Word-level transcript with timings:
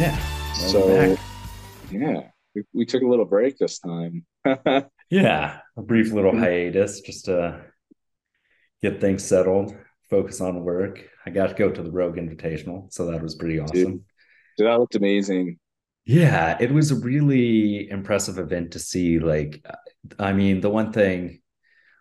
Yeah. 0.00 0.18
so, 0.54 1.14
yeah, 1.90 2.28
we, 2.54 2.62
we 2.72 2.86
took 2.86 3.02
a 3.02 3.06
little 3.06 3.26
break 3.26 3.58
this 3.58 3.80
time. 3.80 4.24
yeah, 5.10 5.58
a 5.76 5.82
brief 5.82 6.10
little 6.10 6.34
hiatus 6.34 7.02
just 7.02 7.26
to 7.26 7.60
get 8.80 8.98
things 8.98 9.22
settled, 9.22 9.76
focus 10.08 10.40
on 10.40 10.64
work. 10.64 11.06
I 11.26 11.30
got 11.30 11.48
to 11.48 11.54
go 11.54 11.70
to 11.70 11.82
the 11.82 11.90
Rogue 11.90 12.16
Invitational, 12.16 12.90
so 12.90 13.10
that 13.10 13.22
was 13.22 13.34
pretty 13.34 13.60
awesome. 13.60 13.74
Dude, 13.74 14.04
dude 14.56 14.68
that 14.68 14.80
looked 14.80 14.94
amazing. 14.94 15.58
Yeah, 16.06 16.56
it 16.58 16.72
was 16.72 16.92
a 16.92 16.96
really 16.96 17.90
impressive 17.90 18.38
event 18.38 18.70
to 18.70 18.78
see. 18.78 19.18
Like, 19.18 19.62
I 20.18 20.32
mean, 20.32 20.62
the 20.62 20.70
one 20.70 20.94
thing, 20.94 21.42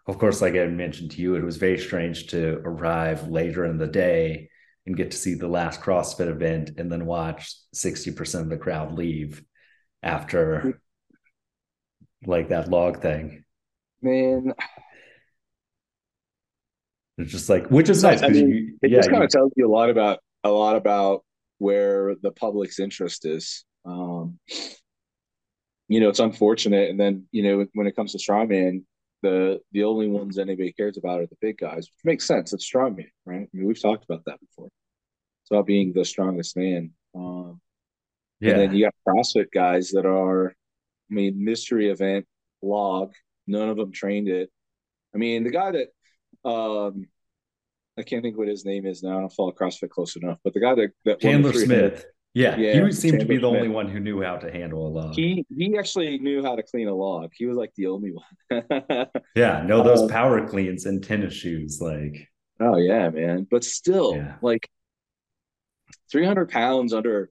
of 0.08 0.18
course, 0.20 0.42
like 0.42 0.56
I 0.56 0.68
mentioned 0.68 1.12
to 1.12 1.22
you, 1.22 1.36
it 1.36 1.44
was 1.44 1.58
very 1.58 1.78
strange 1.78 2.28
to 2.28 2.62
arrive 2.64 3.28
later 3.28 3.66
in 3.66 3.78
the 3.78 3.88
day 3.88 4.48
and 4.90 4.98
get 4.98 5.12
to 5.12 5.18
see 5.18 5.36
the 5.36 5.48
last 5.48 5.82
CrossFit 5.82 6.28
event 6.28 6.72
and 6.78 6.92
then 6.92 7.06
watch 7.06 7.54
60% 7.76 8.42
of 8.42 8.50
the 8.50 8.58
crowd 8.58 8.92
leave 8.92 9.44
after 10.02 10.82
like 12.26 12.50
that 12.50 12.70
log 12.70 13.00
thing. 13.00 13.44
Man, 14.02 14.52
it's 17.20 17.32
just 17.32 17.50
like, 17.50 17.68
which 17.68 17.88
is 17.88 18.02
nice. 18.02 18.24
I 18.24 18.30
mean, 18.30 18.50
you, 18.50 18.78
it 18.82 18.90
yeah, 18.90 18.98
just 18.98 19.12
kind 19.12 19.24
of 19.24 19.30
tells 19.30 19.52
you 19.56 19.68
a 19.68 19.72
lot 19.72 19.92
about 19.92 20.20
a 20.44 20.50
lot 20.50 20.76
about 20.76 21.24
where 21.60 22.16
the 22.24 22.32
public's 22.32 22.80
interest 22.80 23.28
is. 23.28 23.66
Um, 23.86 24.40
you 25.88 26.00
know, 26.00 26.10
it's 26.10 26.20
unfortunate. 26.20 26.90
And 26.90 27.00
then, 27.00 27.28
you 27.32 27.44
know, 27.44 27.68
when 27.74 27.86
it 27.86 27.96
comes 27.96 28.14
to 28.14 28.18
strongman, 28.18 28.86
the 29.22 29.60
the 29.72 29.84
only 29.84 30.08
ones 30.08 30.40
anybody 30.40 30.72
cares 30.72 30.98
about 30.98 31.20
are 31.20 31.28
the 31.28 31.38
big 31.42 31.60
guys, 31.60 31.90
which 31.90 32.06
makes 32.06 32.26
sense. 32.26 32.54
It's 32.54 32.68
strongman, 32.68 33.12
right? 33.26 33.42
I 33.42 33.50
mean, 33.54 33.68
we've 33.68 33.80
talked 33.80 34.06
about 34.06 34.24
that 34.26 34.40
before. 34.40 34.70
About 35.52 35.66
being 35.66 35.94
the 35.94 36.06
strongest 36.06 36.56
man. 36.56 36.92
Um, 37.16 37.60
yeah. 38.40 38.52
And 38.52 38.60
then 38.62 38.76
you 38.76 38.86
got 38.86 38.94
CrossFit 39.08 39.48
guys 39.54 39.90
that 39.92 40.06
are, 40.06 40.50
I 40.50 41.14
mean, 41.14 41.44
mystery 41.44 41.90
event 41.90 42.26
log. 42.62 43.14
None 43.48 43.70
of 43.70 43.78
them 43.78 43.92
trained 43.92 44.30
it. 44.30 44.50
I 45.14 45.18
mean, 45.18 45.44
the 45.44 45.50
guy 45.50 45.72
that 45.72 46.50
um, 46.50 47.08
I 47.98 48.04
can't 48.04 48.24
think 48.24 48.38
what 48.38 48.48
his 48.48 48.66
name 48.66 48.86
is 48.86 49.04
now. 49.04 49.18
I 49.18 49.20
don't 49.20 49.34
follow 49.34 49.52
CrossFit 49.52 49.90
close 49.90 50.16
enough, 50.16 50.38
but 50.44 50.54
the 50.54 50.62
guy 50.62 50.76
that, 50.76 50.92
that 51.06 51.20
Chandler 51.20 51.54
Smith. 51.54 52.06
Yeah, 52.36 52.56
yeah, 52.58 52.86
he 52.86 52.92
seemed 52.92 53.14
Chandler 53.14 53.20
to 53.20 53.26
be 53.26 53.38
the 53.38 53.50
Smith. 53.50 53.62
only 53.62 53.68
one 53.70 53.90
who 53.90 54.00
knew 54.00 54.22
how 54.22 54.38
to 54.38 54.52
handle 54.52 54.88
a 54.88 54.90
log. 54.90 55.16
He 55.16 55.46
he 55.56 55.78
actually 55.78 56.20
knew 56.20 56.44
how 56.44 56.56
to 56.56 56.64
clean 56.64 56.88
a 56.88 56.94
log. 56.94 57.32
He 57.34 57.46
was 57.46 57.58
like 57.58 57.74
the 57.76 57.88
only 57.88 58.12
one. 58.12 58.64
yeah, 59.36 59.64
no, 59.66 59.84
those 59.84 60.04
um, 60.04 60.10
power 60.10 60.48
cleans 60.48 60.86
and 60.86 61.04
tennis 61.04 61.34
shoes, 61.34 61.80
like. 61.82 62.28
Oh 62.62 62.78
yeah, 62.78 63.10
man! 63.10 63.48
But 63.50 63.64
still, 63.64 64.16
yeah. 64.16 64.36
like, 64.42 64.70
three 66.12 66.26
hundred 66.26 66.50
pounds 66.50 66.94
under. 66.94 67.30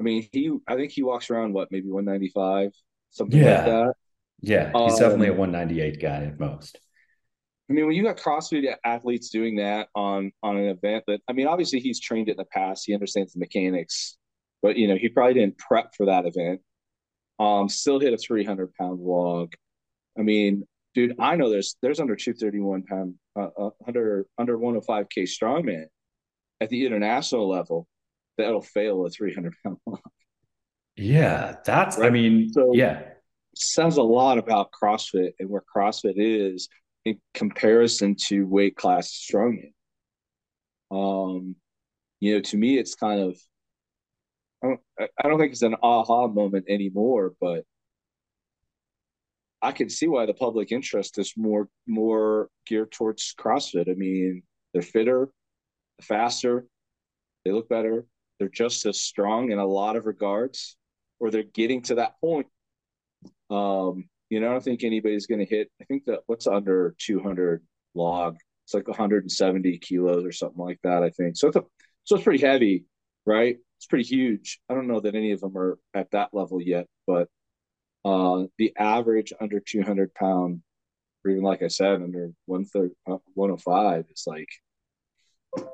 I 0.00 0.02
mean, 0.02 0.26
he. 0.32 0.50
I 0.66 0.76
think 0.76 0.92
he 0.92 1.02
walks 1.02 1.30
around 1.30 1.52
what, 1.52 1.68
maybe 1.70 1.90
one 1.90 2.04
ninety 2.04 2.28
five, 2.28 2.70
something 3.10 3.40
yeah. 3.40 3.56
like 3.56 3.64
that. 3.66 3.94
Yeah, 4.40 4.72
he's 4.74 4.94
um, 4.94 4.98
definitely 4.98 5.28
a 5.28 5.46
ninety 5.46 5.80
eight 5.80 6.00
guy 6.00 6.24
at 6.24 6.38
most. 6.38 6.78
I 7.70 7.72
mean, 7.72 7.86
when 7.86 7.94
you 7.94 8.02
got 8.02 8.18
CrossFit 8.18 8.74
athletes 8.84 9.30
doing 9.30 9.56
that 9.56 9.88
on 9.94 10.32
on 10.42 10.56
an 10.56 10.66
event 10.66 11.04
that 11.06 11.20
I 11.28 11.32
mean, 11.32 11.46
obviously 11.46 11.80
he's 11.80 12.00
trained 12.00 12.28
it 12.28 12.32
in 12.32 12.36
the 12.36 12.44
past, 12.44 12.84
he 12.86 12.94
understands 12.94 13.32
the 13.32 13.40
mechanics, 13.40 14.18
but 14.62 14.76
you 14.76 14.86
know, 14.86 14.96
he 14.96 15.08
probably 15.08 15.34
didn't 15.34 15.58
prep 15.58 15.94
for 15.96 16.06
that 16.06 16.26
event. 16.26 16.60
Um, 17.38 17.68
still 17.68 17.98
hit 17.98 18.12
a 18.12 18.18
300 18.18 18.74
pound 18.74 19.00
log. 19.00 19.54
I 20.18 20.22
mean, 20.22 20.64
dude, 20.94 21.16
I 21.18 21.36
know 21.36 21.50
there's 21.50 21.76
there's 21.80 22.00
under 22.00 22.16
231 22.16 22.82
pound 22.82 23.14
uh, 23.34 23.48
uh, 23.58 23.70
under 23.86 24.26
under 24.38 24.58
105 24.58 25.08
k 25.08 25.22
strongman 25.22 25.86
at 26.60 26.68
the 26.68 26.84
international 26.84 27.48
level 27.48 27.88
that'll 28.38 28.62
fail 28.62 29.06
a 29.06 29.10
300 29.10 29.54
pound 29.62 29.78
log. 29.86 30.00
Yeah, 30.96 31.56
that's 31.64 31.98
right? 31.98 32.06
I 32.06 32.10
mean, 32.10 32.52
so, 32.52 32.72
yeah, 32.72 33.02
says 33.56 33.96
a 33.96 34.02
lot 34.02 34.38
about 34.38 34.70
CrossFit 34.70 35.32
and 35.38 35.48
where 35.48 35.62
CrossFit 35.74 36.14
is 36.16 36.68
in 37.04 37.18
comparison 37.34 38.14
to 38.26 38.46
weight 38.46 38.76
class 38.76 39.10
strongman. 39.10 39.72
Um, 40.90 41.56
you 42.20 42.34
know, 42.34 42.40
to 42.40 42.56
me, 42.56 42.78
it's 42.78 42.94
kind 42.94 43.20
of 43.20 43.36
I 44.62 44.68
don't 44.68 44.80
I 45.22 45.28
don't 45.28 45.38
think 45.38 45.52
it's 45.52 45.62
an 45.62 45.76
aha 45.82 46.28
moment 46.28 46.66
anymore, 46.68 47.34
but 47.40 47.64
I 49.60 49.72
can 49.72 49.88
see 49.88 50.08
why 50.08 50.26
the 50.26 50.34
public 50.34 50.72
interest 50.72 51.18
is 51.18 51.34
more 51.36 51.68
more 51.86 52.48
geared 52.66 52.92
towards 52.92 53.34
CrossFit. 53.38 53.90
I 53.90 53.94
mean, 53.94 54.42
they're 54.72 54.82
fitter, 54.82 55.30
faster, 56.02 56.66
they 57.44 57.52
look 57.52 57.68
better, 57.68 58.06
they're 58.44 58.50
just 58.50 58.84
as 58.84 59.00
strong 59.00 59.52
in 59.52 59.58
a 59.58 59.66
lot 59.66 59.96
of 59.96 60.04
regards, 60.04 60.76
or 61.18 61.30
they're 61.30 61.42
getting 61.42 61.80
to 61.80 61.94
that 61.94 62.20
point. 62.20 62.46
Um, 63.48 64.04
you 64.28 64.38
know, 64.38 64.48
I 64.48 64.52
don't 64.52 64.62
think 64.62 64.84
anybody's 64.84 65.26
going 65.26 65.38
to 65.38 65.46
hit. 65.46 65.70
I 65.80 65.84
think 65.84 66.04
that 66.04 66.20
what's 66.26 66.46
under 66.46 66.94
200 66.98 67.62
log. 67.94 68.36
It's 68.66 68.74
like 68.74 68.86
170 68.86 69.78
kilos 69.78 70.26
or 70.26 70.32
something 70.32 70.62
like 70.62 70.78
that. 70.82 71.02
I 71.02 71.08
think 71.08 71.38
so. 71.38 71.48
It's 71.48 71.56
a, 71.56 71.62
so 72.04 72.16
it's 72.16 72.24
pretty 72.24 72.44
heavy, 72.44 72.84
right? 73.24 73.56
It's 73.78 73.86
pretty 73.86 74.04
huge. 74.04 74.60
I 74.68 74.74
don't 74.74 74.88
know 74.88 75.00
that 75.00 75.14
any 75.14 75.32
of 75.32 75.40
them 75.40 75.56
are 75.56 75.78
at 75.94 76.10
that 76.10 76.34
level 76.34 76.60
yet, 76.60 76.86
but 77.06 77.28
uh, 78.04 78.44
the 78.58 78.74
average 78.78 79.32
under 79.40 79.58
200 79.58 80.12
pound, 80.14 80.62
or 81.24 81.30
even 81.30 81.44
like 81.44 81.62
I 81.62 81.68
said, 81.68 82.02
under 82.02 82.30
one 82.44 82.66
third, 82.66 82.90
uh, 83.10 83.16
105 83.32 84.04
is 84.14 84.24
like 84.26 84.50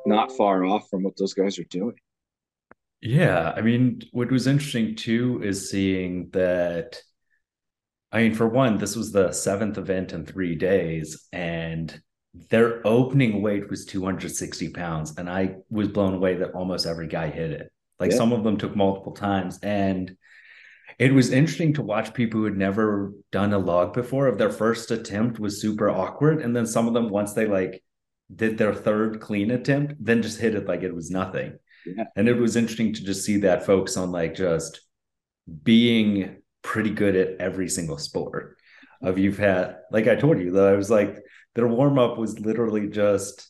not 0.06 0.30
far 0.30 0.64
off 0.64 0.88
from 0.88 1.02
what 1.02 1.16
those 1.16 1.34
guys 1.34 1.58
are 1.58 1.64
doing. 1.64 1.96
Yeah, 3.00 3.52
I 3.56 3.62
mean, 3.62 4.02
what 4.12 4.30
was 4.30 4.46
interesting 4.46 4.94
too 4.94 5.40
is 5.42 5.70
seeing 5.70 6.30
that 6.30 7.00
I 8.12 8.22
mean, 8.22 8.34
for 8.34 8.48
one, 8.48 8.78
this 8.78 8.96
was 8.96 9.12
the 9.12 9.32
seventh 9.32 9.78
event 9.78 10.12
in 10.12 10.26
three 10.26 10.56
days, 10.56 11.28
and 11.32 12.00
their 12.48 12.84
opening 12.86 13.42
weight 13.42 13.70
was 13.70 13.84
260 13.84 14.70
pounds. 14.70 15.14
And 15.16 15.28
I 15.28 15.56
was 15.68 15.88
blown 15.88 16.14
away 16.14 16.36
that 16.36 16.52
almost 16.52 16.86
every 16.86 17.08
guy 17.08 17.28
hit 17.28 17.50
it. 17.50 17.72
Like 17.98 18.12
yeah. 18.12 18.16
some 18.16 18.32
of 18.32 18.44
them 18.44 18.56
took 18.56 18.76
multiple 18.76 19.12
times. 19.12 19.58
And 19.62 20.16
it 20.98 21.12
was 21.12 21.32
interesting 21.32 21.74
to 21.74 21.82
watch 21.82 22.14
people 22.14 22.40
who 22.40 22.44
had 22.44 22.56
never 22.56 23.12
done 23.32 23.52
a 23.52 23.58
log 23.58 23.94
before. 23.94 24.26
Of 24.26 24.38
their 24.38 24.50
first 24.50 24.90
attempt 24.90 25.40
was 25.40 25.60
super 25.60 25.90
awkward. 25.90 26.40
And 26.40 26.54
then 26.54 26.66
some 26.66 26.86
of 26.86 26.94
them, 26.94 27.08
once 27.10 27.32
they 27.32 27.46
like 27.46 27.82
did 28.34 28.58
their 28.58 28.74
third 28.74 29.20
clean 29.20 29.50
attempt, 29.50 29.94
then 29.98 30.22
just 30.22 30.40
hit 30.40 30.54
it 30.54 30.66
like 30.66 30.82
it 30.82 30.94
was 30.94 31.10
nothing. 31.10 31.58
Yeah. 31.86 32.04
And 32.16 32.28
it 32.28 32.34
was 32.34 32.56
interesting 32.56 32.92
to 32.94 33.04
just 33.04 33.24
see 33.24 33.38
that 33.38 33.66
focus 33.66 33.96
on 33.96 34.12
like 34.12 34.34
just 34.34 34.80
being 35.62 36.36
pretty 36.62 36.90
good 36.90 37.16
at 37.16 37.40
every 37.40 37.68
single 37.68 37.98
sport. 37.98 38.56
Of 39.02 39.18
you've 39.18 39.38
had, 39.38 39.78
like 39.90 40.08
I 40.08 40.16
told 40.16 40.38
you, 40.40 40.50
though, 40.50 40.72
I 40.72 40.76
was 40.76 40.90
like 40.90 41.18
their 41.54 41.66
warm 41.66 41.98
up 41.98 42.18
was 42.18 42.38
literally 42.38 42.88
just 42.88 43.48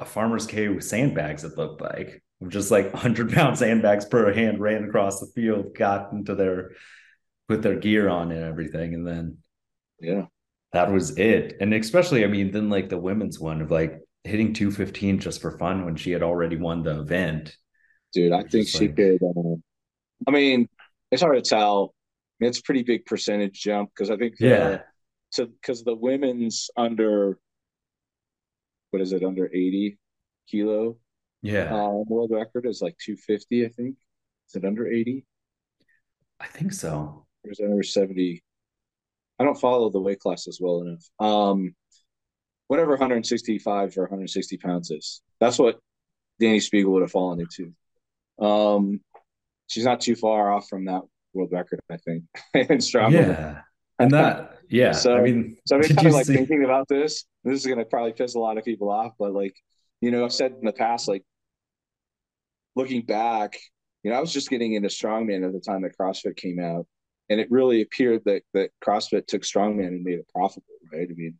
a 0.00 0.04
farmer's 0.04 0.46
carry 0.46 0.68
with 0.74 0.84
sandbags. 0.84 1.44
It 1.44 1.56
looked 1.56 1.80
like 1.80 2.22
just 2.48 2.70
like 2.70 2.92
hundred 2.94 3.32
pound 3.32 3.58
sandbags 3.58 4.04
per 4.06 4.32
hand 4.32 4.58
ran 4.58 4.84
across 4.84 5.20
the 5.20 5.30
field, 5.34 5.74
got 5.74 6.12
into 6.12 6.34
their 6.34 6.72
put 7.48 7.62
their 7.62 7.76
gear 7.76 8.08
on 8.08 8.32
and 8.32 8.44
everything, 8.44 8.94
and 8.94 9.06
then 9.06 9.38
yeah, 10.00 10.26
that 10.72 10.90
was 10.90 11.16
it. 11.18 11.56
And 11.60 11.72
especially, 11.74 12.24
I 12.24 12.28
mean, 12.28 12.50
then 12.50 12.70
like 12.70 12.88
the 12.88 12.98
women's 12.98 13.38
one 13.38 13.60
of 13.62 13.70
like 13.70 14.00
hitting 14.24 14.52
215 14.52 15.18
just 15.18 15.40
for 15.40 15.56
fun 15.58 15.84
when 15.84 15.96
she 15.96 16.10
had 16.10 16.22
already 16.22 16.56
won 16.56 16.82
the 16.82 17.00
event. 17.00 17.56
Dude, 18.12 18.32
I 18.32 18.42
think 18.42 18.68
she 18.68 18.88
like, 18.88 18.96
could. 18.96 19.22
Uh, 19.22 19.56
I 20.26 20.30
mean, 20.30 20.68
it's 21.10 21.22
hard 21.22 21.42
to 21.42 21.48
tell. 21.48 21.94
It's 22.40 22.58
a 22.58 22.62
pretty 22.62 22.82
big 22.82 23.04
percentage 23.06 23.60
jump 23.60 23.90
because 23.94 24.10
I 24.10 24.16
think 24.16 24.34
yeah, 24.40 24.80
so 25.30 25.46
because 25.46 25.84
the 25.84 25.94
women's 25.94 26.70
under 26.76 27.38
what 28.90 29.02
is 29.02 29.12
it 29.12 29.22
under 29.22 29.46
eighty 29.46 29.98
kilo 30.48 30.96
yeah. 31.42 31.72
uh, 31.74 31.90
world 31.90 32.30
record 32.32 32.66
is 32.66 32.82
like 32.82 32.96
two 32.98 33.16
fifty 33.16 33.64
I 33.64 33.68
think. 33.68 33.96
Is 34.48 34.56
it 34.56 34.64
under 34.64 34.88
eighty? 34.88 35.24
I 36.40 36.46
think 36.46 36.72
so. 36.72 37.26
Or 37.44 37.50
is 37.50 37.60
it 37.60 37.66
under 37.66 37.82
seventy? 37.82 38.42
I 39.38 39.44
don't 39.44 39.60
follow 39.60 39.90
the 39.90 40.00
weight 40.00 40.20
classes 40.20 40.58
well 40.60 40.82
enough. 40.82 41.04
Um 41.20 41.74
whatever 42.70 42.90
165 42.90 43.98
or 43.98 44.02
160 44.02 44.56
pounds 44.58 44.90
is 44.90 45.22
that's 45.40 45.58
what 45.58 45.80
Dani 46.40 46.58
Speegle 46.58 46.90
would 46.92 47.02
have 47.02 47.10
fallen 47.10 47.40
into 47.40 47.72
um 48.44 49.00
she's 49.66 49.84
not 49.84 50.00
too 50.00 50.14
far 50.14 50.52
off 50.52 50.68
from 50.68 50.84
that 50.84 51.02
world 51.32 51.50
record, 51.52 51.80
I 51.90 51.96
think, 51.96 52.24
in 52.70 52.80
strong. 52.80 53.12
Yeah, 53.12 53.60
and 53.98 54.10
that 54.12 54.58
yeah. 54.68 54.92
So 54.92 55.16
I 55.16 55.22
mean, 55.22 55.56
so 55.66 55.76
I've 55.76 55.82
been 55.82 55.96
kind 55.96 56.08
of 56.08 56.14
like 56.14 56.26
see... 56.26 56.34
thinking 56.34 56.64
about 56.64 56.88
this. 56.88 57.24
This 57.44 57.60
is 57.60 57.66
gonna 57.66 57.84
probably 57.84 58.12
piss 58.12 58.34
a 58.34 58.38
lot 58.38 58.58
of 58.58 58.64
people 58.64 58.90
off, 58.90 59.12
but 59.18 59.32
like 59.32 59.54
you 60.00 60.10
know, 60.10 60.24
I've 60.24 60.32
said 60.32 60.52
in 60.52 60.64
the 60.64 60.72
past, 60.72 61.08
like 61.08 61.22
looking 62.74 63.02
back, 63.02 63.58
you 64.02 64.10
know, 64.10 64.16
I 64.16 64.20
was 64.20 64.32
just 64.32 64.50
getting 64.50 64.74
into 64.74 64.88
strongman 64.88 65.46
at 65.46 65.52
the 65.52 65.60
time 65.60 65.82
that 65.82 65.96
CrossFit 65.98 66.36
came 66.36 66.58
out, 66.58 66.86
and 67.28 67.40
it 67.40 67.50
really 67.50 67.82
appeared 67.82 68.22
that 68.24 68.42
that 68.54 68.70
CrossFit 68.84 69.26
took 69.26 69.42
strongman 69.42 69.88
and 69.88 70.02
made 70.02 70.18
it 70.18 70.28
profitable, 70.34 70.74
right? 70.92 71.08
I 71.10 71.14
mean, 71.14 71.38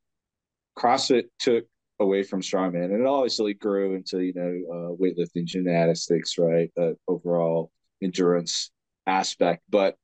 CrossFit 0.81 1.25
took 1.39 1.67
away 2.01 2.23
from 2.23 2.41
strongman, 2.41 2.87
and 2.87 3.03
it 3.03 3.07
obviously 3.07 3.53
grew 3.53 3.95
into 3.95 4.21
you 4.21 4.33
know 4.35 4.51
uh, 4.73 4.97
weightlifting, 4.97 5.45
gymnastics, 5.45 6.39
right? 6.39 6.71
Uh, 6.81 6.93
overall, 7.07 7.71
endurance 8.03 8.71
aspect. 9.07 9.63
But 9.69 9.97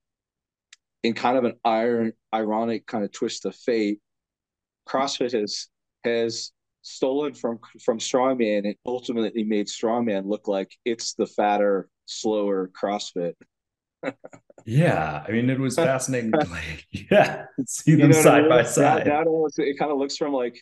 in 1.03 1.15
kind 1.15 1.39
of 1.39 1.45
an 1.45 1.55
iron, 1.65 2.13
ironic 2.35 2.87
kind 2.87 3.05
of 3.05 3.13
twist 3.13 3.47
of 3.47 3.55
fate, 3.55 4.01
CrossFit 4.87 5.33
has 5.33 5.69
has 6.05 6.53
stolen 6.83 7.33
from 7.33 7.59
from 7.83 7.99
strongman 7.99 8.67
and 8.67 8.77
ultimately 8.85 9.45
made 9.45 9.67
strongman 9.67 10.27
look 10.27 10.47
like 10.47 10.77
it's 10.85 11.15
the 11.15 11.27
fatter, 11.27 11.89
slower 12.05 12.71
CrossFit. 12.79 13.33
Yeah, 14.65 15.25
I 15.27 15.31
mean, 15.31 15.51
it 15.51 15.59
was 15.59 15.77
fascinating. 15.77 16.33
like, 16.33 16.87
yeah, 17.11 17.47
see 17.67 17.93
them 17.93 18.01
you 18.01 18.07
know 18.09 18.23
side 18.23 18.39
I 18.39 18.41
mean? 18.41 18.49
by 18.51 18.63
side. 18.65 19.07
It 19.07 19.79
kind 19.79 19.91
of 19.93 19.99
looks 19.99 20.17
from 20.17 20.33
like 20.33 20.61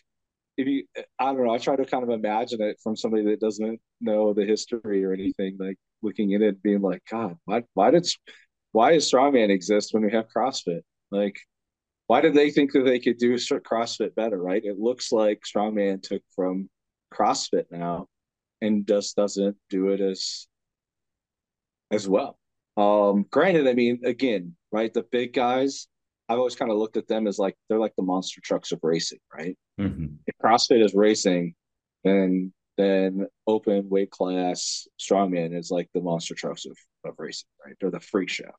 if 0.57 0.67
you, 0.67 0.85
I 1.19 1.25
don't 1.25 1.45
know, 1.45 1.53
I 1.53 1.57
try 1.57 1.75
to 1.75 1.85
kind 1.85 2.03
of 2.03 2.09
imagine 2.09 2.61
it 2.61 2.79
from 2.81 2.95
somebody 2.95 3.23
that 3.25 3.39
doesn't 3.39 3.79
know 3.99 4.33
the 4.33 4.45
history 4.45 5.03
or 5.03 5.11
anything, 5.11 5.57
like 5.59 5.77
looking 6.01 6.33
at 6.33 6.41
it, 6.41 6.63
being 6.63 6.81
like, 6.81 7.03
God, 7.11 7.37
why, 7.45 7.63
why 7.73 7.91
did, 7.91 8.07
why 8.71 8.93
does 8.93 9.11
strongman 9.11 9.49
exist 9.49 9.93
when 9.93 10.03
we 10.03 10.11
have 10.11 10.27
CrossFit? 10.35 10.81
Like, 11.11 11.37
why 12.07 12.21
did 12.21 12.33
they 12.33 12.51
think 12.51 12.71
that 12.73 12.85
they 12.85 12.99
could 12.99 13.17
do 13.17 13.35
CrossFit 13.35 14.15
better? 14.15 14.41
Right? 14.41 14.63
It 14.63 14.79
looks 14.79 15.11
like 15.11 15.41
strongman 15.43 16.01
took 16.01 16.21
from 16.35 16.69
CrossFit 17.13 17.65
now, 17.71 18.07
and 18.61 18.87
just 18.87 19.15
doesn't 19.15 19.57
do 19.69 19.89
it 19.89 20.01
as 20.01 20.47
as 21.91 22.07
well. 22.07 22.37
Um, 22.77 23.25
granted, 23.29 23.67
I 23.67 23.73
mean, 23.73 24.01
again, 24.03 24.55
right, 24.71 24.93
the 24.93 25.03
big 25.03 25.33
guys, 25.33 25.87
I've 26.27 26.37
always 26.37 26.55
kind 26.55 26.71
of 26.71 26.77
looked 26.77 26.97
at 26.97 27.07
them 27.07 27.27
as 27.27 27.39
like 27.39 27.55
they're 27.69 27.79
like 27.79 27.95
the 27.95 28.03
monster 28.03 28.41
trucks 28.41 28.71
of 28.71 28.79
racing, 28.81 29.19
right? 29.33 29.57
Mm-hmm. 29.79 30.15
If 30.25 30.35
CrossFit 30.43 30.83
is 30.83 30.93
racing, 30.93 31.55
then 32.03 32.51
then 32.77 33.27
open 33.47 33.87
weight 33.89 34.11
class 34.11 34.87
strongman 34.99 35.57
is 35.57 35.71
like 35.71 35.89
the 35.93 36.01
monster 36.01 36.35
trucks 36.35 36.65
of, 36.65 36.77
of 37.05 37.15
racing, 37.17 37.47
right? 37.65 37.75
They're 37.79 37.91
the 37.91 37.99
freak 37.99 38.29
show. 38.29 38.51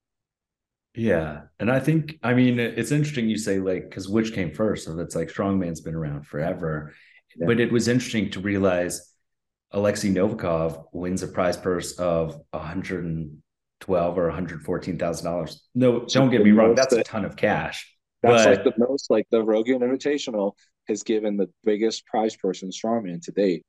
Yeah. 0.94 1.42
And 1.60 1.70
I 1.70 1.78
think, 1.80 2.18
I 2.22 2.32
mean, 2.32 2.58
it's 2.58 2.92
interesting 2.92 3.28
you 3.28 3.36
say 3.36 3.58
like, 3.58 3.90
because 3.90 4.08
which 4.08 4.32
came 4.32 4.52
first? 4.52 4.86
So 4.86 4.98
it's 5.00 5.14
like 5.14 5.28
strongman's 5.28 5.82
been 5.82 5.94
around 5.94 6.26
forever. 6.26 6.94
Yeah. 7.36 7.46
But 7.46 7.60
it 7.60 7.70
was 7.70 7.88
interesting 7.88 8.30
to 8.30 8.40
realize 8.40 9.12
Alexei 9.72 10.08
Novikov 10.08 10.86
wins 10.92 11.22
a 11.22 11.28
prize 11.28 11.58
purse 11.58 11.98
of 11.98 12.40
112 13.80 14.18
or 14.18 14.26
114 14.26 14.98
thousand 14.98 15.26
dollars. 15.26 15.68
No, 15.74 16.04
don't 16.06 16.30
get 16.30 16.42
me 16.42 16.52
wrong, 16.52 16.74
that's 16.74 16.92
a 16.94 17.02
ton 17.02 17.24
of 17.24 17.36
cash. 17.36 17.92
That's 18.22 18.44
but, 18.44 18.50
like 18.50 18.64
the 18.64 18.86
most 18.88 19.10
like 19.10 19.26
the 19.30 19.42
Rogue 19.42 19.68
Invitational 19.68 20.52
has 20.88 21.02
given 21.02 21.36
the 21.36 21.48
biggest 21.64 22.06
prize 22.06 22.36
purse 22.36 22.62
in 22.62 22.70
strongman 22.70 23.22
to 23.22 23.32
date. 23.32 23.64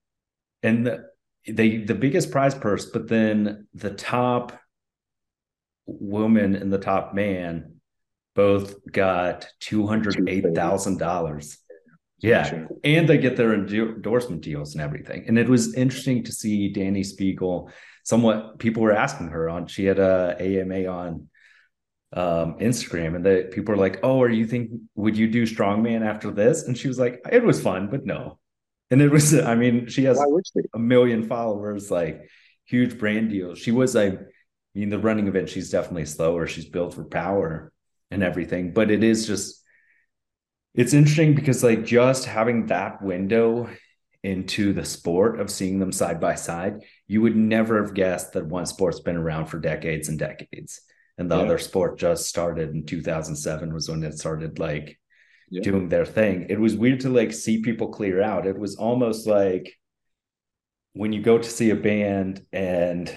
And 0.63 0.85
the 0.85 1.05
they 1.47 1.77
the 1.77 1.95
biggest 1.95 2.31
prize 2.31 2.55
purse, 2.55 2.85
but 2.85 3.07
then 3.07 3.67
the 3.73 3.91
top 3.91 4.53
woman 5.85 6.55
and 6.55 6.71
the 6.71 6.79
top 6.79 7.13
man 7.13 7.75
both 8.35 8.75
got 8.91 9.47
two 9.59 9.87
hundred 9.87 10.29
eight 10.29 10.45
thousand 10.55 10.97
dollars. 10.99 11.57
Yeah, 12.19 12.65
and 12.83 13.07
they 13.07 13.19
get 13.19 13.37
their 13.37 13.53
endorsement 13.53 14.41
deals 14.41 14.73
and 14.73 14.81
everything. 14.81 15.25
And 15.27 15.37
it 15.37 15.47
was 15.47 15.75
interesting 15.75 16.23
to 16.23 16.31
see 16.31 16.73
Dani 16.73 17.05
Speegle. 17.05 17.69
Somewhat 18.07 18.57
people 18.57 18.83
were 18.83 18.93
asking 18.93 19.27
her 19.31 19.49
on. 19.49 19.67
She 19.67 19.83
had 19.83 19.99
a 19.99 20.37
AMA 20.39 20.85
on 20.85 21.27
um, 22.13 22.57
Instagram, 22.59 23.17
and 23.17 23.25
the 23.25 23.49
people 23.51 23.75
were 23.75 23.81
like, 23.81 23.99
"Oh, 24.01 24.21
are 24.21 24.29
you 24.29 24.47
think 24.47 24.71
would 24.95 25.17
you 25.17 25.27
do 25.27 25.43
strongman 25.43 26.05
after 26.05 26.31
this?" 26.31 26.63
And 26.63 26.77
she 26.77 26.87
was 26.87 26.97
like, 26.97 27.19
"It 27.29 27.43
was 27.43 27.61
fun, 27.61 27.89
but 27.89 28.05
no." 28.05 28.39
And 28.91 29.01
it 29.01 29.11
was, 29.11 29.37
I 29.37 29.55
mean, 29.55 29.87
she 29.87 30.05
has 30.05 30.17
a 30.73 30.79
million 30.79 31.27
followers, 31.27 31.91
like 31.91 32.29
huge 32.63 32.97
brand 32.97 33.29
deals. 33.29 33.59
She 33.59 33.71
was 33.71 33.93
like, 33.93 34.13
I 34.13 34.79
mean, 34.79 34.89
the 34.89 34.99
running 34.99 35.27
event, 35.27 35.49
she's 35.49 35.69
definitely 35.69 36.05
slower. 36.05 36.47
She's 36.47 36.69
built 36.69 36.93
for 36.93 37.03
power 37.03 37.73
and 38.09 38.23
everything, 38.23 38.71
but 38.71 38.89
it 38.89 39.03
is 39.03 39.27
just, 39.27 39.61
it's 40.73 40.93
interesting 40.93 41.35
because 41.35 41.61
like 41.61 41.83
just 41.83 42.23
having 42.23 42.67
that 42.67 43.01
window 43.01 43.69
into 44.23 44.73
the 44.73 44.85
sport 44.85 45.39
of 45.39 45.49
seeing 45.49 45.79
them 45.79 45.91
side 45.91 46.19
by 46.19 46.35
side, 46.35 46.83
you 47.07 47.21
would 47.21 47.35
never 47.35 47.81
have 47.81 47.93
guessed 47.93 48.33
that 48.33 48.47
one 48.47 48.65
sport's 48.65 48.99
been 48.99 49.17
around 49.17 49.47
for 49.47 49.59
decades 49.59 50.09
and 50.09 50.19
decades. 50.19 50.81
And 51.17 51.31
the 51.31 51.37
yeah. 51.37 51.43
other 51.43 51.57
sport 51.57 51.97
just 51.97 52.27
started 52.27 52.71
in 52.71 52.85
2007 52.85 53.73
was 53.73 53.89
when 53.89 54.03
it 54.03 54.17
started 54.17 54.59
like 54.59 54.99
yeah. 55.49 55.61
doing 55.61 55.89
their 55.89 56.05
thing. 56.05 56.47
It 56.49 56.59
was 56.59 56.75
weird 56.75 57.01
to 57.01 57.09
like 57.09 57.33
see 57.33 57.61
people 57.61 57.89
clear 57.89 58.21
out. 58.21 58.45
It 58.45 58.57
was 58.57 58.75
almost 58.75 59.27
like 59.27 59.73
when 60.93 61.13
you 61.13 61.21
go 61.21 61.37
to 61.37 61.49
see 61.49 61.69
a 61.69 61.75
band 61.75 62.45
and 62.51 63.13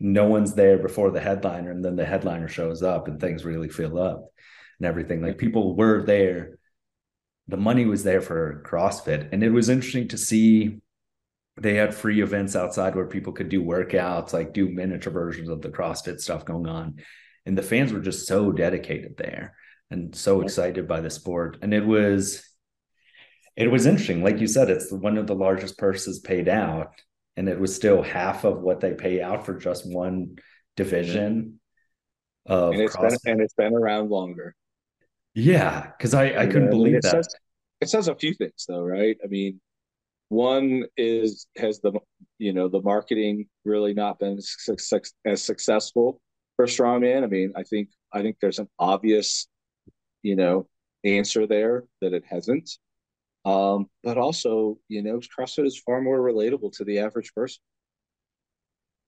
no 0.00 0.26
one's 0.26 0.54
there 0.54 0.78
before 0.78 1.10
the 1.10 1.20
headliner 1.20 1.70
and 1.70 1.84
then 1.84 1.94
the 1.94 2.04
headliner 2.04 2.48
shows 2.48 2.82
up 2.82 3.06
and 3.06 3.20
things 3.20 3.44
really 3.44 3.68
fill 3.68 3.98
up 3.98 4.26
and 4.78 4.86
everything 4.86 5.22
like 5.22 5.38
people 5.38 5.76
were 5.76 6.02
there 6.02 6.58
the 7.48 7.56
money 7.56 7.84
was 7.84 8.04
there 8.04 8.20
for 8.20 8.62
crossfit 8.64 9.28
and 9.32 9.42
it 9.42 9.50
was 9.50 9.68
interesting 9.68 10.08
to 10.08 10.18
see 10.18 10.78
they 11.60 11.74
had 11.74 11.94
free 11.94 12.22
events 12.22 12.56
outside 12.56 12.94
where 12.94 13.06
people 13.06 13.32
could 13.32 13.48
do 13.48 13.62
workouts 13.62 14.32
like 14.32 14.52
do 14.52 14.68
miniature 14.68 15.12
versions 15.12 15.48
of 15.48 15.60
the 15.60 15.68
crossfit 15.68 16.20
stuff 16.20 16.44
going 16.44 16.66
on 16.66 16.94
and 17.44 17.58
the 17.58 17.62
fans 17.62 17.92
were 17.92 18.00
just 18.00 18.26
so 18.26 18.52
dedicated 18.52 19.16
there 19.16 19.54
and 19.90 20.14
so 20.14 20.40
excited 20.40 20.88
by 20.88 21.00
the 21.00 21.10
sport. 21.10 21.58
And 21.62 21.72
it 21.74 21.84
was 21.84 22.42
it 23.56 23.70
was 23.70 23.86
interesting. 23.86 24.22
Like 24.22 24.40
you 24.40 24.46
said, 24.46 24.70
it's 24.70 24.90
one 24.90 25.18
of 25.18 25.26
the 25.26 25.34
largest 25.34 25.76
purses 25.76 26.20
paid 26.20 26.48
out, 26.48 26.94
and 27.36 27.48
it 27.48 27.60
was 27.60 27.76
still 27.76 28.02
half 28.02 28.44
of 28.44 28.60
what 28.60 28.80
they 28.80 28.94
pay 28.94 29.20
out 29.20 29.44
for 29.44 29.58
just 29.58 29.90
one 29.90 30.36
division 30.76 31.60
of 32.46 32.72
and 32.72 32.80
it's, 32.80 32.96
been, 32.96 33.16
and 33.26 33.40
it's 33.40 33.54
been 33.54 33.74
around 33.74 34.08
longer. 34.08 34.54
Yeah, 35.34 35.90
because 35.96 36.14
I, 36.14 36.42
I 36.42 36.46
couldn't 36.46 36.70
believe 36.70 36.96
it 36.96 37.02
that. 37.02 37.10
Says, 37.10 37.34
it 37.80 37.88
says 37.88 38.08
a 38.08 38.14
few 38.14 38.34
things 38.34 38.66
though, 38.68 38.82
right? 38.82 39.16
I 39.24 39.28
mean, 39.28 39.60
one 40.28 40.84
is 40.96 41.46
has 41.56 41.80
the 41.80 41.92
you 42.38 42.52
know 42.52 42.68
the 42.68 42.82
marketing 42.82 43.46
really 43.64 43.94
not 43.94 44.18
been 44.18 44.38
as 45.26 45.42
successful 45.42 46.20
for 46.56 46.66
strongman? 46.66 47.24
I 47.24 47.26
mean, 47.26 47.52
I 47.56 47.62
think 47.62 47.88
I 48.12 48.22
think 48.22 48.36
there's 48.40 48.58
an 48.58 48.68
obvious 48.78 49.48
you 50.22 50.36
know, 50.36 50.66
answer 51.04 51.46
there 51.46 51.84
that 52.00 52.12
it 52.12 52.24
hasn't. 52.28 52.70
Um, 53.44 53.88
but 54.04 54.18
also, 54.18 54.78
you 54.88 55.02
know, 55.02 55.18
CrossFit 55.18 55.66
is 55.66 55.80
far 55.84 56.00
more 56.00 56.18
relatable 56.18 56.72
to 56.76 56.84
the 56.84 57.00
average 57.00 57.34
person. 57.34 57.60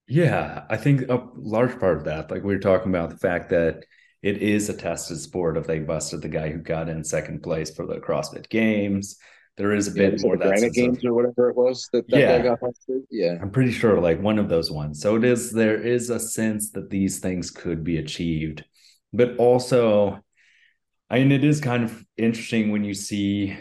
Yeah, 0.07 0.65
I 0.69 0.77
think 0.77 1.09
a 1.09 1.27
large 1.37 1.79
part 1.79 1.97
of 1.97 2.05
that, 2.05 2.31
like 2.31 2.43
we 2.43 2.55
were 2.55 2.61
talking 2.61 2.91
about 2.91 3.11
the 3.11 3.17
fact 3.17 3.51
that 3.51 3.85
it 4.25 4.39
is 4.39 4.71
a 4.71 4.75
tested 4.75 5.21
sport. 5.21 5.59
If 5.59 5.67
they 5.67 5.81
busted 5.81 6.23
the 6.23 6.29
guy 6.29 6.51
who 6.51 6.59
got 6.59 6.89
in 6.89 7.05
second 7.05 7.43
place 7.43 7.75
for 7.75 7.85
the 7.85 7.97
CrossFit 7.97 8.49
Games, 8.49 9.17
there 9.59 9.73
is 9.73 9.87
a 9.87 9.91
yeah, 9.91 10.11
bit 10.11 10.23
more 10.23 10.39
that 10.39 10.49
Granite 10.49 10.73
Games 10.73 10.99
of, 10.99 11.11
or 11.11 11.15
whatever 11.15 11.51
it 11.51 11.57
was 11.57 11.87
that, 11.93 12.09
that 12.09 12.19
yeah, 12.19 12.39
got 12.43 12.61
busted. 12.61 13.03
Yeah, 13.11 13.37
I'm 13.43 13.51
pretty 13.51 13.71
sure 13.71 14.01
like 14.01 14.23
one 14.23 14.39
of 14.39 14.49
those 14.49 14.71
ones. 14.71 15.03
So 15.03 15.17
it 15.17 15.25
is 15.25 15.53
there 15.53 15.79
is 15.79 16.09
a 16.09 16.19
sense 16.19 16.71
that 16.71 16.89
these 16.89 17.19
things 17.19 17.51
could 17.51 17.85
be 17.85 17.99
achieved, 17.99 18.65
but 19.13 19.37
also 19.37 20.25
I 21.11 21.19
mean, 21.19 21.33
it 21.33 21.45
is 21.45 21.61
kind 21.61 21.85
of 21.85 22.03
interesting 22.17 22.71
when 22.71 22.83
you 22.83 22.95
see 22.95 23.57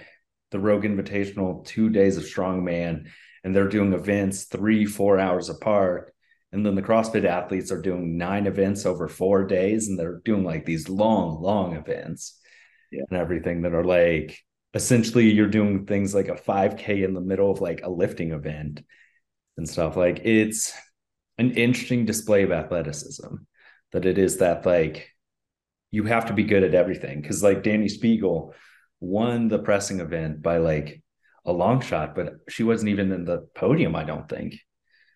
the 0.52 0.60
Rogue 0.60 0.86
Invitational 0.86 1.66
two 1.66 1.90
days 1.90 2.16
of 2.16 2.24
strongman 2.24 3.10
and 3.44 3.54
they're 3.54 3.68
doing 3.68 3.92
events 3.92 4.46
three, 4.46 4.86
four 4.86 5.20
hours 5.20 5.50
apart. 5.50 6.13
And 6.54 6.64
then 6.64 6.76
the 6.76 6.84
CrossFit 6.84 7.26
athletes 7.26 7.72
are 7.72 7.82
doing 7.82 8.16
nine 8.16 8.46
events 8.46 8.86
over 8.86 9.08
four 9.08 9.44
days 9.44 9.88
and 9.88 10.00
they're 10.00 10.22
doing 10.24 10.44
like 10.44 10.66
these 10.66 10.88
long, 10.88 11.42
long 11.42 11.76
events 11.76 12.40
yeah. 12.92 13.02
and 13.10 13.20
everything 13.20 13.64
that 13.64 13.74
are 13.74 13.84
like 13.84 14.40
essentially 14.76 15.32
you're 15.32 15.48
doing 15.48 15.86
things 15.86 16.14
like 16.14 16.28
a 16.28 16.36
5K 16.36 17.04
in 17.04 17.16
the 17.16 17.22
middle 17.22 17.52
of 17.52 17.60
like 17.60 17.82
a 17.82 17.90
lifting 17.90 18.32
event 18.32 18.84
and 19.58 19.68
stuff. 19.68 19.98
Like 19.98 20.22
it's 20.26 20.72
an 21.40 21.52
interesting 21.52 22.06
display 22.06 22.44
of 22.44 22.52
athleticism 22.52 23.36
that 23.92 24.06
it 24.06 24.20
is 24.20 24.38
that 24.38 24.64
like 24.64 25.10
you 25.90 26.04
have 26.04 26.28
to 26.28 26.34
be 26.34 26.44
good 26.44 26.64
at 26.64 26.76
everything 26.76 27.20
because 27.20 27.42
like 27.42 27.64
Dani 27.64 27.92
Speegle 27.92 28.54
won 29.00 29.48
the 29.48 29.60
pressing 29.60 30.02
event 30.02 30.44
by 30.44 30.58
like 30.58 31.02
a 31.46 31.52
long 31.52 31.82
shot, 31.82 32.14
but 32.14 32.36
she 32.48 32.62
wasn't 32.62 32.90
even 32.90 33.12
in 33.12 33.26
the 33.26 33.48
podium. 33.56 33.96
I 33.96 34.04
don't 34.04 34.30
think. 34.30 34.56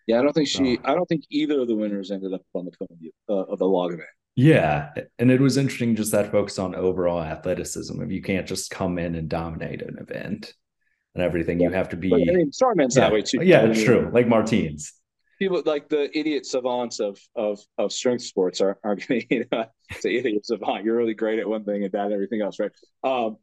Yeah, 0.08 0.18
I 0.18 0.22
don't 0.22 0.32
think 0.32 0.48
she. 0.48 0.78
Oh. 0.78 0.90
I 0.90 0.94
don't 0.94 1.06
think 1.06 1.24
either 1.30 1.60
of 1.60 1.68
the 1.68 1.76
winners 1.76 2.10
ended 2.10 2.32
up 2.32 2.42
on 2.54 2.64
the 2.64 2.72
podium 2.72 3.12
uh, 3.28 3.52
of 3.52 3.58
the 3.58 3.66
log 3.66 3.92
event. 3.92 4.08
Yeah, 4.34 4.90
and 5.18 5.30
it 5.30 5.40
was 5.40 5.56
interesting 5.56 5.96
just 5.96 6.12
that 6.12 6.32
focus 6.32 6.58
on 6.58 6.74
overall 6.74 7.22
athleticism. 7.22 8.00
If 8.00 8.10
you 8.10 8.22
can't 8.22 8.46
just 8.46 8.70
come 8.70 8.98
in 8.98 9.14
and 9.14 9.28
dominate 9.28 9.82
an 9.82 9.98
event 9.98 10.54
and 11.14 11.22
everything, 11.22 11.60
yeah. 11.60 11.68
you 11.68 11.74
have 11.74 11.90
to 11.90 11.96
be. 11.96 12.08
But, 12.08 12.22
I 12.22 12.24
mean, 12.24 12.52
Starman's 12.52 12.96
yeah. 12.96 13.02
that 13.02 13.12
way 13.12 13.22
too. 13.22 13.42
Yeah, 13.42 13.66
it's 13.66 13.84
true. 13.84 14.10
Like 14.12 14.26
Martins 14.26 14.92
people 15.38 15.62
like 15.64 15.88
the 15.88 16.16
idiot 16.18 16.44
savants 16.46 17.00
of 17.00 17.18
of 17.36 17.60
of 17.78 17.92
strength 17.92 18.24
sports 18.24 18.60
are 18.60 18.78
are 18.82 18.96
going 18.96 19.20
to 19.28 19.34
you 19.34 19.44
know, 19.52 19.66
say 20.00 20.16
idiot 20.16 20.44
savant. 20.44 20.84
You're 20.84 20.96
really 20.96 21.14
great 21.14 21.38
at 21.38 21.48
one 21.48 21.64
thing 21.64 21.82
and 21.82 21.92
bad 21.92 22.06
at 22.06 22.12
everything 22.12 22.42
else, 22.42 22.58
right? 22.58 22.72
Um, 23.04 23.36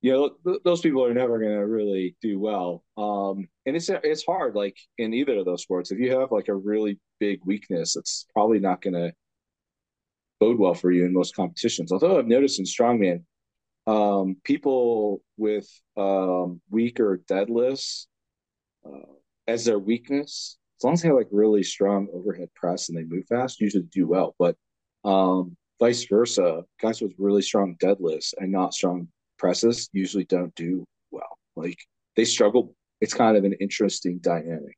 you 0.00 0.12
know, 0.12 0.30
th- 0.46 0.62
those 0.64 0.80
people 0.80 1.04
are 1.04 1.14
never 1.14 1.38
going 1.38 1.56
to 1.56 1.66
really 1.66 2.16
do 2.22 2.38
well. 2.38 2.84
Um, 2.96 3.48
and 3.66 3.76
it's 3.76 3.88
it's 3.88 4.24
hard, 4.24 4.54
like 4.54 4.76
in 4.98 5.12
either 5.12 5.38
of 5.38 5.44
those 5.44 5.62
sports. 5.62 5.90
If 5.90 5.98
you 5.98 6.18
have 6.18 6.30
like 6.30 6.48
a 6.48 6.54
really 6.54 6.98
big 7.18 7.40
weakness, 7.44 7.96
it's 7.96 8.26
probably 8.32 8.60
not 8.60 8.80
going 8.80 8.94
to 8.94 9.12
bode 10.40 10.58
well 10.58 10.74
for 10.74 10.92
you 10.92 11.04
in 11.04 11.12
most 11.12 11.34
competitions. 11.34 11.90
Although 11.90 12.18
I've 12.18 12.26
noticed 12.26 12.60
in 12.60 12.64
strongman, 12.64 13.24
um, 13.88 14.36
people 14.44 15.22
with 15.36 15.68
um, 15.96 16.60
weaker 16.70 17.20
deadlifts 17.28 18.06
uh, 18.86 19.12
as 19.48 19.64
their 19.64 19.80
weakness, 19.80 20.58
as 20.78 20.84
long 20.84 20.94
as 20.94 21.02
they 21.02 21.08
have 21.08 21.16
like 21.16 21.28
really 21.32 21.64
strong 21.64 22.06
overhead 22.12 22.50
press 22.54 22.88
and 22.88 22.96
they 22.96 23.04
move 23.04 23.26
fast, 23.26 23.60
usually 23.60 23.84
do 23.84 24.06
well. 24.06 24.36
But 24.38 24.56
um, 25.04 25.56
vice 25.80 26.04
versa, 26.04 26.62
guys 26.80 27.00
with 27.00 27.14
really 27.18 27.42
strong 27.42 27.76
deadlifts 27.82 28.32
and 28.38 28.52
not 28.52 28.74
strong 28.74 29.08
presses 29.38 29.88
usually 29.92 30.24
don't 30.24 30.54
do 30.54 30.84
well. 31.10 31.38
Like 31.56 31.78
they 32.16 32.24
struggle. 32.24 32.74
It's 33.00 33.14
kind 33.14 33.36
of 33.36 33.44
an 33.44 33.54
interesting 33.54 34.18
dynamic. 34.18 34.76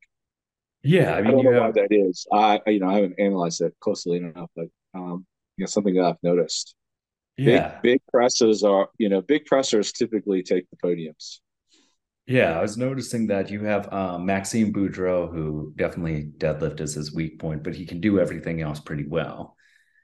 Yeah, 0.83 1.15
I 1.15 1.21
mean, 1.21 1.27
I 1.27 1.31
don't 1.31 1.43
know 1.45 1.53
have... 1.53 1.75
why 1.75 1.81
that 1.81 1.87
is. 1.91 2.25
I 2.31 2.59
you 2.67 2.79
know 2.79 2.89
I 2.89 2.95
haven't 2.95 3.19
analyzed 3.19 3.61
it 3.61 3.73
closely 3.79 4.17
enough, 4.17 4.49
but 4.55 4.67
um, 4.93 5.25
you 5.57 5.63
know 5.63 5.67
something 5.67 5.95
that 5.95 6.05
I've 6.05 6.23
noticed. 6.23 6.75
Yeah, 7.37 7.79
big, 7.81 7.93
big 7.93 8.01
presses 8.11 8.63
are 8.63 8.89
you 8.97 9.09
know 9.09 9.21
big 9.21 9.45
pressers 9.45 9.91
typically 9.91 10.43
take 10.43 10.65
the 10.69 10.77
podiums. 10.77 11.39
Yeah, 12.27 12.57
I 12.57 12.61
was 12.61 12.77
noticing 12.77 13.27
that 13.27 13.49
you 13.49 13.63
have 13.63 13.91
um, 13.91 14.25
Maxime 14.25 14.71
Boudreault, 14.71 15.33
who 15.33 15.73
definitely 15.75 16.31
deadlift 16.37 16.79
is 16.79 16.93
his 16.93 17.13
weak 17.13 17.39
point, 17.39 17.63
but 17.63 17.75
he 17.75 17.85
can 17.85 17.99
do 17.99 18.19
everything 18.19 18.61
else 18.61 18.79
pretty 18.79 19.05
well 19.05 19.57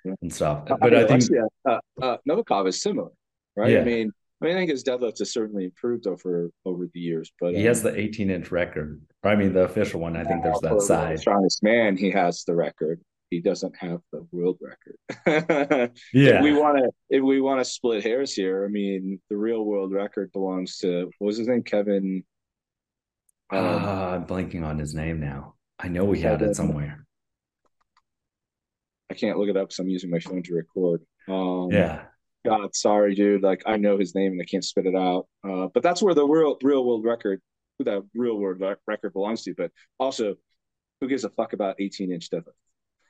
yeah. 0.04 0.14
and 0.22 0.34
stuff. 0.34 0.64
But 0.68 0.82
I, 0.82 0.90
mean, 0.90 1.04
I 1.04 1.08
think 1.08 1.24
uh, 1.70 1.80
uh, 2.02 2.18
Novikov 2.28 2.68
is 2.68 2.82
similar, 2.82 3.12
right? 3.56 3.72
Yeah. 3.72 3.82
I 3.82 3.84
mean, 3.84 4.12
I 4.42 4.46
mean, 4.46 4.56
I 4.56 4.60
think 4.60 4.70
his 4.70 4.84
deadlifts 4.84 5.20
has 5.20 5.34
certainly 5.34 5.66
improved 5.66 6.06
over 6.06 6.52
over 6.64 6.88
the 6.94 7.00
years, 7.00 7.32
but 7.40 7.54
he 7.54 7.62
um, 7.62 7.68
has 7.68 7.82
the 7.82 7.98
18 7.98 8.30
inch 8.30 8.52
record. 8.52 9.02
I 9.24 9.36
mean, 9.36 9.54
the 9.54 9.64
official 9.64 10.00
one. 10.00 10.16
I 10.16 10.24
think 10.24 10.44
there's 10.44 10.60
that 10.60 10.82
side. 10.82 11.20
Strongest 11.20 11.64
man, 11.64 11.98
he 11.98 12.12
has 12.12 12.44
the 12.44 12.54
record. 12.54 13.02
He 13.30 13.42
doesn't 13.42 13.76
have 13.78 14.00
the 14.14 14.26
world 14.32 14.60
record. 14.62 15.92
yeah. 16.14 16.38
If 16.38 16.44
we 16.44 16.54
want 16.54 16.78
to, 16.78 16.90
if 17.10 17.24
we 17.24 17.42
want 17.42 17.60
to 17.60 17.66
split 17.66 18.04
hairs 18.04 18.34
here, 18.34 18.64
I 18.64 18.70
mean, 18.70 19.20
the 19.30 19.36
real 19.36 19.66
world 19.66 19.92
record 19.92 20.32
belongs 20.32 20.78
to 20.78 21.10
what 21.18 21.28
was 21.28 21.38
his 21.38 21.48
name, 21.48 21.64
Kevin. 21.64 22.24
Um, 23.50 23.66
uh, 23.66 24.12
I'm 24.12 24.26
blanking 24.26 24.64
on 24.64 24.78
his 24.78 24.94
name 24.94 25.20
now. 25.20 25.56
I 25.80 25.88
know 25.88 26.06
we 26.06 26.22
had 26.22 26.42
it 26.42 26.56
somewhere. 26.56 27.06
I 29.10 29.14
can't 29.14 29.38
look 29.38 29.50
it 29.50 29.58
up 29.58 29.70
because 29.70 29.80
I'm 29.80 29.90
using 29.90 30.10
my 30.10 30.20
phone 30.20 30.44
to 30.44 30.54
record. 30.54 31.02
Um, 31.28 31.70
yeah. 31.72 32.06
God, 32.46 32.76
sorry, 32.76 33.16
dude. 33.16 33.44
Like 33.44 33.64
I 33.66 33.78
know 33.78 33.98
his 33.98 34.16
name 34.16 34.34
and 34.34 34.42
I 34.42 34.46
can't 34.46 34.64
spit 34.64 34.86
it 34.86 34.96
out. 34.96 35.28
Uh, 35.48 35.68
but 35.74 35.84
that's 35.84 36.02
where 36.02 36.14
the 36.14 36.26
real 36.26 36.58
real 36.62 36.86
world 36.86 37.04
record, 37.04 37.42
who 37.78 37.86
that 37.86 38.04
real 38.16 38.38
world 38.38 38.62
record 38.88 39.14
belongs 39.14 39.44
to. 39.44 39.54
But 39.56 39.72
also, 40.00 40.36
who 41.02 41.08
gives 41.08 41.24
a 41.24 41.30
fuck 41.30 41.54
about 41.54 41.76
18 41.80 42.12
inch 42.12 42.30
deadlift? 42.30 42.54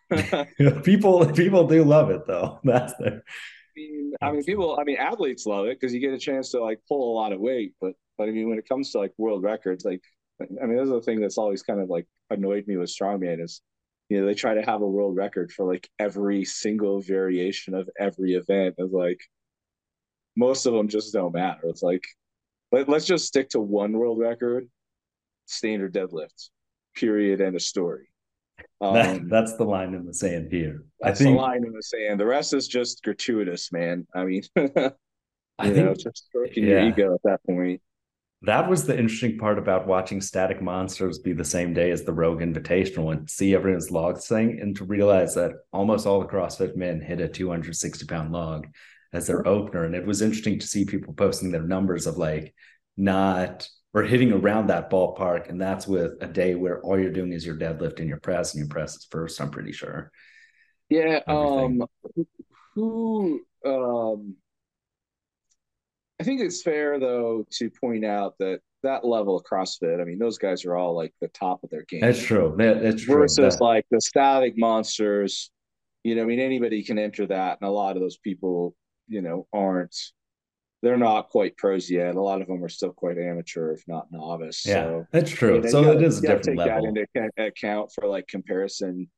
people 0.84 1.26
people 1.34 1.68
do 1.68 1.84
love 1.84 2.10
it 2.10 2.26
though. 2.28 2.60
That's 2.64 2.94
the. 2.96 3.22
I 3.78 3.80
mean, 3.80 4.14
I 4.22 4.32
mean, 4.32 4.44
people. 4.44 4.78
I 4.80 4.84
mean, 4.84 4.98
athletes 4.98 5.46
love 5.46 5.68
it 5.68 5.80
because 5.80 5.94
you 5.94 6.00
get 6.00 6.14
a 6.14 6.18
chance 6.18 6.52
to 6.52 6.64
like 6.64 6.80
pull 6.88 7.14
a 7.14 7.16
lot 7.16 7.32
of 7.32 7.40
weight. 7.40 7.74
But 7.80 7.94
but 8.18 8.28
I 8.28 8.32
mean, 8.32 8.50
when 8.50 8.58
it 8.58 8.68
comes 8.68 8.92
to 8.92 9.00
like 9.00 9.14
world 9.18 9.44
records, 9.44 9.86
like 9.86 10.02
I 10.42 10.66
mean, 10.66 10.78
that's 10.78 10.90
the 10.90 11.02
thing 11.02 11.20
that's 11.20 11.38
always 11.38 11.62
kind 11.62 11.80
of 11.80 11.90
like 11.90 12.08
annoyed 12.30 12.66
me 12.68 12.78
with 12.78 12.90
strongman 12.90 13.44
is 13.44 13.62
you 14.10 14.20
know 14.20 14.26
they 14.26 14.34
try 14.34 14.54
to 14.54 14.62
have 14.62 14.82
a 14.82 14.88
world 14.88 15.16
record 15.16 15.52
for 15.52 15.72
like 15.72 15.90
every 16.00 16.46
single 16.46 17.02
variation 17.02 17.74
of 17.74 17.90
every 18.00 18.34
event 18.34 18.76
of 18.80 18.92
like 18.92 19.20
most 20.36 20.66
of 20.66 20.74
them 20.74 20.88
just 20.88 21.14
don't 21.14 21.34
matter. 21.34 21.62
It's 21.64 21.84
like 21.84 22.06
let, 22.72 22.88
let's 22.88 23.06
just 23.06 23.26
stick 23.26 23.50
to 23.50 23.60
one 23.60 23.94
world 23.94 24.20
record 24.20 24.70
standard 25.46 25.94
deadlift 25.94 26.50
period 26.96 27.42
and 27.42 27.56
a 27.56 27.60
story. 27.60 28.10
Um, 28.82 28.94
that, 28.94 29.30
that's 29.30 29.56
the 29.56 29.64
line 29.64 29.96
in 29.96 30.06
the 30.06 30.14
sand 30.14 30.50
here. 30.52 30.84
That's 31.00 31.22
I 31.22 31.24
think, 31.26 31.36
the 31.36 31.42
line 31.42 31.64
in 31.64 31.74
the 31.74 31.82
sand. 31.82 32.20
The 32.20 32.26
rest 32.26 32.54
is 32.54 32.68
just 32.68 33.04
gratuitous 33.04 33.72
man. 33.72 34.06
I 34.16 34.24
mean 34.24 34.44
I 34.58 35.72
think, 35.72 35.76
know, 35.78 35.94
just 35.96 36.28
stroking 36.28 36.64
yeah. 36.64 36.82
your 36.82 36.90
ego 36.90 37.14
at 37.16 37.22
that 37.24 37.40
point 37.46 37.82
that 38.44 38.70
was 38.70 38.86
the 38.86 38.98
interesting 38.98 39.38
part 39.38 39.58
about 39.58 39.88
watching 39.88 40.22
Static 40.22 40.62
Monsters 40.62 41.20
be 41.20 41.34
the 41.34 41.44
same 41.44 41.74
day 41.74 41.90
as 41.90 42.04
the 42.04 42.14
Rogue 42.14 42.42
Invitational 42.42 43.12
and 43.12 43.30
see 43.30 43.56
everyone's 43.56 43.90
log 43.90 44.20
thing 44.20 44.60
and 44.62 44.76
to 44.76 44.84
realize 44.84 45.34
that 45.36 45.54
almost 45.74 46.06
all 46.06 46.20
the 46.20 46.28
CrossFit 46.28 46.76
men 46.76 47.02
hit 47.02 47.20
a 47.20 47.28
260 47.28 48.06
pound 48.06 48.32
log 48.32 48.68
as 49.12 49.26
their 49.26 49.48
opener. 49.48 49.86
And 49.86 49.96
it 49.96 50.06
was 50.06 50.22
interesting 50.22 50.60
to 50.60 50.68
see 50.68 50.86
people 50.86 51.14
posting 51.14 51.52
their 51.52 51.64
numbers 51.64 52.06
of 52.06 52.18
like 52.18 52.54
not 52.96 53.68
or 53.94 54.04
hitting 54.04 54.32
around 54.32 54.68
that 54.68 54.92
ballpark. 54.92 55.50
And 55.50 55.60
that's 55.60 55.88
with 55.88 56.12
a 56.22 56.28
day 56.28 56.54
where 56.54 56.80
all 56.82 57.00
you're 57.00 57.12
doing 57.12 57.34
is 57.34 57.46
your 57.46 57.58
deadlift 57.58 58.00
and 58.00 58.08
your 58.08 58.20
press 58.20 58.54
and 58.54 58.60
your 58.60 58.70
press 58.70 58.96
is 58.98 59.08
first, 59.10 59.42
I'm 59.42 59.50
pretty 59.50 59.72
sure. 59.72 60.12
Yeah. 60.90 61.22
Everything. 61.28 61.82
Um 61.82 61.88
who 62.76 63.42
um 63.66 64.36
I 66.20 66.24
think 66.24 66.42
it's 66.42 66.62
fair 66.62 67.00
though 67.00 67.46
to 67.52 67.70
point 67.70 68.04
out 68.06 68.36
that 68.40 68.60
that 68.84 69.06
level 69.06 69.36
of 69.36 69.44
CrossFit, 69.44 70.02
I 70.02 70.04
mean, 70.04 70.20
those 70.20 70.38
guys 70.38 70.66
are 70.66 70.76
all 70.76 70.96
like 70.96 71.14
the 71.22 71.28
top 71.30 71.64
of 71.64 71.70
their 71.70 71.84
game. 71.84 72.02
That's 72.02 72.22
true. 72.22 72.56
That, 72.58 72.82
that's 72.82 73.04
true. 73.04 73.16
Versus 73.16 73.60
like 73.60 73.86
the 73.92 74.02
static 74.02 74.54
monsters, 74.58 75.52
you 76.04 76.16
know, 76.16 76.24
I 76.24 76.26
mean, 76.26 76.40
anybody 76.40 76.84
can 76.84 76.98
enter 76.98 77.26
that, 77.28 77.58
and 77.60 77.68
a 77.68 77.72
lot 77.72 77.96
of 77.96 78.02
those 78.02 78.18
people, 78.18 78.76
you 79.08 79.22
know, 79.22 79.48
aren't. 79.54 79.96
They're 80.84 80.98
not 80.98 81.30
quite 81.30 81.58
pros 81.58 81.90
yet. 81.90 82.16
A 82.16 82.22
lot 82.22 82.40
of 82.40 82.48
them 82.48 82.64
are 82.64 82.70
still 82.70 82.94
quite 82.94 83.18
amateur, 83.18 83.74
if 83.74 83.82
not 83.88 84.08
novice. 84.12 84.64
Yeah, 84.64 84.84
so, 84.84 85.08
that's 85.12 85.32
true. 85.32 85.56
You 85.56 85.62
know, 85.62 85.70
so 85.70 85.84
gotta, 85.84 85.98
it 85.98 86.04
is 86.04 86.20
a 86.20 86.22
different 86.22 86.44
take 86.44 86.58
level. 86.58 86.94
that 86.94 87.32
into 87.36 87.48
account 87.48 87.92
for 87.94 88.08
like 88.08 88.28
comparison 88.28 89.10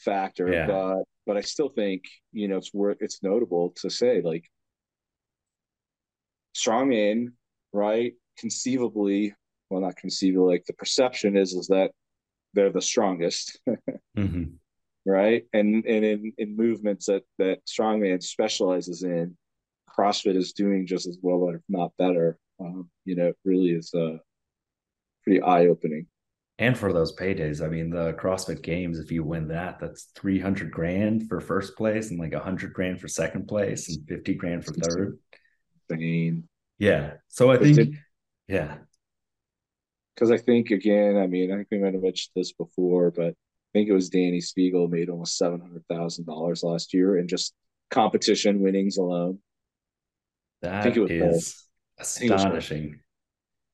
factor. 0.00 0.52
Yeah. 0.52 0.66
But 0.66 1.04
but 1.26 1.36
I 1.38 1.40
still 1.40 1.70
think 1.70 2.02
you 2.32 2.46
know 2.48 2.58
it's 2.58 2.74
worth 2.74 2.98
it's 3.00 3.22
notable 3.22 3.72
to 3.76 3.88
say 3.88 4.20
like 4.22 4.44
strongman, 6.58 7.32
right? 7.72 8.14
Conceivably, 8.38 9.34
well, 9.70 9.80
not 9.80 9.96
conceivably, 9.96 10.54
like 10.54 10.64
the 10.66 10.72
perception 10.74 11.36
is 11.36 11.52
is 11.52 11.68
that 11.68 11.92
they're 12.54 12.72
the 12.72 12.82
strongest, 12.82 13.58
mm-hmm. 14.16 14.44
right? 15.06 15.44
And 15.52 15.84
and 15.86 16.04
in 16.04 16.32
in 16.38 16.56
movements 16.56 17.06
that 17.06 17.22
that 17.38 17.60
strongman 17.66 18.22
specializes 18.22 19.02
in, 19.02 19.36
CrossFit 19.88 20.36
is 20.36 20.52
doing 20.52 20.86
just 20.86 21.06
as 21.06 21.18
well, 21.22 21.50
if 21.50 21.60
not 21.68 21.92
better. 21.98 22.38
Um, 22.60 22.90
you 23.04 23.16
know, 23.16 23.28
it 23.28 23.36
really 23.44 23.70
is 23.70 23.92
uh, 23.94 24.18
pretty 25.22 25.42
eye 25.42 25.66
opening. 25.66 26.06
And 26.60 26.76
for 26.76 26.92
those 26.92 27.14
paydays, 27.14 27.64
I 27.64 27.68
mean, 27.68 27.90
the 27.90 28.14
CrossFit 28.14 28.62
Games, 28.62 28.98
if 28.98 29.12
you 29.12 29.22
win 29.22 29.46
that, 29.48 29.78
that's 29.78 30.10
300 30.16 30.72
grand 30.72 31.28
for 31.28 31.40
first 31.40 31.76
place 31.76 32.10
and 32.10 32.18
like 32.18 32.32
100 32.32 32.72
grand 32.72 33.00
for 33.00 33.06
second 33.06 33.46
place 33.46 33.88
and 33.88 34.06
50 34.08 34.34
grand 34.34 34.64
for 34.64 34.72
third. 34.72 35.18
Insane. 35.90 36.48
Yeah. 36.78 37.14
So 37.28 37.50
I 37.50 37.58
think, 37.58 37.96
yeah. 38.46 38.76
Because 40.14 40.30
I 40.30 40.36
think, 40.38 40.70
again, 40.70 41.16
I 41.16 41.26
mean, 41.26 41.52
I 41.52 41.56
think 41.56 41.68
we 41.70 41.78
might 41.78 41.94
have 41.94 42.02
mentioned 42.02 42.32
this 42.34 42.52
before, 42.52 43.10
but 43.10 43.28
I 43.28 43.70
think 43.72 43.88
it 43.88 43.92
was 43.92 44.10
Dani 44.10 44.38
Speegle 44.38 44.90
made 44.90 45.08
almost 45.08 45.40
$700,000 45.40 46.64
last 46.64 46.94
year 46.94 47.18
in 47.18 47.28
just 47.28 47.54
competition 47.90 48.60
winnings 48.60 48.96
alone. 48.96 49.38
That 50.62 50.74
I 50.74 50.82
think 50.82 50.96
it 50.96 51.22
was 51.22 51.36
is 51.36 51.66
astonishing. 51.98 52.84
It 52.84 52.90
was 52.90 52.96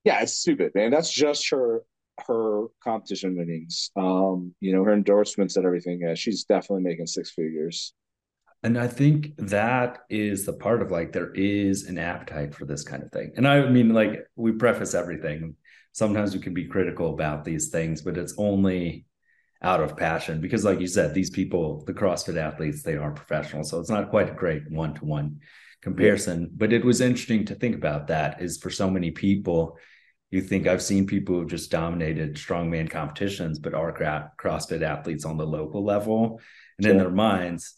yeah, 0.05 0.21
it's 0.21 0.37
stupid, 0.37 0.73
man. 0.75 0.91
That's 0.91 1.11
just 1.11 1.51
her 1.51 1.83
her 2.27 2.67
competition 2.83 3.37
winnings. 3.37 3.91
Um, 3.97 4.55
you 4.61 4.75
know, 4.75 4.85
her 4.85 4.93
endorsements 4.93 5.57
and 5.57 5.65
everything. 5.65 6.01
Yeah, 6.01 6.15
she's 6.15 6.45
definitely 6.45 6.85
making 6.85 7.07
six 7.07 7.31
figures. 7.31 7.95
And 8.65 8.79
I 8.79 8.89
think 8.89 9.37
that 9.37 9.99
is 10.09 10.47
the 10.47 10.55
part 10.55 10.81
of 10.81 10.91
like 10.91 11.13
there 11.13 11.33
is 11.33 11.85
an 11.85 11.99
appetite 11.99 12.55
for 12.55 12.65
this 12.65 12.83
kind 12.83 13.03
of 13.03 13.13
thing. 13.13 13.33
And 13.37 13.47
I 13.47 13.69
mean, 13.69 13.91
like 13.91 14.27
we 14.37 14.53
preface 14.53 14.95
everything. 14.95 15.55
Sometimes 15.93 16.35
we 16.35 16.41
can 16.41 16.55
be 16.55 16.65
critical 16.65 17.13
about 17.13 17.45
these 17.45 17.69
things, 17.69 18.01
but 18.01 18.17
it's 18.17 18.35
only 18.39 19.05
out 19.61 19.81
of 19.81 19.99
passion 19.99 20.41
because, 20.41 20.65
like 20.65 20.81
you 20.81 20.87
said, 20.87 21.13
these 21.13 21.29
people, 21.29 21.85
the 21.87 21.93
CrossFit 21.93 22.39
athletes, 22.39 22.83
they 22.83 22.97
are 22.97 23.13
professional. 23.13 23.65
So 23.65 23.81
it's 23.81 23.91
not 23.91 24.09
quite 24.09 24.31
a 24.31 24.35
great 24.35 24.71
one 24.71 24.95
to 24.95 25.05
one 25.05 25.41
comparison. 25.83 26.51
But 26.57 26.73
it 26.73 26.85
was 26.85 27.03
interesting 27.03 27.45
to 27.47 27.55
think 27.55 27.77
about 27.77 28.07
that 28.07 28.41
is 28.41 28.57
for 28.57 28.71
so 28.71 28.91
many 28.91 29.11
people, 29.11 29.77
you 30.31 30.41
think 30.41 30.67
I've 30.67 30.83
seen 30.83 31.07
people 31.07 31.37
who 31.37 31.47
just 31.47 31.71
dominated 31.71 32.37
strongman 32.37 32.91
competitions, 32.91 33.59
but 33.59 33.75
are 33.75 33.93
CrossFit 34.41 34.83
athletes 34.83 35.27
on 35.27 35.37
the 35.37 35.47
local 35.47 35.85
level. 35.85 36.41
And 36.79 36.87
sure. 36.87 36.93
in 36.93 36.99
their 36.99 37.11
minds, 37.11 37.77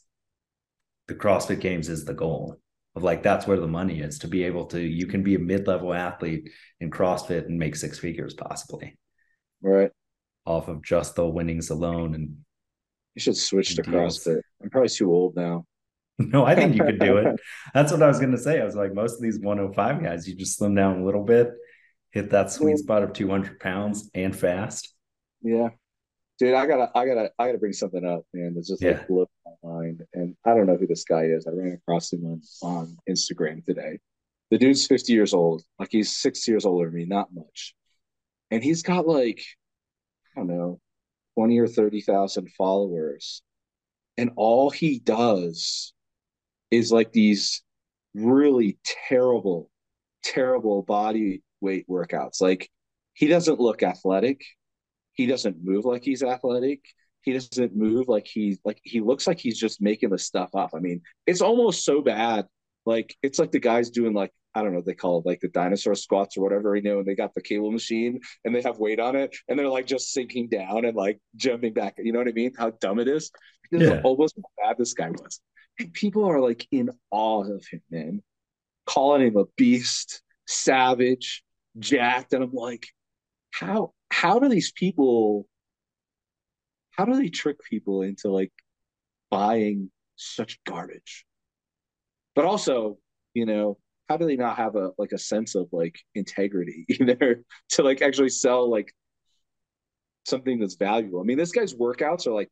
the 1.09 1.15
CrossFit 1.15 1.61
Games 1.61 1.89
is 1.89 2.05
the 2.05 2.15
goal 2.15 2.59
of 2.95 3.03
like 3.03 3.23
that's 3.23 3.47
where 3.47 3.61
the 3.61 3.67
money 3.67 4.01
is 4.01 4.19
to 4.21 4.29
be 4.29 4.45
able 4.45 4.67
to 4.67 4.81
you 4.81 5.07
can 5.07 5.23
be 5.23 5.35
a 5.35 5.39
mid-level 5.39 5.93
athlete 5.93 6.51
in 6.81 6.91
CrossFit 6.91 7.47
and 7.47 7.59
make 7.59 7.77
six 7.77 7.99
figures 7.99 8.35
possibly. 8.35 8.99
Right. 9.63 9.91
Off 10.47 10.69
of 10.69 10.83
just 10.83 11.15
the 11.15 11.27
winnings 11.27 11.71
alone 11.71 12.15
and 12.15 12.37
you 13.15 13.21
should 13.21 13.37
switch 13.37 13.75
to 13.77 13.83
deals. 13.83 14.19
CrossFit. 14.19 14.41
I'm 14.63 14.71
probably 14.71 14.91
too 14.91 15.13
old 15.13 15.37
now. 15.37 15.65
no, 16.19 16.45
I 16.45 16.55
think 16.55 16.75
you 16.75 16.85
could 16.85 17.01
do 17.01 17.17
it. 17.19 17.41
That's 17.75 17.93
what 17.93 18.03
I 18.03 18.07
was 18.07 18.19
going 18.19 18.33
to 18.33 18.39
say. 18.39 18.61
I 18.61 18.65
was 18.65 18.77
like, 18.77 18.95
most 18.95 19.15
of 19.15 19.23
these 19.23 19.39
105 19.39 20.03
guys, 20.03 20.29
you 20.29 20.35
just 20.35 20.57
slim 20.57 20.75
down 20.75 21.01
a 21.01 21.05
little 21.05 21.25
bit, 21.25 21.51
hit 22.11 22.31
that 22.31 22.53
sweet 22.53 22.79
spot 22.79 23.03
of 23.03 23.13
200 23.13 23.59
pounds 23.59 24.11
and 24.15 24.37
fast. 24.37 24.95
Yeah. 25.43 25.71
Dude, 26.39 26.55
I 26.55 26.67
gotta, 26.67 26.91
I 26.95 27.07
gotta, 27.07 27.31
I 27.39 27.47
gotta 27.47 27.59
bring 27.59 27.73
something 27.73 28.05
up, 28.05 28.23
man. 28.33 28.55
It's 28.57 28.69
just 28.69 28.83
yeah. 28.83 29.03
like 29.09 29.29
mind, 29.63 30.03
and 30.15 30.37
I 30.45 30.55
don't 30.55 30.67
know 30.67 30.77
who 30.77 30.87
this 30.87 31.05
guy 31.05 31.25
is. 31.25 31.47
I 31.47 31.51
ran 31.51 31.73
across 31.73 32.13
him 32.13 32.25
on, 32.25 32.43
on 32.63 32.97
Instagram 33.09 33.65
today. 33.65 33.99
The 34.51 34.59
dude's 34.59 34.87
50 34.87 35.13
years 35.13 35.35
old, 35.35 35.63
like 35.79 35.89
he's 35.91 36.17
six 36.17 36.47
years 36.47 36.65
older 36.65 36.87
than 36.87 36.95
me, 36.95 37.05
not 37.05 37.35
much, 37.35 37.75
and 38.51 38.63
he's 38.63 38.83
got 38.83 39.07
like, 39.07 39.43
I 40.37 40.41
don't 40.41 40.49
know, 40.49 40.81
20 41.35 41.59
or 41.59 41.67
30,000 41.67 42.51
followers, 42.57 43.43
and 44.17 44.31
all 44.37 44.71
he 44.71 44.99
does 44.99 45.93
is 46.71 46.93
like 46.93 47.13
these 47.13 47.63
really 48.15 48.79
terrible, 49.09 49.71
terrible 50.25 50.83
body 50.83 51.43
weight 51.61 51.87
workouts. 51.89 52.41
Like 52.41 52.71
he 53.15 53.29
doesn't 53.29 53.61
look 53.61 53.83
athletic. 53.83 54.43
He 55.13 55.27
doesn't 55.27 55.63
move 55.63 55.85
like 55.85 56.03
he's 56.03 56.23
athletic. 56.23 56.81
He 57.26 57.33
doesn't 57.33 57.76
move 57.76 58.09
like 58.09 58.26
he's 58.26 58.61
like 58.64 58.80
he 58.85 59.00
looks 59.00 59.26
like 59.26 59.40
he's 59.40 59.59
just 59.59 59.83
making 59.83 60.11
the 60.11 60.18
stuff 60.18 60.54
up. 60.54 60.71
I 60.75 60.78
mean, 60.78 61.02
it's 61.26 61.42
almost 61.42 61.85
so 61.85 62.00
bad. 62.00 62.47
Like 62.87 63.14
it's 63.23 63.40
like 63.40 63.50
the 63.50 63.59
guys 63.59 63.90
doing 63.90 64.14
like 64.14 64.33
I 64.54 64.62
don't 64.62 64.71
know 64.71 64.78
what 64.78 64.87
they 64.87 64.95
call 64.95 65.18
it 65.18 65.26
like 65.26 65.40
the 65.40 65.49
dinosaur 65.49 65.97
squats 65.97 66.37
or 66.37 66.42
whatever, 66.42 66.76
you 66.76 66.83
know, 66.83 67.00
and 67.00 67.06
they 67.06 67.16
got 67.16 67.35
the 67.35 67.42
cable 67.42 67.73
machine 67.73 68.21
and 68.45 68.54
they 68.54 68.62
have 68.62 68.78
weight 68.78 69.00
on 69.00 69.16
it 69.16 69.37
and 69.49 69.59
they're 69.59 69.68
like 69.68 69.87
just 69.87 70.12
sinking 70.12 70.49
down 70.49 70.85
and 70.85 70.97
like 70.97 71.18
jumping 71.35 71.75
back. 71.75 71.97
You 71.99 72.12
know 72.12 72.21
what 72.21 72.28
I 72.28 72.33
mean? 72.33 72.52
How 72.56 72.71
dumb 72.71 73.00
it 73.00 73.09
is. 73.09 73.30
This 73.73 73.83
yeah. 73.83 74.00
almost 74.04 74.37
how 74.37 74.68
bad 74.68 74.78
this 74.78 74.95
guy 74.95 75.11
was. 75.11 75.40
And 75.80 75.92
people 75.92 76.25
are 76.25 76.40
like 76.40 76.66
in 76.71 76.88
awe 77.11 77.42
of 77.42 77.66
him, 77.66 77.83
man, 77.90 78.23
calling 78.87 79.26
him 79.26 79.37
a 79.37 79.45
beast, 79.56 80.23
savage, 80.47 81.42
jacked. 81.78 82.33
And 82.33 82.45
I'm 82.45 82.52
like, 82.52 82.87
how 83.50 83.92
how 84.11 84.38
do 84.38 84.49
these 84.49 84.73
people 84.73 85.47
how 86.97 87.05
do 87.05 87.17
they 87.17 87.29
trick 87.29 87.59
people 87.69 88.03
into 88.03 88.31
like 88.31 88.53
buying 89.31 89.91
such 90.17 90.59
garbage? 90.65 91.25
But 92.35 92.45
also, 92.45 92.99
you 93.35 93.47
know, 93.47 93.79
how 94.09 94.17
do 94.17 94.26
they 94.26 94.37
not 94.37 94.57
have 94.57 94.76
a 94.76 94.91
like 94.99 95.12
a 95.12 95.19
sense 95.19 95.55
of 95.55 95.69
like 95.73 95.99
integrity 96.15 96.87
either 97.00 97.45
to 97.71 97.83
like 97.83 98.03
actually 98.03 98.29
sell 98.31 98.71
like 98.71 98.93
something 100.26 100.59
that's 100.59 100.76
valuable? 100.76 101.21
I 101.21 101.25
mean, 101.25 101.38
this 101.38 101.53
guy's 101.53 101.75
workouts 101.75 102.26
are 102.26 102.33
like 102.33 102.49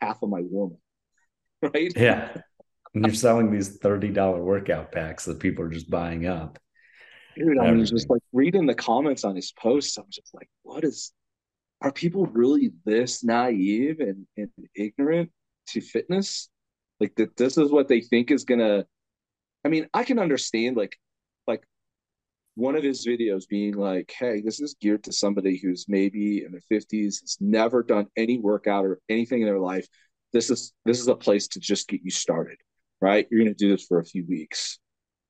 half 0.00 0.22
of 0.22 0.28
my 0.28 0.40
woman 0.42 0.78
right? 1.74 1.92
Yeah. 1.96 2.36
And 2.94 3.06
you're 3.06 3.14
selling 3.14 3.50
these 3.50 3.78
$30 3.78 4.38
workout 4.38 4.92
packs 4.92 5.24
that 5.24 5.40
people 5.40 5.64
are 5.64 5.70
just 5.70 5.88
buying 5.88 6.26
up. 6.26 6.58
Dude, 7.36 7.58
I 7.58 7.72
was 7.72 7.90
just 7.90 8.10
like 8.10 8.20
reading 8.32 8.66
the 8.66 8.74
comments 8.74 9.24
on 9.24 9.34
his 9.34 9.52
posts. 9.52 9.96
I'm 9.96 10.04
just 10.10 10.34
like, 10.34 10.50
what 10.62 10.84
is, 10.84 11.12
are 11.82 11.92
people 11.92 12.26
really 12.26 12.72
this 12.84 13.24
naive 13.24 14.00
and, 14.00 14.26
and 14.36 14.50
ignorant 14.74 15.30
to 15.68 15.80
fitness? 15.80 16.48
Like 17.00 17.14
that 17.16 17.36
this 17.36 17.58
is 17.58 17.70
what 17.70 17.88
they 17.88 18.00
think 18.00 18.30
is 18.30 18.44
gonna, 18.44 18.86
I 19.64 19.68
mean, 19.68 19.88
I 19.92 20.04
can 20.04 20.18
understand 20.18 20.76
like, 20.76 20.96
like 21.46 21.64
one 22.54 22.76
of 22.76 22.84
his 22.84 23.06
videos 23.06 23.48
being 23.48 23.74
like, 23.74 24.12
hey, 24.16 24.40
this 24.40 24.60
is 24.60 24.76
geared 24.80 25.04
to 25.04 25.12
somebody 25.12 25.58
who's 25.58 25.86
maybe 25.88 26.44
in 26.44 26.52
their 26.52 26.80
50s, 26.80 27.20
has 27.20 27.36
never 27.40 27.82
done 27.82 28.06
any 28.16 28.38
workout 28.38 28.84
or 28.84 29.00
anything 29.08 29.40
in 29.40 29.46
their 29.46 29.58
life, 29.58 29.86
this 30.32 30.50
is 30.50 30.72
this 30.84 31.00
is 31.00 31.08
a 31.08 31.14
place 31.14 31.48
to 31.48 31.60
just 31.60 31.88
get 31.88 32.00
you 32.02 32.10
started, 32.10 32.58
right? 33.00 33.26
You're 33.30 33.42
going 33.42 33.54
to 33.54 33.64
do 33.64 33.70
this 33.70 33.86
for 33.86 34.00
a 34.00 34.04
few 34.04 34.24
weeks, 34.26 34.78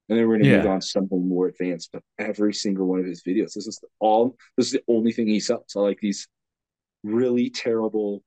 and 0.09 0.19
then 0.19 0.27
we're 0.27 0.37
going 0.37 0.45
to 0.45 0.51
yeah. 0.51 0.59
move 0.59 0.67
on 0.67 0.81
to 0.81 0.87
something 0.87 1.29
more 1.29 1.49
advanced. 1.49 1.91
But 1.93 2.03
every 2.19 2.55
single 2.55 2.87
one 2.87 3.01
of 3.01 3.07
his 3.07 3.23
videos, 3.23 3.55
this 3.55 3.67
is 3.67 3.81
all. 4.01 4.37
This 4.57 4.67
is 4.67 4.73
the 4.73 4.85
only 4.89 5.13
thing 5.13 5.27
he 5.27 5.41
sells. 5.41 5.65
So 5.69 5.83
like 5.83 5.99
these 6.01 6.29
really 7.03 7.51
terrible, 7.51 8.23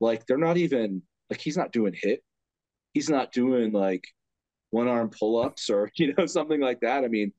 like 0.00 0.26
they're 0.26 0.38
not 0.38 0.56
even 0.56 1.02
like 1.30 1.40
he's 1.40 1.56
not 1.56 1.72
doing 1.72 1.94
HIIT, 1.94 2.18
he's 2.94 3.10
not 3.10 3.32
doing 3.32 3.72
like 3.72 4.04
one 4.70 4.88
arm 4.88 5.10
pull 5.10 5.42
ups 5.42 5.70
or 5.70 5.90
you 5.96 6.14
know 6.14 6.26
something 6.26 6.60
like 6.60 6.80
that. 6.80 7.04
I 7.04 7.08
mean, 7.08 7.32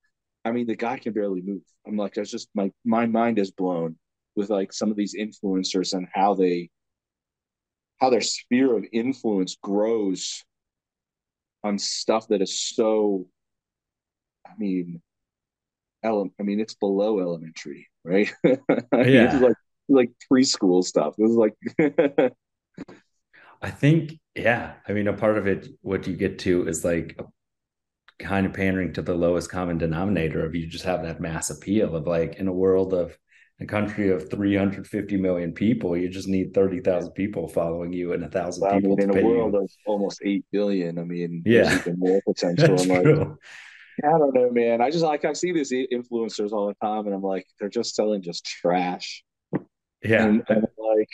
I 0.45 0.51
mean 0.51 0.67
the 0.67 0.75
guy 0.75 0.97
can 0.99 1.13
barely 1.13 1.41
move. 1.41 1.61
I'm 1.87 1.97
like, 1.97 2.17
I 2.17 2.23
just 2.23 2.49
my 2.55 2.71
my 2.85 3.05
mind 3.05 3.39
is 3.39 3.51
blown 3.51 3.97
with 4.35 4.49
like 4.49 4.73
some 4.73 4.91
of 4.91 4.97
these 4.97 5.15
influencers 5.15 5.93
and 5.93 6.07
how 6.13 6.35
they 6.35 6.69
how 7.99 8.09
their 8.09 8.21
sphere 8.21 8.75
of 8.77 8.85
influence 8.91 9.57
grows 9.61 10.43
on 11.63 11.77
stuff 11.77 12.27
that 12.29 12.41
is 12.41 12.59
so 12.61 13.27
i 14.45 14.51
mean 14.57 15.01
ele- 16.03 16.33
i 16.39 16.43
mean 16.43 16.59
it's 16.59 16.75
below 16.75 17.19
elementary 17.19 17.87
right 18.03 18.33
yeah 19.03 19.37
like 19.39 19.55
like 19.89 20.11
preschool 20.31 20.83
stuff 20.83 21.15
It 21.17 21.23
was 21.23 21.35
like 21.35 21.55
i 23.61 23.69
think 23.69 24.19
yeah 24.35 24.73
i 24.87 24.93
mean 24.93 25.07
a 25.07 25.13
part 25.13 25.37
of 25.37 25.47
it 25.47 25.67
what 25.81 26.07
you 26.07 26.15
get 26.15 26.39
to 26.39 26.67
is 26.67 26.85
like 26.85 27.19
kind 28.19 28.45
of 28.45 28.53
pandering 28.53 28.93
to 28.93 29.01
the 29.01 29.13
lowest 29.13 29.49
common 29.49 29.77
denominator 29.77 30.45
of 30.45 30.55
you 30.55 30.67
just 30.67 30.85
have 30.85 31.03
that 31.03 31.19
mass 31.21 31.49
appeal 31.49 31.95
of 31.95 32.07
like 32.07 32.35
in 32.35 32.47
a 32.47 32.53
world 32.53 32.93
of 32.93 33.17
a 33.61 33.65
country 33.65 34.09
of 34.09 34.29
350 34.29 35.17
million 35.17 35.51
people, 35.51 35.97
you 35.97 36.07
just 36.07 36.27
need 36.27 36.53
30,000 36.53 37.11
people 37.11 37.47
following 37.47 37.91
you 37.91 38.13
and 38.13 38.23
a 38.23 38.29
thousand 38.29 38.61
well, 38.61 38.75
people. 38.75 38.93
I 38.93 39.05
mean, 39.05 39.17
in 39.17 39.23
a 39.23 39.27
world 39.27 39.53
you. 39.53 39.59
of 39.59 39.71
almost 39.85 40.21
8 40.23 40.45
billion, 40.51 40.97
I 40.97 41.03
mean, 41.03 41.43
yeah, 41.45 41.75
even 41.75 41.99
more 41.99 42.21
potential. 42.27 42.69
That's 42.69 42.87
like, 42.87 43.03
true. 43.03 43.37
I 44.01 44.17
don't 44.17 44.33
know, 44.33 44.49
man. 44.49 44.81
I 44.81 44.89
just 44.89 45.03
like, 45.03 45.25
I 45.25 45.33
see 45.33 45.51
these 45.51 45.73
influencers 45.73 46.53
all 46.53 46.67
the 46.67 46.75
time 46.75 47.05
and 47.05 47.13
I'm 47.13 47.21
like, 47.21 47.45
they're 47.59 47.67
just 47.67 47.95
selling 47.95 48.21
just 48.21 48.45
trash. 48.45 49.23
Yeah. 50.03 50.25
And, 50.25 50.43
and 50.47 50.65
like, 50.77 51.09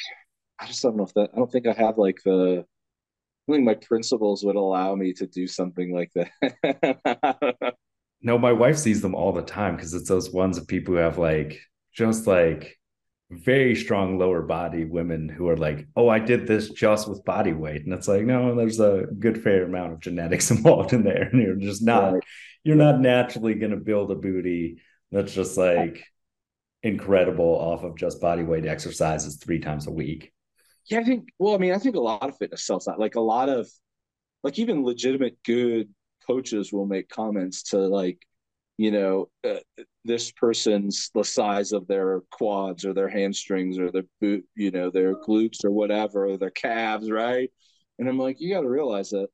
I 0.59 0.67
just 0.67 0.81
don't 0.81 0.95
know 0.95 1.03
if 1.03 1.13
that, 1.13 1.31
I 1.33 1.37
don't 1.37 1.51
think 1.51 1.67
I 1.67 1.73
have 1.73 1.97
like 1.97 2.19
the, 2.23 2.65
I 3.47 3.51
think 3.51 3.63
my 3.63 3.75
principles 3.75 4.43
would 4.43 4.55
allow 4.55 4.95
me 4.95 5.13
to 5.13 5.27
do 5.27 5.47
something 5.47 5.93
like 5.93 6.11
that. 6.15 7.75
no, 8.21 8.37
my 8.37 8.51
wife 8.51 8.77
sees 8.77 9.01
them 9.01 9.15
all 9.15 9.31
the 9.31 9.41
time 9.41 9.75
because 9.75 9.93
it's 9.93 10.09
those 10.09 10.31
ones 10.31 10.57
of 10.57 10.67
people 10.67 10.95
who 10.95 10.99
have 10.99 11.17
like 11.17 11.59
just 11.93 12.27
like 12.27 12.77
very 13.31 13.75
strong 13.75 14.17
lower 14.17 14.41
body 14.41 14.85
women 14.85 15.29
who 15.29 15.47
are 15.49 15.57
like, 15.57 15.87
oh, 15.95 16.07
I 16.09 16.19
did 16.19 16.47
this 16.47 16.69
just 16.69 17.07
with 17.07 17.25
body 17.25 17.53
weight. 17.53 17.83
And 17.83 17.93
it's 17.93 18.07
like, 18.07 18.23
no, 18.23 18.55
there's 18.55 18.79
a 18.79 19.05
good 19.19 19.41
fair 19.41 19.63
amount 19.63 19.93
of 19.93 19.99
genetics 19.99 20.51
involved 20.51 20.93
in 20.93 21.03
there. 21.03 21.23
And 21.23 21.41
you're 21.41 21.55
just 21.55 21.83
not, 21.83 22.13
right. 22.13 22.23
you're 22.63 22.75
not 22.75 22.99
naturally 22.99 23.55
going 23.55 23.71
to 23.71 23.77
build 23.77 24.11
a 24.11 24.15
booty 24.15 24.81
that's 25.11 25.33
just 25.33 25.57
like 25.57 26.03
incredible 26.85 27.43
off 27.43 27.83
of 27.83 27.97
just 27.97 28.21
body 28.21 28.43
weight 28.43 28.65
exercises 28.65 29.37
three 29.37 29.59
times 29.59 29.87
a 29.87 29.91
week. 29.91 30.31
Yeah, 30.87 30.99
I 30.99 31.03
think, 31.03 31.29
well, 31.39 31.55
I 31.55 31.57
mean, 31.57 31.73
I 31.73 31.79
think 31.79 31.95
a 31.95 31.99
lot 31.99 32.29
of 32.29 32.37
fitness 32.37 32.63
sells 32.63 32.85
that. 32.85 32.99
Like 32.99 33.15
a 33.15 33.21
lot 33.21 33.49
of, 33.49 33.67
like 34.43 34.59
even 34.59 34.85
legitimate 34.85 35.35
good 35.43 35.89
coaches 36.27 36.71
will 36.71 36.85
make 36.85 37.09
comments 37.09 37.63
to 37.71 37.79
like, 37.79 38.19
you 38.77 38.91
know, 38.91 39.29
uh, 39.43 39.61
this 40.03 40.31
person's 40.31 41.09
the 41.15 41.23
size 41.23 41.71
of 41.71 41.87
their 41.87 42.21
quads 42.31 42.85
or 42.85 42.93
their 42.93 43.09
hamstrings 43.09 43.79
or 43.79 43.91
their 43.91 44.05
boot, 44.21 44.45
you 44.55 44.69
know, 44.69 44.91
their 44.91 45.15
glutes 45.15 45.65
or 45.65 45.71
whatever, 45.71 46.27
or 46.27 46.37
their 46.37 46.51
calves, 46.51 47.09
right? 47.09 47.49
And 47.97 48.07
I'm 48.07 48.19
like, 48.19 48.39
you 48.39 48.53
got 48.53 48.61
to 48.61 48.69
realize 48.69 49.09
that 49.09 49.29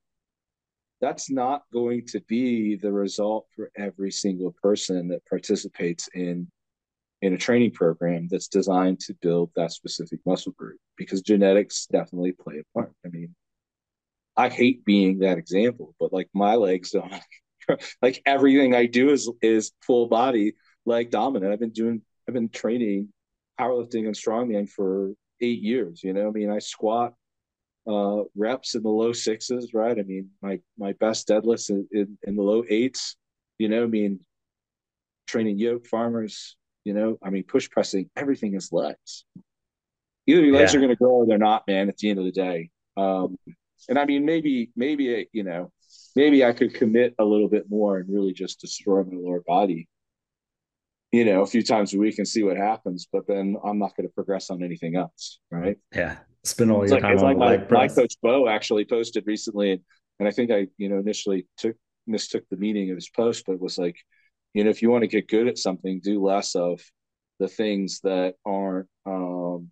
that's 1.01 1.29
not 1.29 1.63
going 1.73 2.05
to 2.07 2.21
be 2.29 2.77
the 2.77 2.93
result 2.93 3.47
for 3.53 3.71
every 3.75 4.11
single 4.11 4.55
person 4.61 5.09
that 5.09 5.25
participates 5.25 6.07
in 6.13 6.47
in 7.21 7.33
a 7.33 7.37
training 7.37 7.71
program 7.71 8.27
that's 8.29 8.47
designed 8.47 8.99
to 8.99 9.13
build 9.21 9.51
that 9.55 9.71
specific 9.71 10.19
muscle 10.25 10.53
group 10.53 10.79
because 10.97 11.21
genetics 11.21 11.85
definitely 11.85 12.31
play 12.31 12.59
a 12.59 12.77
part. 12.79 12.91
I 13.05 13.09
mean, 13.09 13.35
I 14.35 14.49
hate 14.49 14.85
being 14.85 15.19
that 15.19 15.37
example, 15.37 15.93
but 15.99 16.13
like 16.13 16.29
my 16.33 16.55
legs 16.55 16.91
don't 16.91 17.13
like 18.01 18.21
everything 18.25 18.73
I 18.73 18.85
do 18.85 19.09
is 19.09 19.29
is 19.41 19.71
full 19.81 20.07
body 20.07 20.53
leg 20.85 21.11
dominant. 21.11 21.53
I've 21.53 21.59
been 21.59 21.71
doing 21.71 22.01
I've 22.27 22.33
been 22.33 22.49
training 22.49 23.09
powerlifting 23.59 24.05
and 24.05 24.15
strongman 24.15 24.69
for 24.69 25.11
eight 25.41 25.61
years. 25.61 26.03
You 26.03 26.13
know, 26.13 26.27
I 26.27 26.31
mean, 26.31 26.49
I 26.49 26.59
squat 26.59 27.13
uh, 27.87 28.23
reps 28.35 28.75
in 28.75 28.83
the 28.83 28.89
low 28.89 29.13
sixes, 29.13 29.73
right? 29.73 29.97
I 29.97 30.03
mean, 30.03 30.29
my 30.41 30.59
my 30.77 30.93
best 30.93 31.27
deadlifts 31.27 31.69
in, 31.69 31.87
in, 31.91 32.17
in 32.23 32.35
the 32.35 32.43
low 32.43 32.63
eights. 32.69 33.15
You 33.59 33.69
know, 33.69 33.83
I 33.83 33.87
mean, 33.87 34.19
training 35.27 35.59
yoke 35.59 35.87
farmers. 35.87 36.55
You 36.83 36.93
know, 36.93 37.17
I 37.23 37.29
mean, 37.29 37.43
push 37.43 37.69
pressing. 37.69 38.09
Everything 38.15 38.55
is 38.55 38.71
legs. 38.71 39.25
Either 40.27 40.41
your 40.41 40.55
legs 40.55 40.73
yeah. 40.73 40.79
are 40.79 40.81
going 40.81 40.93
to 40.93 40.95
grow 40.95 41.11
or 41.11 41.25
they're 41.25 41.37
not, 41.37 41.63
man. 41.67 41.89
At 41.89 41.97
the 41.97 42.09
end 42.09 42.19
of 42.19 42.25
the 42.25 42.31
day, 42.31 42.69
um, 42.97 43.37
and 43.89 43.99
I 43.99 44.05
mean, 44.05 44.25
maybe 44.25 44.71
maybe 44.75 45.27
you 45.31 45.43
know 45.43 45.71
maybe 46.15 46.43
I 46.43 46.53
could 46.53 46.73
commit 46.73 47.15
a 47.19 47.23
little 47.23 47.47
bit 47.47 47.65
more 47.69 47.97
and 47.97 48.11
really 48.11 48.33
just 48.33 48.59
destroy 48.61 49.03
my 49.03 49.17
lower 49.17 49.41
body, 49.45 49.87
you 51.11 51.25
know, 51.25 51.41
a 51.41 51.47
few 51.47 51.63
times 51.63 51.93
a 51.93 51.97
week 51.97 52.17
and 52.17 52.27
see 52.27 52.43
what 52.43 52.57
happens. 52.57 53.07
But 53.11 53.27
then 53.27 53.57
I'm 53.63 53.79
not 53.79 53.95
going 53.95 54.07
to 54.07 54.13
progress 54.13 54.49
on 54.49 54.63
anything 54.63 54.95
else, 54.95 55.39
right? 55.49 55.77
Yeah, 55.93 56.17
spend 56.43 56.71
all 56.71 56.83
it's 56.83 56.91
your 56.91 56.99
like, 56.99 57.03
time 57.03 57.13
it's 57.13 57.23
on 57.23 57.29
like 57.29 57.37
my, 57.37 57.47
leg 57.47 57.67
press. 57.67 57.95
my 57.95 58.01
coach 58.03 58.15
Bo 58.21 58.47
actually 58.47 58.85
posted 58.85 59.25
recently, 59.27 59.71
and, 59.71 59.81
and 60.19 60.27
I 60.27 60.31
think 60.31 60.51
I 60.51 60.67
you 60.77 60.89
know 60.89 60.99
initially 60.99 61.47
took 61.57 61.75
mistook 62.07 62.43
the 62.49 62.57
meaning 62.57 62.89
of 62.89 62.97
his 62.97 63.09
post, 63.09 63.45
but 63.47 63.59
was 63.59 63.77
like, 63.77 63.97
you 64.53 64.63
know, 64.63 64.69
if 64.69 64.81
you 64.81 64.89
want 64.89 65.03
to 65.03 65.07
get 65.07 65.27
good 65.27 65.47
at 65.47 65.57
something, 65.57 66.01
do 66.03 66.23
less 66.23 66.55
of 66.55 66.81
the 67.39 67.47
things 67.47 68.01
that 68.03 68.35
aren't, 68.45 68.87
um, 69.05 69.71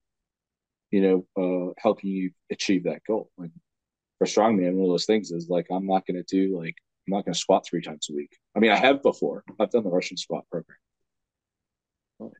you 0.91 1.01
know, 1.01 1.69
uh, 1.69 1.73
helping 1.77 2.09
you 2.09 2.31
achieve 2.51 2.85
that 2.85 3.03
goal. 3.05 3.29
Like 3.37 3.51
for 4.17 4.25
strongman, 4.25 4.73
one 4.73 4.89
of 4.89 4.93
those 4.93 5.05
things 5.05 5.31
is 5.31 5.49
like, 5.49 5.67
I'm 5.71 5.85
not 5.85 6.05
going 6.05 6.23
to 6.23 6.23
do 6.23 6.57
like, 6.57 6.75
I'm 7.07 7.11
not 7.15 7.25
going 7.25 7.33
to 7.33 7.39
squat 7.39 7.65
three 7.65 7.81
times 7.81 8.07
a 8.09 8.15
week. 8.15 8.37
I 8.55 8.59
mean, 8.59 8.71
I 8.71 8.75
have 8.75 9.03
before. 9.03 9.43
I've 9.59 9.71
done 9.71 9.83
the 9.83 9.89
Russian 9.89 10.17
squat 10.17 10.45
program. 10.51 10.77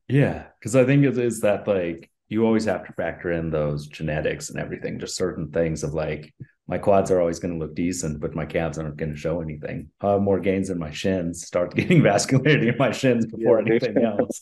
Yeah, 0.08 0.46
because 0.60 0.76
I 0.76 0.86
think 0.86 1.06
it 1.06 1.18
is 1.18 1.42
that 1.42 1.68
like 1.68 2.10
you 2.28 2.46
always 2.46 2.66
have 2.66 2.86
to 2.86 2.94
factor 2.94 3.32
in 3.32 3.50
those 3.50 3.88
genetics 3.88 4.50
and 4.50 4.60
everything, 4.60 5.00
just 5.00 5.16
certain 5.16 5.52
things 5.52 5.84
of 5.84 5.94
like 5.94 6.34
my 6.70 6.78
quads 6.78 7.10
are 7.10 7.20
always 7.20 7.40
going 7.40 7.52
to 7.52 7.60
look 7.60 7.74
decent, 7.74 8.20
but 8.20 8.36
my 8.36 8.46
calves 8.46 8.78
aren't 8.78 8.96
going 8.96 9.12
to 9.12 9.18
show 9.18 9.42
anything. 9.42 9.90
i 10.02 10.12
have 10.12 10.22
more 10.22 10.40
gains 10.40 10.70
in 10.70 10.78
my 10.78 10.92
shins, 10.92 11.48
start 11.48 11.74
getting 11.76 12.02
vascularity 12.02 12.72
in 12.72 12.78
my 12.78 12.92
shins 12.92 13.26
before 13.26 13.60
yeah, 13.60 13.72
anything 13.72 14.04
else. 14.04 14.40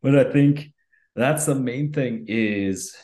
but 0.00 0.16
I 0.16 0.30
think 0.30 0.68
that's 1.16 1.46
the 1.46 1.56
main 1.56 1.92
thing 1.92 2.26
is 2.28 2.96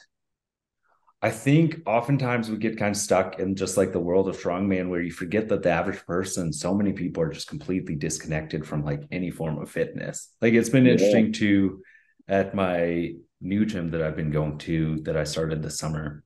I 1.20 1.30
think 1.30 1.80
oftentimes 1.86 2.48
we 2.48 2.58
get 2.58 2.78
kind 2.78 2.94
of 2.94 3.00
stuck 3.00 3.40
in 3.40 3.56
just 3.56 3.76
like 3.76 3.92
the 3.92 3.98
world 3.98 4.28
of 4.28 4.38
strongman 4.38 4.90
where 4.90 5.00
you 5.00 5.10
forget 5.10 5.48
that 5.48 5.64
the 5.64 5.70
average 5.70 6.06
person, 6.06 6.52
so 6.52 6.72
many 6.72 6.92
people 6.92 7.24
are 7.24 7.32
just 7.32 7.48
completely 7.48 7.96
disconnected 7.96 8.64
from 8.64 8.84
like 8.84 9.02
any 9.10 9.32
form 9.32 9.58
of 9.58 9.68
fitness. 9.68 10.28
Like 10.40 10.52
it's 10.52 10.68
been 10.68 10.86
yeah. 10.86 10.92
interesting 10.92 11.32
to 11.32 11.82
at 12.28 12.54
my 12.54 13.14
new 13.40 13.66
gym 13.66 13.90
that 13.90 14.02
I've 14.02 14.14
been 14.14 14.30
going 14.30 14.58
to 14.58 15.00
that 15.00 15.16
I 15.16 15.24
started 15.24 15.64
this 15.64 15.78
summer 15.78 16.22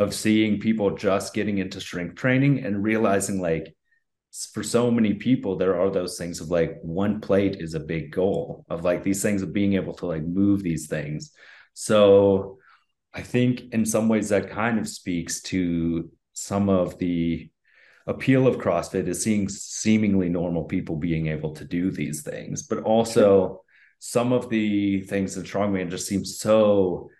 of 0.00 0.14
seeing 0.14 0.58
people 0.58 0.96
just 0.96 1.34
getting 1.34 1.58
into 1.58 1.78
strength 1.78 2.14
training 2.14 2.64
and 2.64 2.82
realizing 2.82 3.38
like 3.38 3.76
for 4.54 4.62
so 4.62 4.90
many 4.90 5.12
people 5.12 5.56
there 5.56 5.78
are 5.78 5.90
those 5.90 6.16
things 6.16 6.40
of 6.40 6.48
like 6.48 6.78
one 6.80 7.20
plate 7.20 7.56
is 7.60 7.74
a 7.74 7.80
big 7.80 8.10
goal 8.10 8.64
of 8.70 8.82
like 8.82 9.02
these 9.02 9.20
things 9.20 9.42
of 9.42 9.52
being 9.52 9.74
able 9.74 9.92
to 9.92 10.06
like 10.06 10.22
move 10.22 10.62
these 10.62 10.86
things. 10.86 11.32
So 11.74 12.56
I 13.12 13.20
think 13.20 13.74
in 13.74 13.84
some 13.84 14.08
ways 14.08 14.30
that 14.30 14.48
kind 14.48 14.78
of 14.78 14.88
speaks 14.88 15.42
to 15.42 16.10
some 16.32 16.70
of 16.70 16.96
the 16.96 17.50
appeal 18.06 18.46
of 18.46 18.56
CrossFit 18.56 19.06
is 19.06 19.22
seeing 19.22 19.50
seemingly 19.50 20.30
normal 20.30 20.64
people 20.64 20.96
being 20.96 21.26
able 21.26 21.52
to 21.56 21.64
do 21.66 21.90
these 21.90 22.22
things, 22.22 22.62
but 22.62 22.78
also 22.84 23.64
some 23.98 24.32
of 24.32 24.48
the 24.48 25.02
things 25.02 25.36
in 25.36 25.42
strongman 25.42 25.90
just 25.90 26.06
seem 26.06 26.24
so 26.24 27.10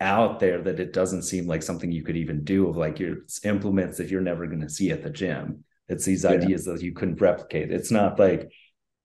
out 0.00 0.40
there 0.40 0.62
that 0.62 0.80
it 0.80 0.92
doesn't 0.92 1.22
seem 1.22 1.46
like 1.46 1.62
something 1.62 1.92
you 1.92 2.02
could 2.02 2.16
even 2.16 2.42
do 2.42 2.68
of 2.68 2.76
like 2.76 2.98
your 2.98 3.18
implements 3.44 3.98
that 3.98 4.08
you're 4.08 4.20
never 4.20 4.46
going 4.46 4.62
to 4.62 4.70
see 4.70 4.90
at 4.90 5.02
the 5.02 5.10
gym. 5.10 5.64
It's 5.88 6.04
these 6.04 6.24
yeah. 6.24 6.30
ideas 6.30 6.64
that 6.64 6.80
you 6.80 6.92
couldn't 6.92 7.20
replicate. 7.20 7.70
It's 7.70 7.90
not 7.90 8.18
like 8.18 8.50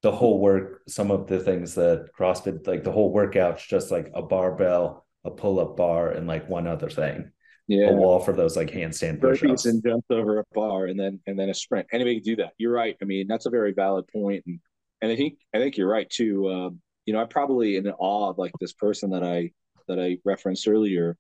the 0.01 0.11
whole 0.11 0.39
work, 0.39 0.83
some 0.87 1.11
of 1.11 1.27
the 1.27 1.39
things 1.39 1.75
that 1.75 2.09
CrossFit, 2.17 2.67
like 2.67 2.83
the 2.83 2.91
whole 2.91 3.11
workout's 3.11 3.65
just 3.65 3.91
like 3.91 4.11
a 4.13 4.21
barbell 4.21 5.05
a 5.25 5.31
pull-up 5.31 5.75
bar, 5.75 6.11
and 6.11 6.27
like 6.27 6.47
one 6.47 6.67
other 6.67 6.89
thing. 6.89 7.31
Yeah, 7.67 7.89
a 7.89 7.93
wall 7.93 8.19
for 8.19 8.31
those 8.31 8.55
like 8.55 8.69
handstand 8.69 9.19
push-ups 9.19 9.65
and 9.65 9.83
jumps 9.83 10.05
over 10.11 10.37
a 10.37 10.43
bar, 10.53 10.85
and 10.85 10.99
then 10.99 11.19
and 11.25 11.37
then 11.37 11.49
a 11.49 11.53
sprint. 11.53 11.87
Anybody 11.91 12.17
can 12.17 12.23
do 12.23 12.35
that. 12.37 12.53
You're 12.59 12.71
right. 12.71 12.95
I 13.01 13.05
mean, 13.05 13.25
that's 13.27 13.47
a 13.47 13.49
very 13.49 13.73
valid 13.73 14.07
point, 14.07 14.43
and 14.45 14.59
and 15.01 15.11
I 15.11 15.15
think 15.15 15.39
I 15.53 15.57
think 15.57 15.75
you're 15.75 15.89
right 15.89 16.07
too. 16.07 16.47
Um, 16.47 16.81
you 17.07 17.13
know, 17.13 17.21
I 17.21 17.25
probably 17.25 17.75
in 17.75 17.87
awe 17.89 18.29
of 18.29 18.37
like 18.37 18.51
this 18.59 18.73
person 18.73 19.09
that 19.11 19.23
I 19.23 19.51
that 19.87 19.99
I 19.99 20.17
referenced 20.25 20.67
earlier, 20.67 21.17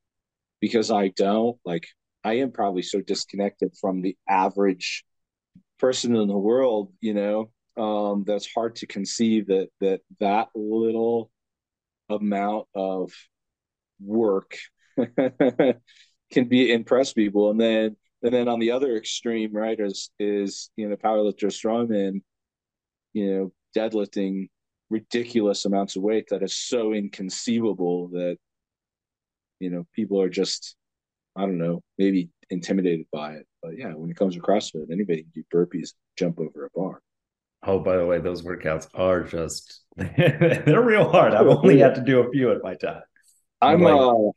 because 0.61 0.91
I 0.91 1.09
don't 1.09 1.57
like 1.65 1.87
I 2.23 2.35
am 2.35 2.51
probably 2.51 2.81
so 2.81 3.01
disconnected 3.01 3.73
from 3.79 4.01
the 4.01 4.17
average 4.27 5.03
person 5.79 6.15
in 6.15 6.27
the 6.27 6.37
world. 6.37 6.91
You 7.01 7.13
know, 7.13 7.51
um, 7.77 8.23
that's 8.25 8.51
hard 8.51 8.77
to 8.77 8.87
conceive 8.87 9.47
that 9.47 9.69
that 9.81 10.01
that 10.19 10.49
little 10.55 11.31
amount 12.09 12.67
of 12.75 13.11
work 13.99 14.57
can 16.31 16.47
be 16.47 16.71
impress 16.71 17.13
people 17.13 17.49
and 17.51 17.59
then 17.59 17.95
and 18.23 18.33
then 18.33 18.47
on 18.47 18.59
the 18.59 18.71
other 18.71 18.95
extreme 18.95 19.53
right 19.53 19.79
is 19.79 20.09
is 20.19 20.69
you 20.75 20.87
know 20.87 20.95
powerlifter 20.95 21.47
strongman 21.47 22.21
you 23.13 23.31
know 23.31 23.53
deadlifting 23.75 24.49
ridiculous 24.89 25.65
amounts 25.65 25.95
of 25.95 26.03
weight 26.03 26.27
that 26.29 26.43
is 26.43 26.55
so 26.55 26.93
inconceivable 26.93 28.09
that 28.09 28.37
you 29.59 29.69
know 29.69 29.85
people 29.93 30.21
are 30.21 30.29
just 30.29 30.75
i 31.35 31.41
don't 31.41 31.57
know 31.57 31.81
maybe 31.97 32.29
intimidated 32.49 33.05
by 33.11 33.33
it 33.33 33.47
but 33.61 33.77
yeah 33.77 33.93
when 33.93 34.09
it 34.09 34.17
comes 34.17 34.35
to 34.35 34.41
crossfit 34.41 34.91
anybody 34.91 35.23
can 35.23 35.31
do 35.33 35.43
burpees 35.53 35.93
jump 36.17 36.39
over 36.39 36.65
a 36.65 36.79
bar 36.79 37.01
oh 37.63 37.79
by 37.79 37.97
the 37.97 38.05
way 38.05 38.19
those 38.19 38.43
workouts 38.43 38.87
are 38.93 39.23
just 39.23 39.81
they're 39.97 40.81
real 40.81 41.09
hard 41.09 41.33
i've 41.33 41.47
only 41.47 41.79
had 41.79 41.95
to 41.95 42.01
do 42.01 42.19
a 42.19 42.31
few 42.31 42.51
at 42.51 42.63
my 42.63 42.75
time 42.75 43.01
I'm 43.61 43.81
like, 43.81 43.93
uh, 43.93 44.31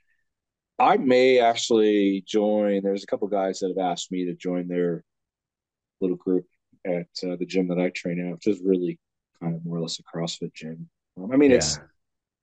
I 0.78 0.96
may 0.96 1.40
actually 1.40 2.24
join. 2.26 2.82
There's 2.82 3.04
a 3.04 3.06
couple 3.06 3.28
guys 3.28 3.60
that 3.60 3.68
have 3.68 3.84
asked 3.84 4.12
me 4.12 4.26
to 4.26 4.34
join 4.34 4.68
their 4.68 5.04
little 6.00 6.16
group 6.16 6.46
at 6.86 7.08
uh, 7.24 7.36
the 7.36 7.46
gym 7.46 7.68
that 7.68 7.78
I 7.78 7.90
train 7.90 8.24
at, 8.24 8.32
which 8.32 8.46
is 8.46 8.60
really 8.64 8.98
kind 9.40 9.56
of 9.56 9.64
more 9.64 9.78
or 9.78 9.80
less 9.80 9.98
a 9.98 10.02
CrossFit 10.02 10.54
gym. 10.54 10.88
Um, 11.16 11.32
I 11.32 11.36
mean, 11.36 11.50
yeah. 11.50 11.56
it's, 11.56 11.78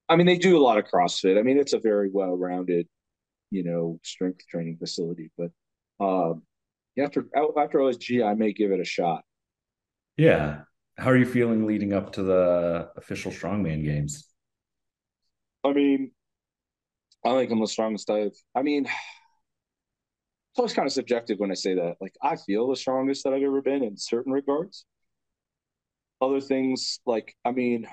I 0.08 0.16
mean, 0.16 0.28
they 0.28 0.38
do 0.38 0.58
a 0.58 0.64
lot 0.64 0.78
of 0.78 0.86
CrossFit. 0.86 1.40
I 1.40 1.42
mean, 1.42 1.58
it's 1.58 1.74
a 1.74 1.80
very 1.80 2.10
well-rounded, 2.12 2.88
you 3.52 3.64
know, 3.64 4.00
strength 4.04 4.46
training 4.48 4.78
facility. 4.78 5.32
But 5.38 5.52
um, 6.00 6.44
after 7.00 7.26
after 7.36 7.80
OSG, 7.80 8.26
I 8.26 8.34
may 8.36 8.54
give 8.54 8.72
it 8.72 8.80
a 8.80 8.86
shot. 8.86 9.24
Yeah. 10.18 10.62
How 10.98 11.10
are 11.10 11.18
you 11.18 11.26
feeling 11.26 11.66
leading 11.66 11.92
up 11.92 12.14
to 12.14 12.24
the 12.24 12.90
official 12.96 13.32
strongman 13.32 13.84
games? 13.84 14.28
I 15.64 15.74
mean, 15.74 16.12
I 17.26 17.38
think 17.38 17.52
I'm 17.52 17.60
the 17.60 17.68
strongest 17.68 18.10
I've. 18.10 18.36
I 18.54 18.62
mean, 18.62 18.86
it's 18.86 20.60
always 20.60 20.74
kind 20.74 20.86
of 20.86 20.94
subjective 20.94 21.40
when 21.40 21.52
I 21.52 21.56
say 21.56 21.76
that. 21.76 21.96
Like, 22.00 22.16
I 22.22 22.38
feel 22.38 22.70
the 22.70 22.76
strongest 22.78 23.24
that 23.24 23.34
I've 23.34 23.44
ever 23.44 23.62
been 23.62 23.84
in 23.84 23.98
certain 23.98 24.32
regards. 24.32 24.86
Other 26.22 26.40
things, 26.40 27.00
like, 27.06 27.36
I 27.44 27.52
mean, 27.52 27.88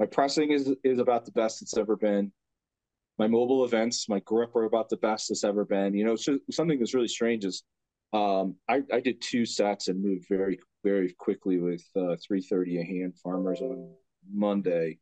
my 0.00 0.06
pressing 0.06 0.50
is 0.50 0.74
is 0.82 0.98
about 0.98 1.26
the 1.26 1.30
best 1.32 1.60
it's 1.60 1.76
ever 1.76 1.94
been. 1.94 2.32
My 3.18 3.28
mobile 3.28 3.66
events, 3.66 4.08
my 4.08 4.20
grip 4.20 4.56
are 4.56 4.64
about 4.64 4.88
the 4.88 4.96
best 4.96 5.30
it's 5.30 5.44
ever 5.44 5.66
been. 5.66 5.92
You 5.92 6.06
know, 6.06 6.16
so 6.16 6.38
something 6.50 6.78
that's 6.78 6.94
really 6.94 7.06
strange 7.06 7.44
is 7.44 7.62
um, 8.14 8.56
I, 8.66 8.82
I 8.92 9.00
did 9.00 9.20
two 9.20 9.44
sets 9.44 9.88
and 9.88 10.02
moved 10.02 10.26
very, 10.26 10.58
very 10.82 11.12
quickly 11.18 11.58
with 11.58 11.84
uh, 11.94 12.16
330 12.26 12.80
a 12.80 12.84
hand 12.84 13.14
farmers 13.22 13.60
on 13.60 13.92
Monday. 14.32 14.98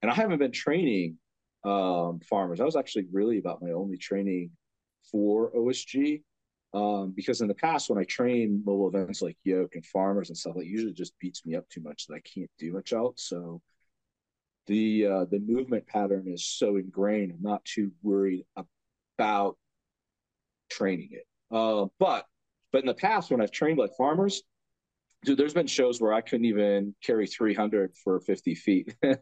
And 0.00 0.10
I 0.10 0.14
haven't 0.14 0.38
been 0.38 0.50
training 0.50 1.18
um, 1.64 2.20
farmers. 2.20 2.58
That 2.58 2.64
was 2.64 2.74
actually 2.74 3.06
really 3.12 3.38
about 3.38 3.62
my 3.62 3.72
only 3.72 3.98
training 3.98 4.50
for 5.12 5.52
OSG. 5.52 6.22
Um, 6.72 7.12
because 7.14 7.42
in 7.42 7.48
the 7.48 7.54
past, 7.54 7.90
when 7.90 7.98
I 7.98 8.04
train 8.04 8.62
mobile 8.64 8.88
events 8.88 9.22
like 9.22 9.36
yoke 9.44 9.74
and 9.74 9.84
farmers 9.86 10.30
and 10.30 10.36
stuff, 10.36 10.56
it 10.56 10.66
usually 10.66 10.94
just 10.94 11.18
beats 11.20 11.44
me 11.44 11.54
up 11.54 11.68
too 11.68 11.82
much 11.82 12.06
that 12.06 12.14
I 12.14 12.20
can't 12.20 12.50
do 12.58 12.72
much 12.72 12.92
else. 12.92 13.28
So 13.28 13.60
the 14.66 15.06
uh, 15.06 15.24
the 15.30 15.40
movement 15.40 15.86
pattern 15.86 16.24
is 16.26 16.44
so 16.44 16.76
ingrained. 16.76 17.32
I'm 17.32 17.42
not 17.42 17.64
too 17.64 17.92
worried 18.02 18.44
about 19.18 19.56
training 20.70 21.10
it. 21.12 21.26
Uh, 21.50 21.86
but 21.98 22.26
but 22.72 22.80
in 22.80 22.86
the 22.86 22.94
past, 22.94 23.30
when 23.30 23.40
I've 23.40 23.52
trained 23.52 23.78
like 23.78 23.92
farmers, 23.96 24.42
dude, 25.24 25.38
there's 25.38 25.54
been 25.54 25.66
shows 25.66 26.00
where 26.00 26.12
I 26.12 26.20
couldn't 26.20 26.46
even 26.46 26.94
carry 27.04 27.26
300 27.26 27.94
for 28.02 28.20
50 28.20 28.54
feet 28.54 28.94
in 29.02 29.18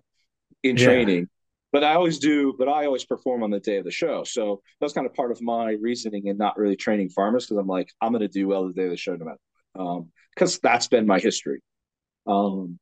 yeah. 0.62 0.84
training 0.84 1.28
but 1.74 1.82
I 1.82 1.94
always 1.94 2.20
do, 2.20 2.54
but 2.56 2.68
I 2.68 2.86
always 2.86 3.04
perform 3.04 3.42
on 3.42 3.50
the 3.50 3.58
day 3.58 3.78
of 3.78 3.84
the 3.84 3.90
show. 3.90 4.22
So 4.22 4.62
that's 4.80 4.92
kind 4.92 5.08
of 5.08 5.12
part 5.12 5.32
of 5.32 5.42
my 5.42 5.72
reasoning 5.72 6.28
in 6.28 6.36
not 6.36 6.56
really 6.56 6.76
training 6.76 7.08
farmers 7.08 7.46
because 7.46 7.56
I'm 7.56 7.66
like, 7.66 7.88
I'm 8.00 8.12
going 8.12 8.22
to 8.22 8.28
do 8.28 8.46
well 8.46 8.68
the 8.68 8.72
day 8.72 8.84
of 8.84 8.90
the 8.90 8.96
show 8.96 9.16
no 9.16 9.24
matter 9.24 9.40
um, 9.76 10.12
because 10.32 10.60
that's 10.60 10.86
been 10.86 11.04
my 11.04 11.18
history. 11.18 11.60
Um, 12.28 12.78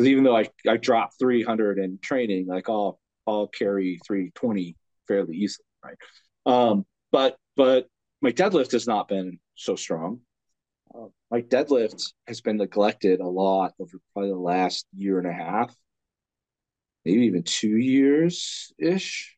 because 0.00 0.08
even 0.08 0.24
though 0.24 0.36
I, 0.36 0.48
I 0.66 0.76
drop 0.76 1.10
300 1.18 1.78
in 1.78 1.98
training, 2.00 2.46
like 2.46 2.68
I'll, 2.68 2.98
I'll 3.26 3.48
carry 3.48 4.00
320 4.06 4.76
fairly 5.06 5.36
easily. 5.36 5.66
Right. 5.84 5.96
Um, 6.46 6.86
but, 7.12 7.36
but 7.56 7.86
my 8.22 8.32
deadlift 8.32 8.72
has 8.72 8.86
not 8.86 9.08
been 9.08 9.38
so 9.56 9.76
strong. 9.76 10.20
Uh, 10.94 11.08
my 11.30 11.42
deadlift 11.42 12.12
has 12.26 12.40
been 12.40 12.56
neglected 12.56 13.20
a 13.20 13.28
lot 13.28 13.74
over 13.78 13.98
probably 14.12 14.30
the 14.30 14.36
last 14.36 14.86
year 14.96 15.18
and 15.18 15.28
a 15.28 15.32
half 15.32 15.74
maybe 17.04 17.22
even 17.26 17.42
two 17.42 17.76
years 17.76 18.72
ish. 18.78 19.36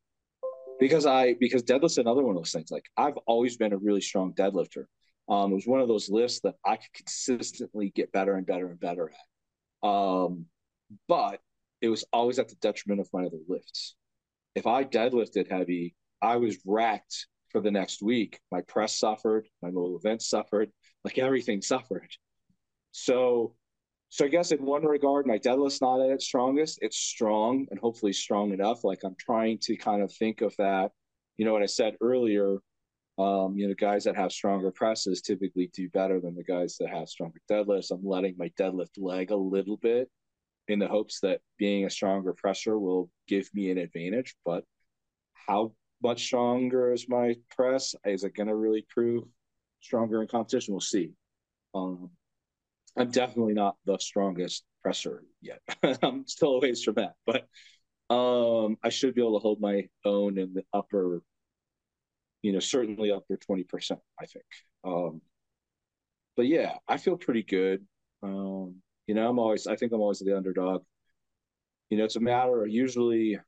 Because 0.80 1.06
I 1.06 1.34
because 1.34 1.62
deadlift's 1.62 1.98
another 1.98 2.22
one 2.22 2.36
of 2.36 2.42
those 2.42 2.50
things. 2.50 2.70
Like 2.70 2.86
I've 2.96 3.16
always 3.26 3.56
been 3.56 3.72
a 3.72 3.78
really 3.78 4.00
strong 4.00 4.32
deadlifter. 4.32 4.86
Um, 5.28 5.52
it 5.52 5.54
was 5.54 5.66
one 5.66 5.80
of 5.80 5.86
those 5.86 6.10
lifts 6.10 6.40
that 6.40 6.56
I 6.64 6.76
could 6.76 6.92
consistently 6.94 7.92
get 7.94 8.10
better 8.10 8.34
and 8.34 8.44
better 8.44 8.68
and 8.68 8.80
better 8.80 9.10
at. 9.10 9.88
Um, 9.88 10.46
but 11.08 11.40
it 11.80 11.88
was 11.88 12.04
always 12.12 12.38
at 12.38 12.48
the 12.48 12.54
detriment 12.56 13.00
of 13.00 13.08
my 13.12 13.24
other 13.24 13.38
lifts. 13.48 13.96
If 14.54 14.66
I 14.66 14.84
deadlifted 14.84 15.50
heavy, 15.50 15.94
I 16.22 16.36
was 16.36 16.58
wrecked 16.64 17.26
for 17.50 17.60
the 17.60 17.70
next 17.70 18.02
week. 18.02 18.38
My 18.50 18.62
press 18.62 18.98
suffered, 18.98 19.48
my 19.60 19.70
mobile 19.70 19.98
events 19.98 20.28
suffered, 20.28 20.70
like 21.04 21.18
everything 21.18 21.60
suffered. 21.60 22.08
So, 22.92 23.54
so 24.10 24.24
I 24.24 24.28
guess 24.28 24.52
in 24.52 24.64
one 24.64 24.84
regard, 24.84 25.26
my 25.26 25.38
deadlift's 25.38 25.80
not 25.80 26.00
at 26.00 26.10
its 26.10 26.26
strongest. 26.26 26.78
It's 26.82 26.98
strong 26.98 27.66
and 27.70 27.80
hopefully 27.80 28.12
strong 28.12 28.52
enough. 28.52 28.84
Like 28.84 29.00
I'm 29.04 29.16
trying 29.18 29.58
to 29.62 29.76
kind 29.76 30.02
of 30.02 30.12
think 30.12 30.40
of 30.40 30.54
that. 30.58 30.92
You 31.36 31.46
know 31.46 31.52
what 31.52 31.62
I 31.62 31.66
said 31.66 31.96
earlier. 32.00 32.58
Um, 33.18 33.56
you 33.56 33.68
know, 33.68 33.74
guys 33.74 34.04
that 34.04 34.16
have 34.16 34.32
stronger 34.32 34.70
presses 34.70 35.20
typically 35.20 35.70
do 35.74 35.88
better 35.90 36.20
than 36.20 36.34
the 36.34 36.44
guys 36.44 36.76
that 36.78 36.88
have 36.88 37.08
stronger 37.08 37.40
deadlifts. 37.50 37.90
I'm 37.90 38.04
letting 38.04 38.36
my 38.38 38.50
deadlift 38.58 38.92
leg 38.98 39.30
a 39.30 39.36
little 39.36 39.76
bit 39.76 40.08
in 40.68 40.78
the 40.78 40.88
hopes 40.88 41.20
that 41.20 41.40
being 41.58 41.84
a 41.84 41.90
stronger 41.90 42.32
presser 42.32 42.78
will 42.78 43.10
give 43.28 43.48
me 43.54 43.70
an 43.70 43.78
advantage. 43.78 44.34
But 44.44 44.64
how 45.46 45.72
much 46.02 46.24
stronger 46.24 46.92
is 46.92 47.08
my 47.08 47.36
press? 47.54 47.94
Is 48.04 48.24
it 48.24 48.34
going 48.34 48.48
to 48.48 48.54
really 48.54 48.86
prove 48.88 49.24
stronger 49.80 50.22
in 50.22 50.28
competition? 50.28 50.74
We'll 50.74 50.80
see. 50.80 51.10
Um, 51.74 52.10
I'm 52.96 53.10
definitely 53.10 53.54
not 53.54 53.76
the 53.86 53.98
strongest 53.98 54.64
presser 54.82 55.22
yet. 55.40 55.60
I'm 56.02 56.26
still 56.26 56.56
a 56.56 56.60
ways 56.60 56.82
from 56.82 56.94
that, 56.94 57.14
but 57.26 57.46
um, 58.14 58.76
I 58.82 58.90
should 58.90 59.14
be 59.14 59.22
able 59.22 59.38
to 59.38 59.42
hold 59.42 59.60
my 59.60 59.88
own 60.04 60.38
in 60.38 60.52
the 60.52 60.64
upper, 60.72 61.22
you 62.42 62.52
know, 62.52 62.60
certainly 62.60 63.10
upper 63.10 63.38
20%, 63.38 63.98
I 64.20 64.26
think. 64.26 64.44
Um, 64.84 65.22
but 66.36 66.46
yeah, 66.46 66.74
I 66.86 66.98
feel 66.98 67.16
pretty 67.16 67.42
good. 67.42 67.86
Um, 68.22 68.82
you 69.06 69.14
know, 69.14 69.28
I'm 69.28 69.38
always, 69.38 69.66
I 69.66 69.76
think 69.76 69.92
I'm 69.92 70.00
always 70.00 70.20
the 70.20 70.36
underdog. 70.36 70.82
You 71.90 71.98
know, 71.98 72.04
it's 72.04 72.16
a 72.16 72.20
matter 72.20 72.62
of 72.62 72.70
usually 72.70 73.38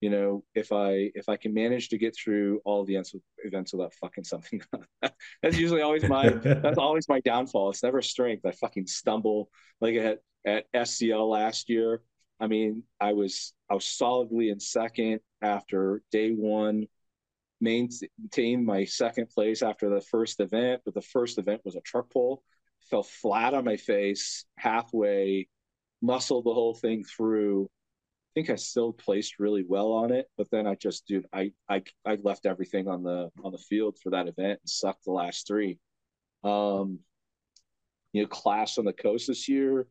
you 0.00 0.10
know, 0.10 0.44
if 0.54 0.70
I 0.70 1.10
if 1.14 1.28
I 1.28 1.36
can 1.36 1.52
manage 1.52 1.88
to 1.88 1.98
get 1.98 2.16
through 2.16 2.60
all 2.64 2.84
the 2.84 3.02
events 3.44 3.72
without 3.72 3.94
fucking 3.94 4.24
something, 4.24 4.62
that's 5.42 5.58
usually 5.58 5.82
always 5.82 6.04
my 6.04 6.28
that's 6.28 6.78
always 6.78 7.08
my 7.08 7.20
downfall. 7.20 7.70
It's 7.70 7.82
never 7.82 8.00
strength. 8.00 8.46
I 8.46 8.52
fucking 8.52 8.86
stumble 8.86 9.50
like 9.80 9.96
at 9.96 10.18
at 10.46 10.66
SCL 10.72 11.28
last 11.28 11.68
year. 11.68 12.02
I 12.38 12.46
mean, 12.46 12.84
I 13.00 13.12
was 13.12 13.52
I 13.68 13.74
was 13.74 13.86
solidly 13.86 14.50
in 14.50 14.60
second 14.60 15.18
after 15.42 16.02
day 16.12 16.30
one, 16.30 16.86
maintained 17.60 18.64
my 18.64 18.84
second 18.84 19.30
place 19.30 19.62
after 19.62 19.90
the 19.90 20.00
first 20.00 20.38
event, 20.38 20.82
but 20.84 20.94
the 20.94 21.02
first 21.02 21.38
event 21.38 21.62
was 21.64 21.74
a 21.74 21.80
truck 21.80 22.08
pull. 22.10 22.44
Fell 22.90 23.02
flat 23.02 23.54
on 23.54 23.64
my 23.64 23.76
face 23.76 24.44
halfway, 24.56 25.48
muscled 26.00 26.44
the 26.44 26.54
whole 26.54 26.74
thing 26.74 27.04
through 27.04 27.68
I 28.28 28.40
think 28.40 28.50
I 28.50 28.56
still 28.56 28.92
placed 28.92 29.38
really 29.38 29.64
well 29.66 29.90
on 29.90 30.12
it, 30.12 30.26
but 30.36 30.50
then 30.50 30.66
I 30.66 30.74
just, 30.74 31.06
dude, 31.06 31.26
I 31.32 31.52
I 31.68 31.82
I 32.04 32.18
left 32.22 32.46
everything 32.46 32.86
on 32.86 33.02
the 33.02 33.30
on 33.42 33.52
the 33.52 33.58
field 33.58 33.96
for 34.02 34.10
that 34.10 34.28
event 34.28 34.60
and 34.62 34.68
sucked 34.68 35.04
the 35.04 35.12
last 35.12 35.46
three. 35.46 35.78
Um, 36.44 37.00
you 38.12 38.22
know, 38.22 38.28
Clash 38.28 38.78
on 38.78 38.84
the 38.84 38.92
Coast 38.92 39.28
this 39.28 39.48
year, 39.48 39.86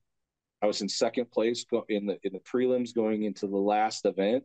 I 0.61 0.67
was 0.67 0.81
in 0.81 0.87
second 0.87 1.31
place 1.31 1.65
in 1.89 2.05
the 2.05 2.19
in 2.23 2.31
the 2.31 2.39
prelims 2.39 2.93
going 2.93 3.23
into 3.23 3.47
the 3.47 3.57
last 3.57 4.05
event. 4.05 4.43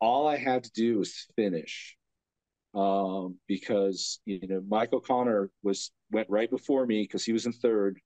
All 0.00 0.26
I 0.26 0.36
had 0.36 0.64
to 0.64 0.70
do 0.72 0.98
was 0.98 1.26
finish, 1.36 1.96
um, 2.76 3.38
because 3.48 4.20
you 4.26 4.46
know 4.46 4.62
Mike 4.68 4.92
O'Connor 4.92 5.50
was 5.62 5.90
went 6.12 6.28
right 6.28 6.50
before 6.50 6.86
me 6.86 7.02
because 7.02 7.24
he 7.24 7.32
was 7.32 7.46
in 7.46 7.52
third, 7.52 7.98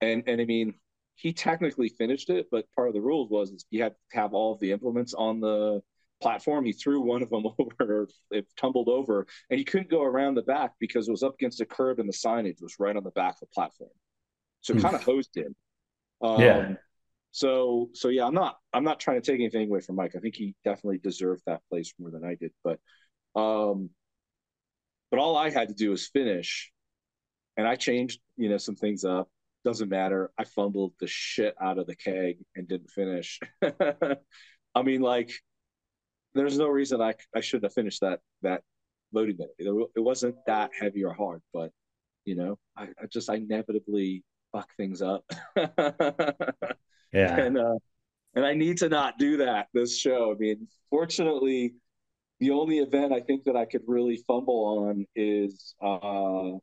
and 0.00 0.24
and 0.26 0.40
I 0.40 0.46
mean 0.46 0.74
he 1.14 1.32
technically 1.32 1.88
finished 1.88 2.28
it, 2.30 2.46
but 2.50 2.66
part 2.74 2.88
of 2.88 2.94
the 2.94 3.00
rules 3.00 3.30
was 3.30 3.64
you 3.70 3.82
had 3.82 3.92
to 3.92 4.16
have 4.18 4.34
all 4.34 4.52
of 4.52 4.60
the 4.60 4.72
implements 4.72 5.14
on 5.14 5.40
the 5.40 5.80
platform. 6.20 6.64
He 6.64 6.72
threw 6.72 7.00
one 7.00 7.22
of 7.22 7.30
them 7.30 7.44
over, 7.58 8.08
it 8.30 8.46
tumbled 8.56 8.88
over, 8.88 9.26
and 9.50 9.58
he 9.58 9.64
couldn't 9.64 9.90
go 9.90 10.02
around 10.02 10.34
the 10.34 10.42
back 10.42 10.72
because 10.78 11.08
it 11.08 11.10
was 11.10 11.22
up 11.22 11.34
against 11.34 11.60
a 11.60 11.66
curb 11.66 11.98
and 11.98 12.08
the 12.08 12.12
signage 12.12 12.60
was 12.60 12.76
right 12.78 12.96
on 12.96 13.04
the 13.04 13.10
back 13.10 13.34
of 13.34 13.40
the 13.40 13.46
platform. 13.54 13.90
So 14.60 14.74
it 14.74 14.82
kind 14.82 14.94
of 14.94 15.04
hosed 15.04 15.36
him. 15.36 15.54
Um, 16.22 16.40
yeah. 16.40 16.74
So 17.30 17.90
so 17.92 18.08
yeah, 18.08 18.26
I'm 18.26 18.34
not 18.34 18.56
I'm 18.72 18.84
not 18.84 18.98
trying 18.98 19.20
to 19.20 19.30
take 19.30 19.40
anything 19.40 19.68
away 19.68 19.80
from 19.80 19.96
Mike. 19.96 20.14
I 20.16 20.20
think 20.20 20.34
he 20.34 20.54
definitely 20.64 20.98
deserved 20.98 21.42
that 21.46 21.60
place 21.70 21.92
more 21.98 22.10
than 22.10 22.24
I 22.24 22.34
did. 22.34 22.52
But 22.64 22.80
um 23.36 23.90
but 25.10 25.20
all 25.20 25.36
I 25.36 25.50
had 25.50 25.68
to 25.68 25.74
do 25.74 25.90
was 25.90 26.08
finish 26.08 26.72
and 27.56 27.66
I 27.66 27.76
changed, 27.76 28.20
you 28.36 28.48
know, 28.48 28.58
some 28.58 28.76
things 28.76 29.04
up 29.04 29.28
doesn't 29.64 29.88
matter. 29.88 30.30
I 30.38 30.44
fumbled 30.44 30.92
the 31.00 31.06
shit 31.06 31.54
out 31.60 31.78
of 31.78 31.86
the 31.86 31.96
keg 31.96 32.38
and 32.54 32.68
didn't 32.68 32.90
finish. 32.90 33.40
I 33.62 34.82
mean, 34.82 35.00
like, 35.00 35.30
there's 36.34 36.58
no 36.58 36.68
reason 36.68 37.00
I 37.00 37.14
I 37.34 37.40
shouldn't 37.40 37.64
have 37.64 37.72
finished 37.72 38.02
that 38.02 38.20
that 38.42 38.62
loading 39.12 39.38
minute. 39.38 39.54
It 39.96 40.00
wasn't 40.00 40.36
that 40.46 40.70
heavy 40.78 41.02
or 41.04 41.14
hard, 41.14 41.40
but 41.52 41.70
you 42.24 42.36
know, 42.36 42.58
I, 42.76 42.84
I 42.84 43.06
just 43.10 43.30
I 43.30 43.36
inevitably 43.36 44.22
fuck 44.52 44.68
things 44.76 45.00
up. 45.02 45.24
yeah, 45.56 47.40
and 47.40 47.58
uh, 47.58 47.78
and 48.34 48.44
I 48.44 48.54
need 48.54 48.78
to 48.78 48.88
not 48.88 49.18
do 49.18 49.38
that 49.38 49.68
this 49.72 49.98
show. 49.98 50.32
I 50.32 50.38
mean, 50.38 50.68
fortunately, 50.90 51.74
the 52.40 52.50
only 52.50 52.78
event 52.78 53.12
I 53.12 53.20
think 53.20 53.44
that 53.44 53.56
I 53.56 53.64
could 53.64 53.82
really 53.86 54.22
fumble 54.26 54.86
on 54.88 55.06
is 55.14 55.74
uh, 55.82 56.58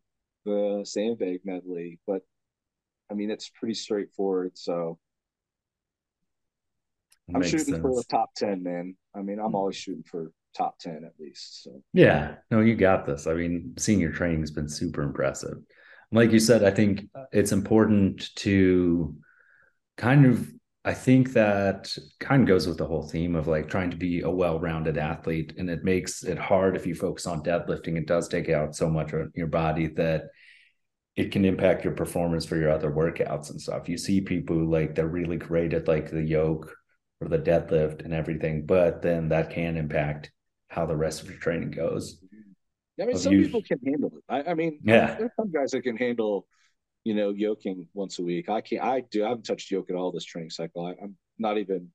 the 0.46 0.82
sandbag 0.86 1.42
medley, 1.44 2.00
but 2.06 2.22
I 3.10 3.16
mean, 3.16 3.32
it's 3.32 3.50
pretty 3.50 3.74
straightforward. 3.74 4.58
So 4.58 5.00
I'm 7.34 7.44
shooting 7.44 7.76
sense. 7.76 7.82
for 7.82 7.96
the 7.96 8.04
top 8.10 8.34
10, 8.36 8.64
man. 8.64 8.96
I 9.16 9.22
mean, 9.22 9.40
I'm 9.40 9.56
always 9.56 9.76
shooting 9.76 10.04
for 10.04 10.32
top 10.56 10.78
10 10.80 11.04
at 11.06 11.14
least. 11.20 11.64
So 11.64 11.82
yeah, 11.94 12.36
no, 12.52 12.60
you 12.60 12.76
got 12.76 13.06
this. 13.06 13.28
I 13.28 13.34
mean, 13.34 13.74
seeing 13.78 14.00
your 14.00 14.12
training 14.12 14.42
has 14.42 14.52
been 14.52 14.70
super 14.70 15.02
impressive. 15.02 15.58
Like 16.12 16.32
you 16.32 16.40
said, 16.40 16.64
I 16.64 16.72
think 16.72 17.08
it's 17.32 17.52
important 17.52 18.36
to 18.36 19.16
kind 19.98 20.26
of 20.26 20.48
I 20.86 20.94
think 20.94 21.34
that 21.34 21.96
kind 22.20 22.42
of 22.42 22.48
goes 22.48 22.68
with 22.68 22.78
the 22.78 22.86
whole 22.86 23.08
theme 23.08 23.36
of 23.36 23.48
like 23.48 23.70
trying 23.70 23.90
to 23.92 23.98
be 23.98 24.22
a 24.22 24.30
well-rounded 24.30 24.98
athlete, 24.98 25.54
and 25.58 25.70
it 25.70 25.84
makes 25.84 26.24
it 26.24 26.38
hard 26.38 26.76
if 26.76 26.86
you 26.86 26.94
focus 26.94 27.26
on 27.26 27.44
deadlifting. 27.44 27.98
It 27.98 28.08
does 28.08 28.28
take 28.28 28.50
out 28.50 28.76
so 28.76 28.90
much 28.90 29.14
of 29.14 29.32
your 29.34 29.48
body 29.48 29.88
that 29.88 30.26
it 31.16 31.32
can 31.32 31.46
impact 31.46 31.86
your 31.86 31.94
performance 31.94 32.46
for 32.46 32.58
your 32.58 32.72
other 32.72 32.92
workouts 32.92 33.50
and 33.52 33.62
stuff. 33.62 33.88
You 33.88 33.98
see 33.98 34.20
people 34.20 34.58
like 34.58 34.96
they're 34.96 35.08
really 35.08 35.38
great 35.38 35.74
at 35.74 35.88
like 35.88 36.12
the 36.12 36.24
yoke 36.24 36.76
or 37.22 37.30
the 37.30 37.40
deadlift 37.40 38.04
and 38.04 38.14
everything, 38.14 38.66
but 38.66 39.02
then 39.02 39.30
that 39.30 39.52
can 39.52 39.78
impact 39.78 40.32
how 40.68 40.86
the 40.86 40.96
rest 40.96 41.22
of 41.22 41.30
your 41.30 41.40
training 41.40 41.72
goes. 41.72 42.20
I 43.00 43.06
mean, 43.06 43.18
some 43.18 43.34
you... 43.34 43.44
people 43.46 43.62
can 43.62 43.80
handle 43.86 44.12
it. 44.18 44.24
I, 44.28 44.52
I 44.52 44.54
mean, 44.54 44.80
yeah, 44.84 45.16
there's 45.16 45.32
some 45.40 45.52
guys 45.52 45.72
that 45.72 45.82
can 45.82 45.96
handle, 45.96 46.48
you 47.04 47.14
know, 47.14 47.32
yoking 47.32 47.88
once 47.94 48.20
a 48.20 48.24
week. 48.24 48.50
I 48.50 48.62
can't. 48.62 48.84
I 48.84 49.04
do. 49.12 49.26
I 49.26 49.30
haven't 49.30 49.44
touched 49.44 49.72
yoke 49.72 49.90
at 49.90 49.96
all 49.96 50.12
this 50.12 50.26
training 50.26 50.50
cycle. 50.50 50.86
I, 50.86 50.92
I'm 51.02 51.18
not 51.38 51.58
even. 51.58 51.90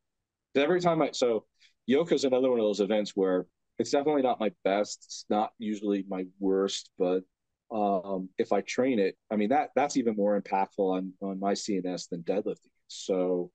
Every 0.55 0.81
time 0.81 1.03
I 1.03 1.11
so 1.13 1.45
yoke 1.87 2.13
is 2.13 2.25
another 2.25 2.51
one 2.51 2.59
of 2.59 2.65
those 2.65 2.81
events 2.81 3.13
where 3.15 3.47
it's 3.79 3.91
definitely 3.91 4.23
not 4.23 4.41
my 4.41 4.51
best. 4.65 5.05
It's 5.07 5.25
not 5.31 5.51
usually 5.59 6.05
my 6.09 6.25
worst, 6.41 6.91
but 6.99 7.23
um, 7.71 8.29
if 8.39 8.53
I 8.53 8.61
train 8.63 8.99
it, 8.99 9.17
I 9.31 9.37
mean 9.37 9.51
that 9.51 9.71
that's 9.77 9.97
even 9.97 10.17
more 10.17 10.41
impactful 10.41 10.79
on 10.79 11.13
on 11.23 11.39
my 11.39 11.53
CNS 11.53 12.09
than 12.09 12.23
deadlifting. 12.23 12.73
So 12.89 13.51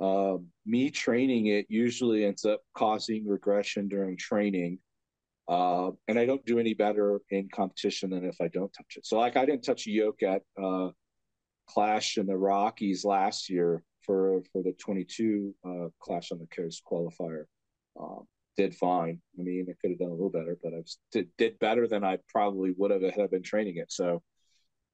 um, 0.00 0.48
me 0.66 0.90
training 0.90 1.46
it 1.46 1.66
usually 1.68 2.24
ends 2.24 2.44
up 2.44 2.60
causing 2.74 3.26
regression 3.26 3.88
during 3.88 4.16
training, 4.16 4.78
uh, 5.48 5.90
and 6.08 6.18
I 6.18 6.26
don't 6.26 6.44
do 6.46 6.58
any 6.58 6.74
better 6.74 7.20
in 7.30 7.48
competition 7.52 8.10
than 8.10 8.24
if 8.24 8.36
I 8.40 8.48
don't 8.48 8.72
touch 8.72 8.96
it. 8.96 9.06
So 9.06 9.18
like 9.18 9.36
I 9.36 9.44
didn't 9.44 9.64
touch 9.64 9.86
a 9.86 9.90
yoke 9.90 10.22
at 10.22 10.42
uh, 10.62 10.90
Clash 11.68 12.18
in 12.18 12.26
the 12.26 12.36
Rockies 12.36 13.04
last 13.04 13.50
year 13.50 13.82
for 14.04 14.42
for 14.52 14.62
the 14.62 14.72
22 14.72 15.54
uh, 15.64 15.88
Clash 16.00 16.32
on 16.32 16.38
the 16.38 16.46
Coast 16.54 16.82
qualifier. 16.90 17.44
Um, 18.00 18.26
did 18.56 18.74
fine. 18.74 19.20
I 19.38 19.42
mean, 19.42 19.66
I 19.68 19.72
could 19.80 19.90
have 19.92 19.98
done 19.98 20.08
a 20.08 20.12
little 20.12 20.30
better, 20.30 20.58
but 20.62 20.74
I 20.74 20.82
did, 21.10 21.28
did 21.38 21.58
better 21.58 21.86
than 21.88 22.04
I 22.04 22.18
probably 22.28 22.74
would 22.76 22.90
have 22.90 23.02
had 23.02 23.20
I 23.20 23.26
been 23.26 23.42
training 23.42 23.76
it. 23.76 23.90
So, 23.90 24.22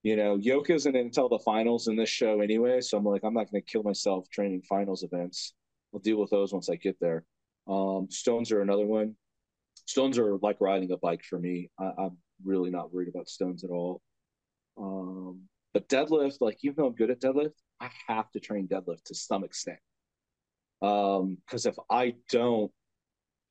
you 0.02 0.16
know, 0.16 0.36
Yoke 0.36 0.70
isn't 0.70 0.94
until 0.96 1.28
the 1.28 1.40
finals 1.40 1.88
in 1.88 1.96
this 1.96 2.08
show 2.08 2.40
anyway. 2.40 2.80
So 2.80 2.96
I'm 2.96 3.04
like, 3.04 3.22
I'm 3.24 3.34
not 3.34 3.50
going 3.50 3.62
to 3.62 3.70
kill 3.70 3.82
myself 3.82 4.28
training 4.30 4.62
finals 4.68 5.02
events. 5.02 5.54
I'll 5.92 6.00
deal 6.00 6.18
with 6.18 6.30
those 6.30 6.52
once 6.52 6.70
I 6.70 6.76
get 6.76 6.96
there. 7.00 7.24
Um, 7.66 8.06
stones 8.10 8.52
are 8.52 8.62
another 8.62 8.86
one. 8.86 9.16
Stones 9.88 10.18
are 10.18 10.36
like 10.42 10.58
riding 10.60 10.92
a 10.92 10.98
bike 10.98 11.24
for 11.24 11.38
me. 11.38 11.70
I, 11.80 11.92
am 11.98 12.18
really 12.44 12.68
not 12.68 12.92
worried 12.92 13.08
about 13.08 13.26
stones 13.26 13.64
at 13.64 13.70
all. 13.70 14.02
Um, 14.76 15.44
but 15.72 15.88
deadlift, 15.88 16.42
like 16.42 16.58
even 16.62 16.74
though 16.76 16.88
I'm 16.88 16.94
good 16.94 17.10
at 17.10 17.22
deadlift, 17.22 17.54
I 17.80 17.88
have 18.06 18.30
to 18.32 18.38
train 18.38 18.68
deadlift 18.68 19.04
to 19.06 19.14
some 19.14 19.44
extent. 19.44 19.78
Um, 20.82 21.38
because 21.46 21.64
if 21.64 21.74
I 21.90 22.16
don't, 22.30 22.70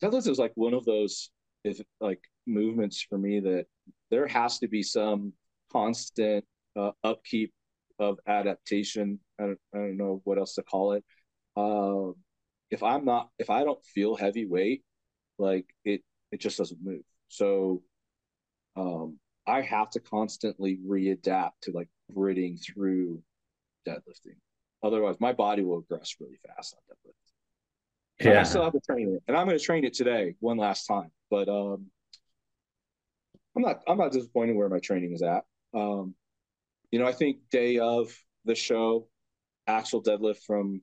deadlift 0.04 0.28
is 0.28 0.38
like 0.38 0.52
one 0.54 0.76
of 0.76 0.86
those 0.86 1.32
if 1.64 1.82
like 2.00 2.22
movements 2.46 3.02
for 3.02 3.18
me 3.18 3.40
that 3.40 3.66
there 4.12 4.28
has 4.28 4.60
to 4.60 4.68
be 4.68 4.84
some 4.84 5.34
constant 5.72 6.46
uh, 6.76 6.92
upkeep 7.04 7.52
of 7.98 8.20
adaptation. 8.28 9.20
I 9.40 9.44
don't, 9.44 9.60
I 9.74 9.78
don't 9.80 9.98
know 9.98 10.22
what 10.24 10.38
else 10.38 10.54
to 10.54 10.62
call 10.62 10.92
it. 10.92 11.04
Uh, 11.56 12.12
if 12.70 12.84
I'm 12.84 13.06
not, 13.06 13.30
if 13.40 13.50
I 13.50 13.64
don't 13.64 13.84
feel 13.84 14.16
heavy 14.16 14.46
weight, 14.46 14.84
like 15.40 15.66
it, 15.84 16.04
it 16.32 16.40
just 16.40 16.58
doesn't 16.58 16.80
move. 16.84 17.04
So 17.30 17.82
um, 18.76 19.20
I 19.46 19.62
have 19.62 19.90
to 19.92 20.00
constantly 20.00 20.80
readapt 20.88 21.52
to 21.64 21.72
like 21.72 21.90
breathing 22.10 22.58
through 22.58 23.22
deadlifting. 23.88 24.38
Otherwise, 24.84 25.16
my 25.20 25.34
body 25.34 25.64
will 25.64 25.78
regress 25.78 26.16
really 26.20 26.40
fast 26.46 26.76
on 26.76 26.96
deadlift. 26.96 28.26
Yeah. 28.26 28.40
I 28.42 28.44
still 28.44 28.64
have 28.64 28.74
to 28.74 28.80
train 28.80 29.14
it, 29.16 29.24
and 29.28 29.38
I'm 29.38 29.46
going 29.46 29.58
to 29.58 29.64
train 29.64 29.86
it 29.86 29.94
today 29.94 30.36
one 30.40 30.58
last 30.58 30.86
time. 30.86 31.12
But 31.30 31.50
um, 31.50 31.88
I'm 33.56 33.62
not 33.62 33.82
I'm 33.88 33.98
not 33.98 34.12
disappointed 34.12 34.56
where 34.56 34.70
my 34.70 34.80
training 34.80 35.14
is 35.14 35.22
at. 35.22 35.44
Um, 35.74 36.16
you 36.92 37.00
know, 37.00 37.08
I 37.08 37.12
think 37.12 37.38
day 37.52 37.80
of 37.80 38.16
the 38.46 38.56
show, 38.56 39.08
actual 39.68 40.02
deadlift 40.02 40.40
from 40.46 40.82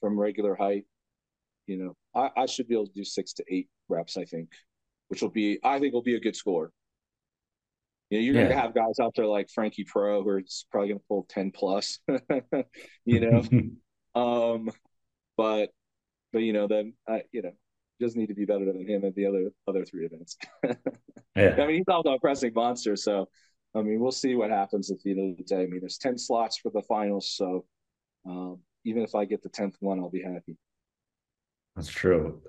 from 0.00 0.18
regular 0.18 0.54
height. 0.54 0.84
You 1.66 1.78
know, 1.78 1.96
I, 2.14 2.42
I 2.42 2.46
should 2.46 2.68
be 2.68 2.74
able 2.74 2.86
to 2.86 2.92
do 2.92 3.04
six 3.04 3.32
to 3.34 3.44
eight 3.48 3.68
reps. 3.88 4.16
I 4.16 4.24
think, 4.24 4.50
which 5.08 5.22
will 5.22 5.30
be 5.30 5.58
I 5.62 5.78
think 5.78 5.92
will 5.92 6.02
be 6.02 6.16
a 6.16 6.20
good 6.20 6.36
score. 6.36 6.70
You 8.10 8.18
know, 8.18 8.24
you're 8.24 8.34
yeah. 8.34 8.42
gonna 8.44 8.60
have 8.60 8.74
guys 8.74 8.98
out 9.00 9.12
there 9.16 9.26
like 9.26 9.50
Frankie 9.50 9.84
Pro 9.84 10.22
who 10.22 10.28
are 10.30 10.42
probably 10.70 10.88
gonna 10.88 11.00
pull 11.08 11.26
10 11.28 11.50
plus, 11.50 11.98
you 13.04 13.20
know. 13.20 13.42
um, 14.20 14.70
but 15.36 15.70
but 16.32 16.42
you 16.42 16.52
know, 16.52 16.66
then 16.66 16.94
uh, 17.06 17.18
you 17.32 17.42
know, 17.42 17.52
just 18.00 18.16
need 18.16 18.28
to 18.28 18.34
be 18.34 18.44
better 18.44 18.64
than 18.64 18.86
him 18.86 19.04
at 19.04 19.14
the 19.14 19.26
other 19.26 19.50
other 19.66 19.84
three 19.84 20.06
events. 20.06 20.36
yeah. 21.36 21.54
I 21.58 21.66
mean, 21.66 21.76
he's 21.76 21.88
also 21.88 22.14
a 22.14 22.20
pressing 22.20 22.52
monster, 22.54 22.96
so 22.96 23.28
I 23.74 23.82
mean, 23.82 24.00
we'll 24.00 24.12
see 24.12 24.34
what 24.34 24.50
happens 24.50 24.90
at 24.90 25.00
the 25.02 25.10
end 25.10 25.32
of 25.32 25.36
the 25.36 25.44
day. 25.44 25.62
I 25.62 25.66
mean, 25.66 25.80
there's 25.80 25.98
10 25.98 26.16
slots 26.18 26.58
for 26.58 26.70
the 26.70 26.82
finals, 26.82 27.30
so 27.30 27.66
um, 28.26 28.60
even 28.84 29.02
if 29.02 29.14
I 29.14 29.24
get 29.24 29.42
the 29.42 29.50
10th 29.50 29.74
one, 29.80 29.98
I'll 29.98 30.10
be 30.10 30.22
happy. 30.22 30.56
That's 31.78 31.90
true. 31.90 32.42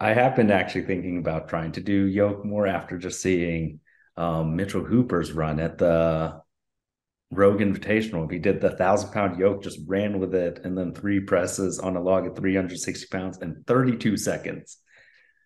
I 0.00 0.12
have 0.14 0.34
been 0.34 0.50
actually 0.50 0.82
thinking 0.82 1.18
about 1.18 1.48
trying 1.48 1.70
to 1.72 1.80
do 1.80 1.92
yoke 1.92 2.44
more 2.44 2.66
after 2.66 2.98
just 2.98 3.22
seeing 3.22 3.78
um, 4.16 4.56
Mitchell 4.56 4.82
Hooper's 4.82 5.30
run 5.30 5.60
at 5.60 5.78
the 5.78 6.40
Rogue 7.30 7.60
Invitational. 7.60 8.28
He 8.30 8.40
did 8.40 8.60
the 8.60 8.70
thousand 8.70 9.12
pound 9.12 9.38
yoke, 9.38 9.62
just 9.62 9.78
ran 9.86 10.18
with 10.18 10.34
it, 10.34 10.62
and 10.64 10.76
then 10.76 10.92
three 10.92 11.20
presses 11.20 11.78
on 11.78 11.94
a 11.94 12.02
log 12.02 12.26
at 12.26 12.34
360 12.34 13.06
pounds 13.12 13.38
in 13.38 13.62
32 13.68 14.16
seconds. 14.16 14.78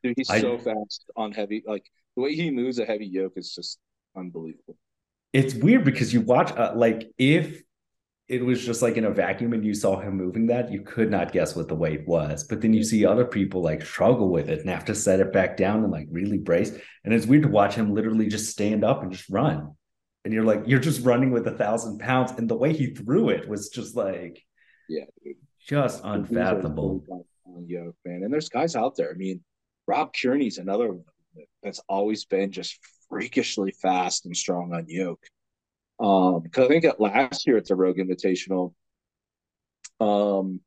Dude, 0.03 0.15
he's 0.17 0.31
I, 0.31 0.41
so 0.41 0.57
fast 0.57 1.05
on 1.15 1.33
heavy. 1.33 1.63
Like 1.67 1.85
the 2.17 2.23
way 2.23 2.35
he 2.35 2.51
moves 2.51 2.79
a 2.79 2.87
heavy 2.87 3.07
yoke 3.07 3.35
is 3.37 3.55
just 3.55 3.79
unbelievable. 4.17 4.79
It's 5.35 5.53
weird 5.53 5.85
because 5.85 6.15
you 6.15 6.23
watch, 6.23 6.51
uh, 6.53 6.73
like, 6.75 7.11
if 7.19 7.63
it 8.29 8.45
was 8.45 8.65
just 8.65 8.83
like 8.83 8.97
in 8.97 9.05
a 9.05 9.11
vacuum 9.11 9.53
and 9.53 9.65
you 9.65 9.75
saw 9.75 9.99
him 9.99 10.17
moving 10.17 10.47
that, 10.47 10.71
you 10.71 10.83
could 10.83 11.11
not 11.11 11.33
guess 11.33 11.55
what 11.55 11.69
the 11.69 11.75
weight 11.75 12.07
was. 12.07 12.45
But 12.45 12.61
then 12.61 12.73
you 12.73 12.85
see 12.85 13.05
other 13.05 13.25
people 13.25 13.63
like 13.63 13.85
struggle 13.85 14.31
with 14.31 14.49
it 14.49 14.61
and 14.61 14.71
have 14.71 14.85
to 14.87 14.95
set 14.95 15.21
it 15.21 15.33
back 15.33 15.57
down 15.57 15.83
and 15.83 15.93
like 15.93 16.07
really 16.11 16.39
brace. 16.39 16.73
And 17.05 17.13
it's 17.13 17.27
weird 17.27 17.43
to 17.43 17.49
watch 17.49 17.75
him 17.75 17.95
literally 17.95 18.29
just 18.29 18.51
stand 18.51 18.85
up 18.85 19.03
and 19.03 19.13
just 19.13 19.29
run. 19.29 19.75
And 20.25 20.33
you're 20.33 20.45
like, 20.45 20.63
you're 20.67 20.79
just 20.79 21.05
running 21.05 21.33
with 21.33 21.47
a 21.49 21.59
thousand 21.59 21.99
pounds. 21.99 22.33
And 22.33 22.49
the 22.49 22.57
way 22.57 22.73
he 22.73 22.95
threw 22.95 23.29
it 23.29 23.49
was 23.49 23.69
just 23.69 23.97
like, 23.97 24.43
yeah, 24.89 25.05
just 25.61 26.01
unfathomable. 26.05 27.05
Yoke, 27.67 27.97
man. 28.05 28.23
And 28.23 28.33
there's 28.33 28.49
guys 28.49 28.77
out 28.77 28.97
there. 28.97 29.11
I 29.11 29.15
mean, 29.15 29.43
Rob 29.87 30.13
Kearney's 30.15 30.59
another 30.59 30.93
one 30.93 31.05
that's 31.63 31.81
always 31.89 32.25
been 32.25 32.51
just 32.51 32.79
freakishly 33.09 33.73
fast 33.83 34.27
and 34.27 34.37
strong 34.37 34.73
on 34.73 34.87
yoke. 34.89 35.23
Um, 36.03 36.41
because 36.41 36.65
I 36.65 36.69
think 36.69 36.85
at 36.85 37.01
last 37.01 37.47
year 37.47 37.57
at 37.57 37.67
the 37.67 37.77
Rogue 37.77 37.99
Invitational, 37.99 38.75
um, 40.01 40.61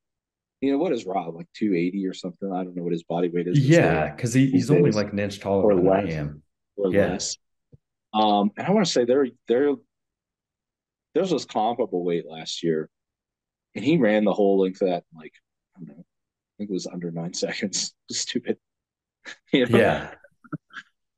you 0.62 0.72
know, 0.72 0.78
what 0.78 0.94
is 0.94 1.06
Rob 1.06 1.36
like 1.36 1.48
280 1.56 2.08
or 2.08 2.14
something? 2.14 2.52
I 2.52 2.64
don't 2.64 2.76
know 2.76 2.84
what 2.84 2.94
his 2.94 3.04
body 3.04 3.28
weight 3.28 3.48
is. 3.48 3.60
Yeah, 3.60 4.16
because 4.16 4.34
he, 4.34 4.50
he's 4.50 4.72
only 4.72 4.92
like 4.92 5.12
an 5.12 5.20
inch 5.20 5.42
taller 5.42 5.76
than 5.76 5.86
less, 5.86 6.06
I 6.06 6.12
am. 6.14 6.42
Or 6.78 6.94
yeah. 6.94 7.08
less. 7.08 7.38
Um, 8.14 8.52
and 8.58 8.66
I 8.66 8.72
want 8.72 8.86
to 8.86 8.92
say 8.92 9.04
there, 9.04 9.28
there, 9.50 9.74
there's 11.14 11.32
this 11.32 11.44
comparable 11.44 12.06
weight 12.06 12.26
last 12.26 12.64
year, 12.64 12.90
and 13.76 13.84
he 13.84 13.98
ran 13.98 14.24
the 14.24 14.34
whole 14.34 14.62
length 14.62 14.82
of 14.82 14.88
that 14.88 15.04
like 15.14 15.34
I 15.76 15.80
don't 15.80 15.90
know, 15.90 16.04
I 16.04 16.54
think 16.58 16.70
it 16.70 16.74
was 16.74 16.88
under 16.88 17.12
nine 17.12 17.34
seconds. 17.34 17.94
Stupid. 18.10 18.58
you 19.52 19.66
know? 19.66 19.78
Yeah. 19.78 20.12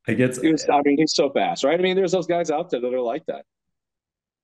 I 0.08 0.14
get. 0.14 0.40
I 0.40 0.82
mean, 0.84 0.98
he's 0.98 1.14
so 1.14 1.30
fast, 1.30 1.64
right? 1.64 1.80
I 1.80 1.84
mean, 1.84 1.96
there's 1.96 2.14
those 2.14 2.28
guys 2.28 2.50
out 2.50 2.72
there 2.72 2.80
that 2.80 2.94
are 2.94 3.02
like 3.02 3.26
that 3.28 3.46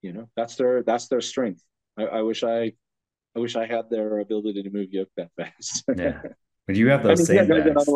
you 0.03 0.13
know 0.13 0.29
that's 0.35 0.55
their 0.55 0.83
that's 0.83 1.07
their 1.07 1.21
strength. 1.21 1.63
I, 1.97 2.03
I, 2.03 2.21
wish 2.21 2.43
i 2.43 2.73
i 3.35 3.39
wish 3.39 3.55
i 3.55 3.65
had 3.65 3.89
their 3.89 4.19
ability 4.19 4.63
to 4.63 4.69
move 4.69 4.91
yoke 4.91 5.09
that 5.17 5.31
fast. 5.37 5.83
Yeah. 5.97 6.21
But 6.67 6.77
you 6.77 6.89
have 6.89 7.03
those 7.03 7.29
I 7.29 7.33
mean, 7.33 7.47
same 7.47 7.57
yeah, 7.57 7.73
guys. 7.73 7.87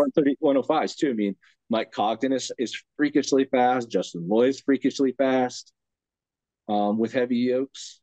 105s 0.44 0.96
too. 0.96 1.12
I 1.12 1.14
mean 1.14 1.36
mike 1.70 1.92
cogden 1.92 2.34
is, 2.34 2.52
is 2.58 2.82
freakishly 2.96 3.46
fast. 3.46 3.92
Justin 3.92 4.28
loy 4.28 4.48
is 4.48 4.62
freakishly 4.62 5.14
fast 5.18 5.74
um, 6.68 6.98
with 6.98 7.14
heavy 7.14 7.38
yokes. 7.38 8.00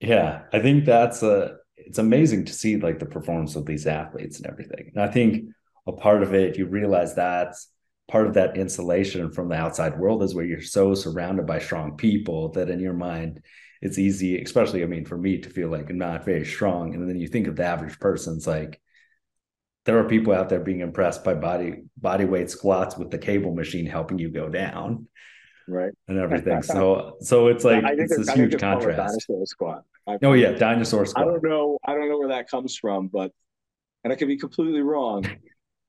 Yeah 0.00 0.42
i 0.52 0.60
think 0.60 0.84
that's 0.84 1.22
a 1.22 1.56
it's 1.76 1.98
amazing 1.98 2.44
to 2.44 2.52
see 2.52 2.76
like 2.76 3.00
the 3.00 3.06
performance 3.06 3.56
of 3.56 3.66
these 3.66 3.86
athletes 3.86 4.38
and 4.38 4.46
everything. 4.46 4.92
And 4.94 5.02
i 5.02 5.08
think 5.10 5.46
a 5.86 5.92
part 5.92 6.22
of 6.22 6.32
it 6.32 6.56
you 6.56 6.66
realize 6.66 7.14
that's 7.14 7.68
part 8.08 8.26
of 8.26 8.34
that 8.34 8.56
insulation 8.56 9.30
from 9.30 9.48
the 9.48 9.54
outside 9.54 9.98
world 9.98 10.22
is 10.22 10.34
where 10.34 10.44
you're 10.44 10.60
so 10.60 10.94
surrounded 10.94 11.46
by 11.46 11.58
strong 11.58 11.96
people 11.96 12.50
that 12.50 12.68
in 12.68 12.80
your 12.80 12.92
mind 12.92 13.40
it's 13.80 13.98
easy 13.98 14.40
especially 14.40 14.82
i 14.82 14.86
mean 14.86 15.04
for 15.04 15.16
me 15.16 15.38
to 15.38 15.50
feel 15.50 15.68
like 15.68 15.88
i'm 15.90 15.98
not 15.98 16.24
very 16.24 16.44
strong. 16.44 16.94
And 16.94 17.08
then 17.08 17.16
you 17.16 17.28
think 17.28 17.46
of 17.46 17.56
the 17.56 17.64
average 17.64 17.98
person's 17.98 18.46
like 18.46 18.80
there 19.84 19.98
are 19.98 20.08
people 20.08 20.32
out 20.32 20.48
there 20.48 20.60
being 20.60 20.80
impressed 20.80 21.24
by 21.24 21.34
body 21.34 21.84
body 21.96 22.24
weight 22.24 22.50
squats 22.50 22.96
with 22.96 23.10
the 23.10 23.18
cable 23.18 23.54
machine 23.54 23.86
helping 23.86 24.18
you 24.18 24.30
go 24.30 24.48
down 24.48 25.06
right. 25.68 25.92
and 26.08 26.18
everything. 26.18 26.62
So 26.62 27.16
so 27.20 27.48
it's 27.48 27.64
like 27.64 27.84
it's 27.86 28.16
this 28.16 28.30
huge 28.30 28.58
contrast. 28.58 28.96
dinosaur 28.96 29.46
squat. 29.46 29.84
I've, 30.06 30.18
oh 30.22 30.34
yeah 30.34 30.52
dinosaur 30.52 31.06
squat 31.06 31.26
i 31.26 31.30
don't 31.30 31.42
know 31.42 31.78
i 31.84 31.94
don't 31.94 32.10
know 32.10 32.18
where 32.18 32.28
that 32.28 32.50
comes 32.50 32.76
from 32.76 33.08
but 33.08 33.32
and 34.02 34.12
i 34.12 34.16
could 34.16 34.28
be 34.28 34.36
completely 34.36 34.82
wrong 34.82 35.24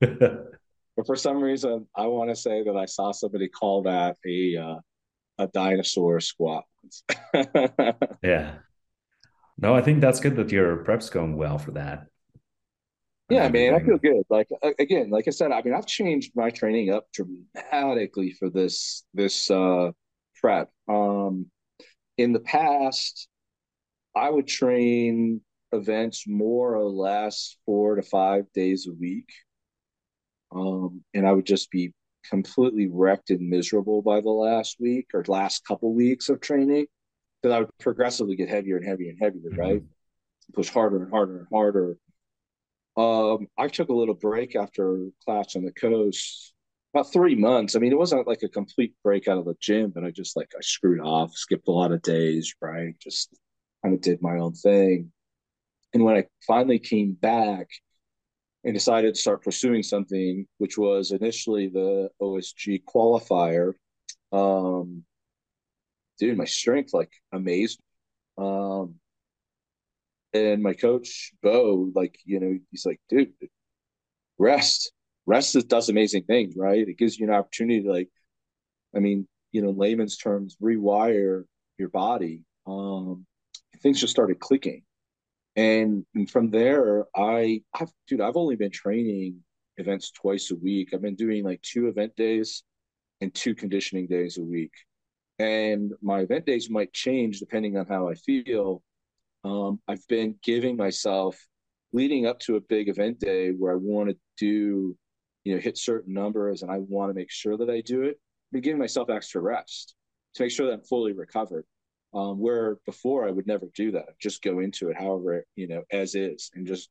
But 0.96 1.06
for 1.06 1.16
some 1.16 1.42
reason, 1.42 1.86
I 1.94 2.06
want 2.06 2.30
to 2.30 2.36
say 2.36 2.62
that 2.62 2.76
I 2.76 2.86
saw 2.86 3.12
somebody 3.12 3.48
call 3.48 3.82
that 3.82 4.16
a 4.26 4.56
uh, 4.56 4.80
a 5.38 5.46
dinosaur 5.48 6.20
squat. 6.20 6.64
yeah. 8.22 8.54
No, 9.58 9.74
I 9.74 9.82
think 9.82 10.00
that's 10.00 10.20
good 10.20 10.36
that 10.36 10.52
your 10.52 10.76
prep's 10.78 11.10
going 11.10 11.36
well 11.36 11.58
for 11.58 11.72
that. 11.72 12.06
Yeah, 13.28 13.44
I 13.44 13.48
man, 13.50 13.74
I 13.74 13.80
feel 13.80 13.98
good. 13.98 14.22
Like 14.30 14.48
again, 14.78 15.10
like 15.10 15.26
I 15.26 15.32
said, 15.32 15.50
I 15.50 15.60
mean, 15.62 15.74
I've 15.74 15.86
changed 15.86 16.32
my 16.36 16.50
training 16.50 16.92
up 16.92 17.06
dramatically 17.12 18.32
for 18.38 18.50
this 18.50 19.04
this 19.14 19.50
uh 19.50 19.90
prep. 20.40 20.70
Um 20.88 21.46
in 22.18 22.32
the 22.32 22.40
past, 22.40 23.28
I 24.14 24.30
would 24.30 24.46
train 24.46 25.40
events 25.72 26.24
more 26.26 26.76
or 26.76 26.88
less 26.88 27.56
four 27.66 27.96
to 27.96 28.02
five 28.02 28.44
days 28.54 28.86
a 28.88 28.94
week. 28.94 29.28
Um, 30.54 31.02
and 31.14 31.26
I 31.26 31.32
would 31.32 31.46
just 31.46 31.70
be 31.70 31.92
completely 32.28 32.88
wrecked 32.90 33.30
and 33.30 33.48
miserable 33.48 34.02
by 34.02 34.20
the 34.20 34.30
last 34.30 34.76
week 34.80 35.08
or 35.14 35.24
last 35.28 35.66
couple 35.66 35.92
weeks 35.94 36.28
of 36.28 36.40
training 36.40 36.86
because 37.42 37.54
I 37.54 37.58
would 37.60 37.78
progressively 37.78 38.36
get 38.36 38.48
heavier 38.48 38.76
and 38.76 38.86
heavier 38.86 39.10
and 39.10 39.18
heavier, 39.20 39.50
mm-hmm. 39.50 39.60
right? 39.60 39.82
Push 40.54 40.70
harder 40.70 41.02
and 41.02 41.10
harder 41.10 41.38
and 41.38 41.46
harder. 41.52 41.98
Um, 42.96 43.48
I 43.58 43.68
took 43.68 43.88
a 43.88 43.94
little 43.94 44.14
break 44.14 44.56
after 44.56 45.08
Clash 45.24 45.56
on 45.56 45.64
the 45.64 45.72
Coast, 45.72 46.54
about 46.94 47.12
three 47.12 47.34
months. 47.34 47.76
I 47.76 47.78
mean, 47.78 47.92
it 47.92 47.98
wasn't 47.98 48.26
like 48.26 48.42
a 48.42 48.48
complete 48.48 48.94
break 49.04 49.28
out 49.28 49.38
of 49.38 49.44
the 49.44 49.56
gym, 49.60 49.92
but 49.94 50.04
I 50.04 50.10
just 50.10 50.36
like 50.36 50.50
I 50.56 50.60
screwed 50.62 51.00
off, 51.00 51.32
skipped 51.32 51.68
a 51.68 51.72
lot 51.72 51.92
of 51.92 52.00
days, 52.00 52.54
right? 52.60 52.94
Just 52.98 53.36
kind 53.82 53.94
of 53.94 54.00
did 54.00 54.22
my 54.22 54.38
own 54.38 54.54
thing. 54.54 55.12
And 55.92 56.04
when 56.04 56.16
I 56.16 56.24
finally 56.46 56.78
came 56.78 57.12
back, 57.12 57.68
and 58.66 58.74
decided 58.74 59.14
to 59.14 59.20
start 59.20 59.44
pursuing 59.44 59.84
something, 59.84 60.44
which 60.58 60.76
was 60.76 61.12
initially 61.12 61.68
the 61.68 62.10
OSG 62.20 62.82
qualifier. 62.84 63.74
Um, 64.32 65.04
dude, 66.18 66.36
my 66.36 66.46
strength 66.46 66.92
like 66.92 67.12
amazed. 67.32 67.78
Um, 68.36 68.96
and 70.34 70.64
my 70.64 70.74
coach 70.74 71.32
Bo, 71.44 71.92
like 71.94 72.18
you 72.24 72.40
know, 72.40 72.58
he's 72.72 72.84
like, 72.84 73.00
dude, 73.08 73.32
rest, 74.36 74.90
rest 75.26 75.56
does 75.68 75.88
amazing 75.88 76.24
things, 76.24 76.54
right? 76.56 76.88
It 76.88 76.98
gives 76.98 77.16
you 77.16 77.28
an 77.28 77.34
opportunity 77.34 77.84
to 77.84 77.90
like, 77.92 78.08
I 78.94 78.98
mean, 78.98 79.28
you 79.52 79.62
know, 79.62 79.70
layman's 79.70 80.16
terms, 80.16 80.56
rewire 80.60 81.44
your 81.78 81.88
body. 81.88 82.42
Um, 82.66 83.26
things 83.80 84.00
just 84.00 84.10
started 84.10 84.40
clicking 84.40 84.82
and, 85.56 86.04
from 86.30 86.50
there, 86.50 87.06
I, 87.16 87.62
I've, 87.74 87.90
dude, 88.06 88.20
I've 88.20 88.36
only 88.36 88.56
been 88.56 88.70
training 88.70 89.42
events 89.78 90.10
twice 90.10 90.50
a 90.50 90.56
week. 90.56 90.90
I've 90.92 91.02
been 91.02 91.14
doing 91.16 91.44
like 91.44 91.62
two 91.62 91.88
event 91.88 92.14
days 92.16 92.62
and 93.20 93.34
two 93.34 93.54
conditioning 93.54 94.06
days 94.06 94.38
a 94.38 94.42
week. 94.42 94.72
And 95.38 95.92
my 96.02 96.20
event 96.20 96.46
days 96.46 96.70
might 96.70 96.92
change 96.92 97.40
depending 97.40 97.76
on 97.76 97.86
how 97.86 98.08
I 98.08 98.14
feel. 98.14 98.82
Um, 99.44 99.80
I've 99.88 100.06
been 100.08 100.34
giving 100.42 100.76
myself 100.76 101.38
leading 101.92 102.26
up 102.26 102.38
to 102.40 102.56
a 102.56 102.60
big 102.60 102.88
event 102.88 103.20
day 103.20 103.50
where 103.50 103.72
I 103.72 103.76
want 103.76 104.10
to 104.10 104.16
do, 104.38 104.96
you 105.44 105.54
know, 105.54 105.60
hit 105.60 105.78
certain 105.78 106.12
numbers 106.12 106.62
and 106.62 106.70
I 106.70 106.78
want 106.78 107.10
to 107.10 107.14
make 107.14 107.30
sure 107.30 107.56
that 107.56 107.70
I 107.70 107.80
do 107.80 108.02
it, 108.02 108.20
I'm 108.52 108.60
giving 108.60 108.78
myself 108.78 109.10
extra 109.10 109.40
rest 109.40 109.94
to 110.34 110.42
make 110.42 110.52
sure 110.52 110.66
that 110.66 110.72
I'm 110.72 110.82
fully 110.82 111.12
recovered. 111.12 111.64
Um, 112.14 112.38
where 112.38 112.78
before 112.86 113.28
I 113.28 113.30
would 113.30 113.46
never 113.46 113.66
do 113.74 113.92
that, 113.92 114.18
just 114.18 114.42
go 114.42 114.60
into 114.60 114.88
it 114.88 114.96
however, 114.96 115.44
you 115.54 115.68
know, 115.68 115.82
as 115.92 116.14
is 116.14 116.50
and 116.54 116.66
just, 116.66 116.88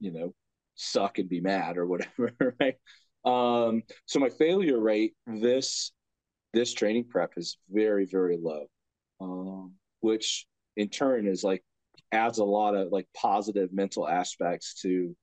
you 0.00 0.12
know, 0.12 0.34
suck 0.74 1.18
and 1.18 1.28
be 1.28 1.40
mad 1.40 1.78
or 1.78 1.86
whatever, 1.86 2.32
right? 2.60 2.76
Um, 3.24 3.82
so 4.04 4.20
my 4.20 4.28
failure 4.28 4.78
rate 4.78 5.14
this 5.26 5.92
this 6.52 6.72
training 6.74 7.06
prep 7.08 7.32
is 7.36 7.58
very, 7.70 8.06
very 8.06 8.38
low. 8.40 8.66
Um, 9.20 9.74
which 10.00 10.46
in 10.76 10.88
turn 10.88 11.26
is 11.26 11.42
like 11.42 11.64
adds 12.12 12.38
a 12.38 12.44
lot 12.44 12.74
of 12.74 12.92
like 12.92 13.08
positive 13.14 13.72
mental 13.72 14.08
aspects 14.08 14.80
to 14.82 15.16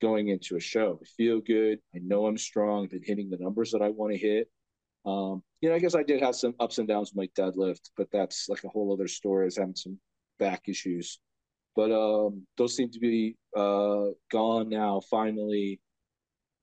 going 0.00 0.28
into 0.28 0.56
a 0.56 0.60
show. 0.60 0.98
I 1.02 1.06
feel 1.16 1.40
good. 1.40 1.78
I 1.94 1.98
know 2.02 2.26
I'm 2.26 2.38
strong. 2.38 2.84
I've 2.84 2.90
been 2.90 3.02
hitting 3.02 3.30
the 3.30 3.38
numbers 3.38 3.72
that 3.72 3.82
I 3.82 3.88
want 3.88 4.12
to 4.12 4.18
hit. 4.18 4.48
Um, 5.08 5.42
you 5.62 5.70
know, 5.70 5.74
I 5.74 5.78
guess 5.78 5.94
I 5.94 6.02
did 6.02 6.20
have 6.22 6.34
some 6.36 6.54
ups 6.60 6.78
and 6.78 6.86
downs 6.86 7.12
with 7.14 7.30
my 7.38 7.42
deadlift, 7.42 7.90
but 7.96 8.08
that's 8.12 8.48
like 8.48 8.64
a 8.64 8.68
whole 8.68 8.92
other 8.92 9.08
story. 9.08 9.44
I 9.44 9.46
was 9.46 9.56
having 9.56 9.74
some 9.74 9.98
back 10.38 10.68
issues, 10.68 11.18
but 11.74 11.90
um, 11.90 12.46
those 12.58 12.76
seem 12.76 12.90
to 12.90 13.00
be 13.00 13.36
uh, 13.56 14.06
gone 14.30 14.68
now 14.68 15.00
finally. 15.10 15.80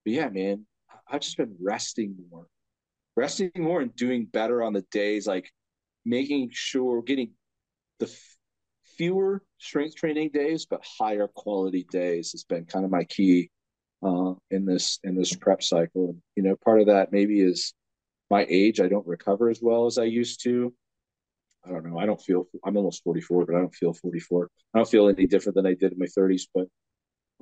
But 0.03 0.13
yeah, 0.13 0.29
man, 0.29 0.67
I've 1.09 1.21
just 1.21 1.37
been 1.37 1.55
resting 1.59 2.15
more, 2.29 2.45
resting 3.15 3.49
more, 3.57 3.81
and 3.81 3.95
doing 3.95 4.25
better 4.25 4.61
on 4.61 4.73
the 4.73 4.85
days. 4.91 5.25
Like 5.25 5.51
making 6.05 6.51
sure 6.53 7.01
getting 7.01 7.31
the 7.99 8.05
f- 8.05 8.37
fewer 8.95 9.41
strength 9.57 9.95
training 9.95 10.29
days, 10.33 10.67
but 10.69 10.85
higher 10.99 11.27
quality 11.27 11.87
days 11.89 12.31
has 12.33 12.43
been 12.43 12.65
kind 12.65 12.85
of 12.85 12.91
my 12.91 13.05
key 13.05 13.49
uh, 14.03 14.33
in 14.51 14.65
this 14.65 14.99
in 15.03 15.15
this 15.15 15.35
prep 15.35 15.63
cycle. 15.63 16.09
And 16.09 16.21
you 16.35 16.43
know, 16.43 16.55
part 16.63 16.81
of 16.81 16.87
that 16.87 17.11
maybe 17.11 17.41
is 17.41 17.73
my 18.29 18.45
age. 18.49 18.79
I 18.79 18.87
don't 18.87 19.07
recover 19.07 19.49
as 19.49 19.59
well 19.61 19.85
as 19.85 19.97
I 19.97 20.03
used 20.03 20.43
to. 20.43 20.73
I 21.65 21.69
don't 21.69 21.85
know. 21.85 21.97
I 21.97 22.05
don't 22.05 22.21
feel. 22.21 22.47
I'm 22.63 22.77
almost 22.77 23.03
44, 23.03 23.45
but 23.45 23.55
I 23.55 23.59
don't 23.59 23.73
feel 23.73 23.93
44. 23.93 24.49
I 24.73 24.79
don't 24.79 24.89
feel 24.89 25.09
any 25.09 25.25
different 25.25 25.55
than 25.55 25.65
I 25.65 25.73
did 25.73 25.93
in 25.93 25.99
my 25.99 26.05
30s. 26.05 26.43
But 26.53 26.67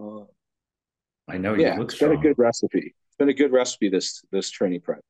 uh, 0.02 0.26
I 1.28 1.38
know 1.38 1.54
you 1.54 1.64
yeah, 1.64 1.76
look 1.76 1.86
it's 1.86 1.96
strong. 1.96 2.12
been 2.12 2.20
a 2.20 2.22
good 2.22 2.38
recipe. 2.38 2.96
It's 3.08 3.18
been 3.18 3.30
a 3.30 3.34
good 3.34 3.52
recipe 3.52 3.90
this 3.90 4.24
this 4.32 4.50
training 4.50 4.82
prep. 4.82 5.02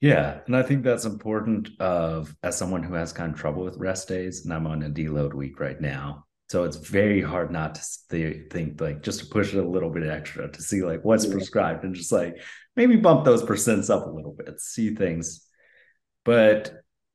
Yeah, 0.00 0.40
and 0.46 0.56
I 0.56 0.62
think 0.62 0.82
that's 0.82 1.04
important 1.04 1.70
of 1.78 2.34
as 2.42 2.56
someone 2.56 2.82
who 2.82 2.94
has 2.94 3.12
kind 3.12 3.34
of 3.34 3.38
trouble 3.38 3.64
with 3.64 3.76
rest 3.76 4.08
days, 4.08 4.44
and 4.44 4.54
I'm 4.54 4.66
on 4.66 4.82
a 4.82 4.88
deload 4.88 5.34
week 5.34 5.60
right 5.60 5.80
now. 5.80 6.24
So 6.48 6.64
it's 6.64 6.76
very 6.76 7.22
hard 7.22 7.52
not 7.52 7.76
to 8.10 8.48
think 8.50 8.80
like 8.80 9.02
just 9.02 9.20
to 9.20 9.26
push 9.26 9.54
it 9.54 9.64
a 9.64 9.68
little 9.68 9.90
bit 9.90 10.08
extra 10.08 10.50
to 10.50 10.62
see 10.62 10.82
like 10.82 11.04
what's 11.04 11.26
yeah. 11.26 11.32
prescribed 11.32 11.84
and 11.84 11.94
just 11.94 12.10
like 12.10 12.40
maybe 12.80 12.96
bump 12.96 13.26
those 13.26 13.42
percents 13.42 13.90
up 13.90 14.06
a 14.06 14.10
little 14.10 14.32
bit, 14.32 14.58
see 14.58 14.94
things. 14.94 15.46
But 16.24 16.72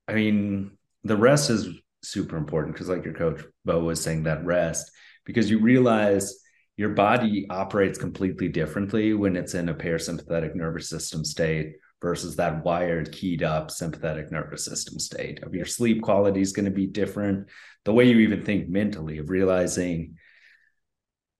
I 0.07 0.13
mean, 0.13 0.77
the 1.03 1.17
rest 1.17 1.49
is 1.49 1.67
super 2.03 2.37
important 2.37 2.75
because 2.75 2.87
like 2.87 3.03
your 3.03 3.15
coach 3.15 3.41
Bo 3.65 3.79
was 3.79 3.99
saying 3.99 4.23
that 4.23 4.45
rest 4.45 4.91
because 5.25 5.49
you 5.49 5.57
realize 5.59 6.35
your 6.77 6.89
body 6.89 7.47
operates 7.49 7.97
completely 7.97 8.47
differently 8.47 9.15
when 9.15 9.35
it's 9.35 9.55
in 9.55 9.69
a 9.69 9.73
parasympathetic 9.73 10.53
nervous 10.53 10.87
system 10.87 11.25
state 11.25 11.73
versus 11.99 12.35
that 12.35 12.63
wired, 12.63 13.11
keyed 13.11 13.41
up 13.41 13.71
sympathetic 13.71 14.31
nervous 14.31 14.65
system 14.65 14.99
state. 14.99 15.41
Of 15.41 15.55
your 15.55 15.65
sleep 15.65 16.03
quality 16.03 16.41
is 16.41 16.51
going 16.51 16.65
to 16.65 16.71
be 16.71 16.85
different. 16.85 17.47
The 17.85 17.93
way 17.93 18.07
you 18.07 18.19
even 18.19 18.43
think 18.43 18.69
mentally 18.69 19.17
of 19.17 19.31
realizing 19.31 20.17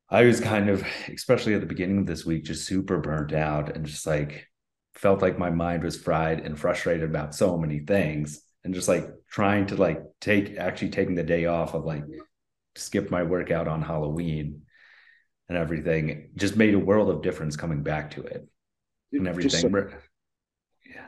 I 0.10 0.24
was 0.24 0.40
kind 0.40 0.70
of, 0.70 0.86
especially 1.14 1.56
at 1.56 1.62
the 1.62 1.68
beginning 1.68 2.00
of 2.00 2.06
this 2.06 2.26
week, 2.26 2.44
just 2.44 2.68
super 2.68 3.00
burnt 3.00 3.34
out 3.34 3.76
and 3.76 3.86
just 3.86 4.06
like 4.06 4.48
felt 4.94 5.22
like 5.22 5.40
my 5.40 5.50
mind 5.50 5.84
was 5.84 5.98
fried 5.98 6.42
and 6.42 6.60
frustrated 6.60 7.10
about 7.10 7.36
so 7.36 7.58
many 7.58 7.80
things. 7.80 8.42
And 8.64 8.74
just 8.74 8.88
like 8.88 9.08
trying 9.30 9.68
to 9.68 9.76
like 9.76 10.02
take 10.20 10.58
actually 10.58 10.90
taking 10.90 11.16
the 11.16 11.24
day 11.24 11.46
off 11.46 11.76
of 11.76 11.86
like 11.86 12.04
skip 12.76 13.12
my 13.12 13.22
workout 13.22 13.68
on 13.68 13.82
Halloween 13.82 14.62
and 15.50 15.58
everything 15.58 16.32
just 16.36 16.56
made 16.56 16.74
a 16.74 16.80
world 16.80 17.10
of 17.10 17.22
difference 17.22 17.56
coming 17.56 17.84
back 17.84 18.12
to 18.12 18.24
it 18.24 18.48
and 19.12 19.28
everything. 19.28 19.72
Yeah. 20.84 21.08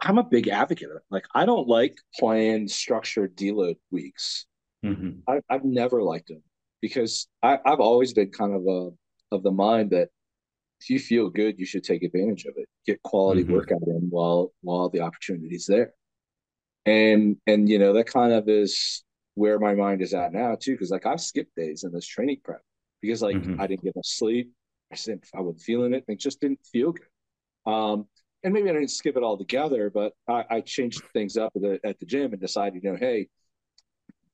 I'm 0.00 0.18
a 0.18 0.24
big 0.24 0.48
advocate 0.48 0.90
of 0.90 0.96
it. 0.96 1.02
Like, 1.10 1.24
I 1.34 1.46
don't 1.46 1.66
like 1.66 1.96
playing 2.18 2.68
structured 2.68 3.36
deload 3.36 3.76
weeks. 3.90 4.46
Mm-hmm. 4.84 5.20
I, 5.28 5.40
have 5.50 5.64
never 5.64 6.02
liked 6.02 6.28
them 6.28 6.42
because 6.84 7.28
I, 7.42 7.58
have 7.64 7.80
always 7.80 8.12
been 8.12 8.30
kind 8.30 8.52
of 8.52 8.66
a 8.68 8.90
of 9.34 9.42
the 9.42 9.50
mind 9.50 9.92
that 9.92 10.10
if 10.82 10.90
you 10.90 10.98
feel 10.98 11.30
good, 11.30 11.58
you 11.58 11.64
should 11.64 11.82
take 11.82 12.02
advantage 12.02 12.44
of 12.44 12.52
it. 12.58 12.68
Get 12.84 13.02
quality 13.02 13.42
mm-hmm. 13.42 13.54
workout 13.54 13.86
in 13.86 14.08
while 14.10 14.52
while 14.60 14.90
the 14.90 15.00
opportunity 15.00 15.56
is 15.56 15.64
there. 15.64 15.94
And 16.84 17.38
and 17.46 17.70
you 17.70 17.78
know 17.78 17.94
that 17.94 18.04
kind 18.04 18.34
of 18.34 18.50
is 18.50 19.02
where 19.34 19.58
my 19.58 19.74
mind 19.74 20.02
is 20.02 20.12
at 20.12 20.34
now 20.34 20.58
too, 20.60 20.72
because 20.72 20.90
like 20.90 21.06
I've 21.06 21.22
skipped 21.22 21.56
days 21.56 21.84
in 21.84 21.92
this 21.92 22.06
training 22.06 22.40
prep 22.44 22.60
because 23.00 23.22
like 23.22 23.36
mm-hmm. 23.36 23.58
I 23.58 23.66
didn't 23.66 23.84
get 23.84 23.94
enough 23.94 24.04
sleep. 24.04 24.52
I 24.92 24.96
didn't 24.96 25.24
I 25.34 25.40
wasn't 25.40 25.62
feeling 25.62 25.94
it. 25.94 26.04
It 26.06 26.20
just 26.20 26.38
didn't 26.42 26.60
feel 26.70 26.92
good. 26.92 27.72
Um, 27.72 28.06
and 28.42 28.52
maybe 28.52 28.68
I 28.68 28.74
didn't 28.74 28.90
skip 28.90 29.16
it 29.16 29.22
all 29.22 29.38
together, 29.38 29.88
but 29.88 30.12
I, 30.28 30.44
I 30.50 30.60
changed 30.60 31.00
things 31.14 31.38
up 31.38 31.50
at 31.56 31.62
the, 31.62 31.80
at 31.82 31.98
the 31.98 32.04
gym 32.04 32.32
and 32.32 32.40
decided, 32.42 32.84
you 32.84 32.92
know, 32.92 32.98
hey, 32.98 33.28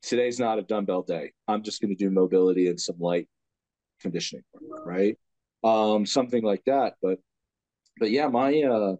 today's 0.02 0.38
not 0.38 0.58
a 0.58 0.62
dumbbell 0.62 1.02
day. 1.02 1.32
I'm 1.48 1.62
just 1.62 1.80
going 1.80 1.94
to 1.94 2.04
do 2.04 2.10
mobility 2.10 2.68
and 2.68 2.80
some 2.80 2.96
light 2.98 3.28
conditioning, 4.00 4.44
right? 4.84 5.16
Um, 5.62 6.06
something 6.06 6.42
like 6.42 6.62
that. 6.66 6.94
But, 7.02 7.18
but 7.98 8.10
yeah, 8.10 8.28
my 8.28 8.62
uh, 8.62 8.96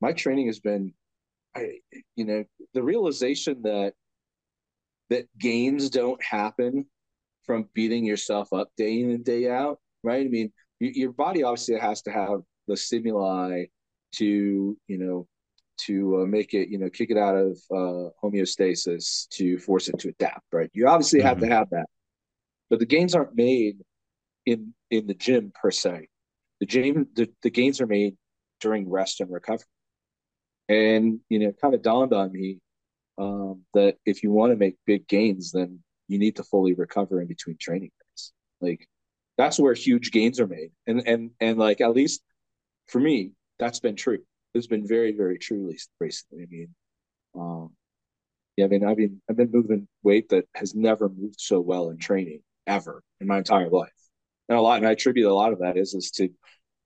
my 0.00 0.12
training 0.12 0.48
has 0.48 0.60
been, 0.60 0.92
I, 1.56 1.78
you 2.16 2.24
know, 2.24 2.44
the 2.74 2.82
realization 2.82 3.62
that 3.62 3.94
that 5.10 5.26
gains 5.38 5.90
don't 5.90 6.22
happen 6.22 6.86
from 7.44 7.68
beating 7.74 8.04
yourself 8.04 8.52
up 8.52 8.68
day 8.76 9.00
in 9.00 9.10
and 9.10 9.24
day 9.24 9.50
out, 9.50 9.78
right? 10.02 10.24
I 10.24 10.28
mean, 10.28 10.52
your 10.80 11.12
body 11.12 11.42
obviously 11.42 11.78
has 11.78 12.02
to 12.02 12.10
have 12.10 12.40
the 12.66 12.76
stimuli 12.76 13.64
to 14.12 14.76
you 14.86 14.98
know 14.98 15.26
to 15.86 16.20
uh, 16.22 16.26
make 16.26 16.54
it 16.54 16.68
you 16.68 16.78
know 16.78 16.90
kick 16.90 17.10
it 17.10 17.16
out 17.16 17.36
of 17.36 17.58
uh, 17.70 18.10
homeostasis 18.22 19.28
to 19.28 19.58
force 19.58 19.88
it 19.88 19.98
to 19.98 20.08
adapt 20.08 20.44
right 20.52 20.70
you 20.72 20.86
obviously 20.88 21.20
mm-hmm. 21.20 21.28
have 21.28 21.38
to 21.38 21.44
mm-hmm. 21.44 21.52
have 21.52 21.70
that 21.70 21.86
but 22.70 22.78
the 22.78 22.86
gains 22.86 23.14
aren't 23.14 23.36
made 23.36 23.78
in 24.46 24.74
in 24.90 25.06
the 25.06 25.14
gym 25.14 25.52
per 25.54 25.70
se 25.70 26.08
the 26.60 26.66
gym 26.66 27.06
the, 27.14 27.28
the 27.42 27.50
gains 27.50 27.80
are 27.80 27.86
made 27.86 28.16
during 28.60 28.88
rest 28.88 29.20
and 29.20 29.30
recovery 29.30 29.66
and 30.68 31.20
you 31.28 31.38
know 31.38 31.48
it 31.48 31.60
kind 31.60 31.74
of 31.74 31.82
dawned 31.82 32.12
on 32.12 32.32
me 32.32 32.58
um, 33.18 33.62
that 33.74 33.96
if 34.06 34.22
you 34.22 34.32
want 34.32 34.52
to 34.52 34.56
make 34.56 34.76
big 34.86 35.06
gains 35.06 35.52
then 35.52 35.80
you 36.08 36.18
need 36.18 36.36
to 36.36 36.44
fully 36.44 36.74
recover 36.74 37.20
in 37.20 37.26
between 37.26 37.56
training 37.58 37.90
days 38.00 38.32
like 38.60 38.88
that's 39.38 39.58
where 39.58 39.74
huge 39.74 40.10
gains 40.10 40.40
are 40.40 40.46
made 40.46 40.70
and 40.86 41.06
and 41.06 41.30
and 41.40 41.58
like 41.58 41.80
at 41.80 41.92
least 41.92 42.22
for 42.88 43.00
me 43.00 43.32
that's 43.62 43.78
been 43.78 43.94
true. 43.94 44.18
It's 44.54 44.66
been 44.66 44.86
very, 44.86 45.12
very 45.16 45.38
true 45.38 45.72
recently. 45.98 46.42
I 46.42 46.46
mean, 46.50 46.68
um, 47.34 47.70
yeah, 48.56 48.66
I 48.66 48.68
mean, 48.68 48.84
I 48.84 48.94
mean, 48.94 49.22
I've 49.28 49.36
been 49.36 49.50
moving 49.50 49.88
weight 50.02 50.28
that 50.28 50.44
has 50.54 50.74
never 50.74 51.08
moved 51.08 51.40
so 51.40 51.60
well 51.60 51.88
in 51.88 51.98
training 51.98 52.40
ever 52.66 53.02
in 53.20 53.26
my 53.26 53.38
entire 53.38 53.70
life, 53.70 53.90
and 54.48 54.58
a 54.58 54.60
lot, 54.60 54.78
and 54.78 54.86
I 54.86 54.92
attribute 54.92 55.26
a 55.26 55.34
lot 55.34 55.52
of 55.52 55.60
that 55.60 55.76
is 55.78 55.94
is 55.94 56.10
to, 56.12 56.28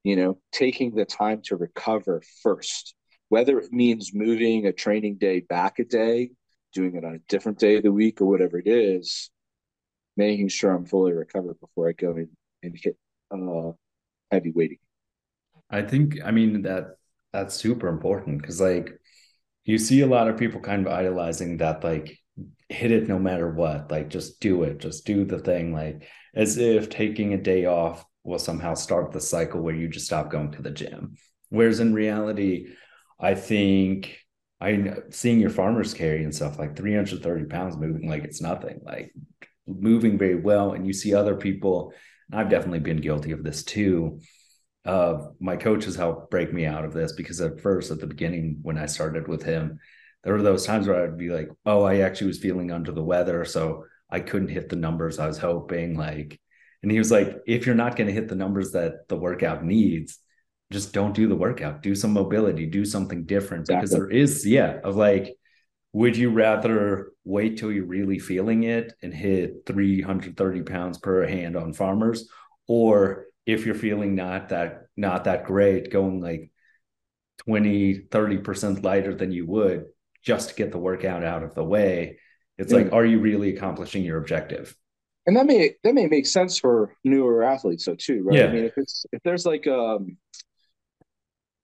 you 0.04 0.16
know, 0.16 0.38
taking 0.52 0.94
the 0.94 1.04
time 1.04 1.42
to 1.46 1.56
recover 1.56 2.22
first, 2.42 2.94
whether 3.30 3.58
it 3.58 3.72
means 3.72 4.14
moving 4.14 4.66
a 4.66 4.72
training 4.72 5.16
day 5.16 5.40
back 5.40 5.80
a 5.80 5.84
day, 5.84 6.30
doing 6.72 6.94
it 6.94 7.04
on 7.04 7.16
a 7.16 7.18
different 7.28 7.58
day 7.58 7.76
of 7.76 7.82
the 7.82 7.92
week, 7.92 8.20
or 8.20 8.26
whatever 8.26 8.58
it 8.58 8.68
is, 8.68 9.30
making 10.16 10.48
sure 10.48 10.70
I'm 10.70 10.86
fully 10.86 11.12
recovered 11.12 11.58
before 11.58 11.88
I 11.88 11.92
go 11.92 12.16
in 12.16 12.28
and 12.62 12.76
hit 12.80 12.96
uh, 13.32 13.72
heavy 14.30 14.52
weighting. 14.52 14.78
I 15.68 15.82
think 15.82 16.18
I 16.24 16.30
mean 16.30 16.62
that 16.62 16.96
that's 17.36 17.54
super 17.54 17.88
important 17.88 18.40
because 18.40 18.62
like 18.62 18.98
you 19.66 19.76
see 19.76 20.00
a 20.00 20.06
lot 20.06 20.26
of 20.26 20.38
people 20.38 20.58
kind 20.58 20.86
of 20.86 20.92
idolizing 20.92 21.58
that 21.58 21.84
like 21.84 22.18
hit 22.70 22.90
it 22.90 23.08
no 23.08 23.18
matter 23.18 23.50
what 23.50 23.90
like 23.90 24.08
just 24.08 24.40
do 24.40 24.62
it 24.62 24.78
just 24.78 25.04
do 25.04 25.22
the 25.22 25.38
thing 25.38 25.70
like 25.74 26.08
as 26.34 26.56
if 26.56 26.88
taking 26.88 27.34
a 27.34 27.42
day 27.52 27.66
off 27.66 28.06
will 28.24 28.38
somehow 28.38 28.72
start 28.72 29.12
the 29.12 29.20
cycle 29.20 29.60
where 29.60 29.74
you 29.74 29.86
just 29.86 30.06
stop 30.06 30.30
going 30.30 30.50
to 30.50 30.62
the 30.62 30.70
gym. 30.70 31.16
Whereas 31.50 31.78
in 31.78 31.92
reality 31.92 32.68
i 33.20 33.34
think 33.34 34.18
i 34.60 34.94
seeing 35.10 35.38
your 35.38 35.50
farmers 35.50 35.92
carry 35.92 36.24
and 36.24 36.34
stuff 36.34 36.58
like 36.58 36.74
330 36.74 37.44
pounds 37.44 37.76
moving 37.76 38.08
like 38.08 38.24
it's 38.24 38.40
nothing 38.40 38.80
like 38.82 39.12
moving 39.66 40.16
very 40.16 40.36
well 40.36 40.72
and 40.72 40.86
you 40.86 40.94
see 40.94 41.14
other 41.14 41.36
people 41.36 41.92
i've 42.32 42.50
definitely 42.50 42.80
been 42.80 43.00
guilty 43.08 43.32
of 43.32 43.44
this 43.44 43.62
too 43.62 44.20
my 45.40 45.56
coach 45.56 45.84
has 45.84 45.96
helped 45.96 46.30
break 46.30 46.52
me 46.52 46.66
out 46.66 46.84
of 46.84 46.92
this 46.92 47.12
because 47.12 47.40
at 47.40 47.60
first, 47.60 47.90
at 47.90 48.00
the 48.00 48.06
beginning, 48.06 48.58
when 48.62 48.78
I 48.78 48.86
started 48.86 49.28
with 49.28 49.42
him, 49.42 49.78
there 50.24 50.32
were 50.32 50.42
those 50.42 50.66
times 50.66 50.86
where 50.86 51.04
I'd 51.04 51.18
be 51.18 51.30
like, 51.30 51.48
"Oh, 51.64 51.82
I 51.84 51.98
actually 51.98 52.28
was 52.28 52.38
feeling 52.38 52.70
under 52.70 52.92
the 52.92 53.02
weather, 53.02 53.44
so 53.44 53.84
I 54.10 54.20
couldn't 54.20 54.48
hit 54.48 54.68
the 54.68 54.76
numbers 54.76 55.18
I 55.18 55.26
was 55.26 55.38
hoping." 55.38 55.96
Like, 55.96 56.40
and 56.82 56.90
he 56.90 56.98
was 56.98 57.10
like, 57.10 57.36
"If 57.46 57.66
you're 57.66 57.74
not 57.74 57.96
going 57.96 58.08
to 58.08 58.12
hit 58.12 58.28
the 58.28 58.36
numbers 58.36 58.72
that 58.72 59.08
the 59.08 59.16
workout 59.16 59.64
needs, 59.64 60.18
just 60.72 60.92
don't 60.92 61.14
do 61.14 61.28
the 61.28 61.36
workout. 61.36 61.82
Do 61.82 61.94
some 61.94 62.12
mobility, 62.12 62.66
do 62.66 62.84
something 62.84 63.24
different 63.24 63.62
exactly. 63.62 63.80
because 63.80 63.90
there 63.90 64.10
is, 64.10 64.46
yeah, 64.46 64.80
of 64.82 64.96
like, 64.96 65.36
would 65.92 66.16
you 66.16 66.30
rather 66.30 67.12
wait 67.24 67.56
till 67.56 67.72
you're 67.72 67.86
really 67.86 68.18
feeling 68.18 68.64
it 68.64 68.92
and 69.02 69.14
hit 69.14 69.64
330 69.66 70.62
pounds 70.62 70.98
per 70.98 71.26
hand 71.26 71.56
on 71.56 71.72
farmers? 71.72 72.28
Or 72.66 73.26
if 73.46 73.64
you're 73.64 73.74
feeling 73.74 74.14
not 74.14 74.50
that 74.50 74.86
not 74.96 75.24
that 75.24 75.44
great, 75.44 75.90
going 75.90 76.20
like 76.20 76.50
20, 77.38 78.06
30% 78.10 78.82
lighter 78.82 79.14
than 79.14 79.30
you 79.30 79.46
would 79.46 79.86
just 80.22 80.50
to 80.50 80.54
get 80.54 80.72
the 80.72 80.78
workout 80.78 81.22
out 81.22 81.42
of 81.42 81.54
the 81.54 81.64
way. 81.64 82.18
It's 82.58 82.72
yeah. 82.72 82.78
like, 82.78 82.92
are 82.92 83.04
you 83.04 83.20
really 83.20 83.54
accomplishing 83.54 84.02
your 84.02 84.18
objective? 84.18 84.74
And 85.26 85.36
that 85.36 85.46
may 85.46 85.74
that 85.82 85.94
may 85.94 86.06
make 86.06 86.26
sense 86.26 86.58
for 86.58 86.94
newer 87.04 87.42
athletes 87.42 87.84
so 87.84 87.96
too, 87.96 88.22
right? 88.22 88.38
Yeah. 88.38 88.46
I 88.46 88.52
mean, 88.52 88.64
if 88.64 88.74
it's 88.76 89.04
if 89.12 89.20
there's 89.24 89.44
like 89.44 89.66
um 89.66 90.16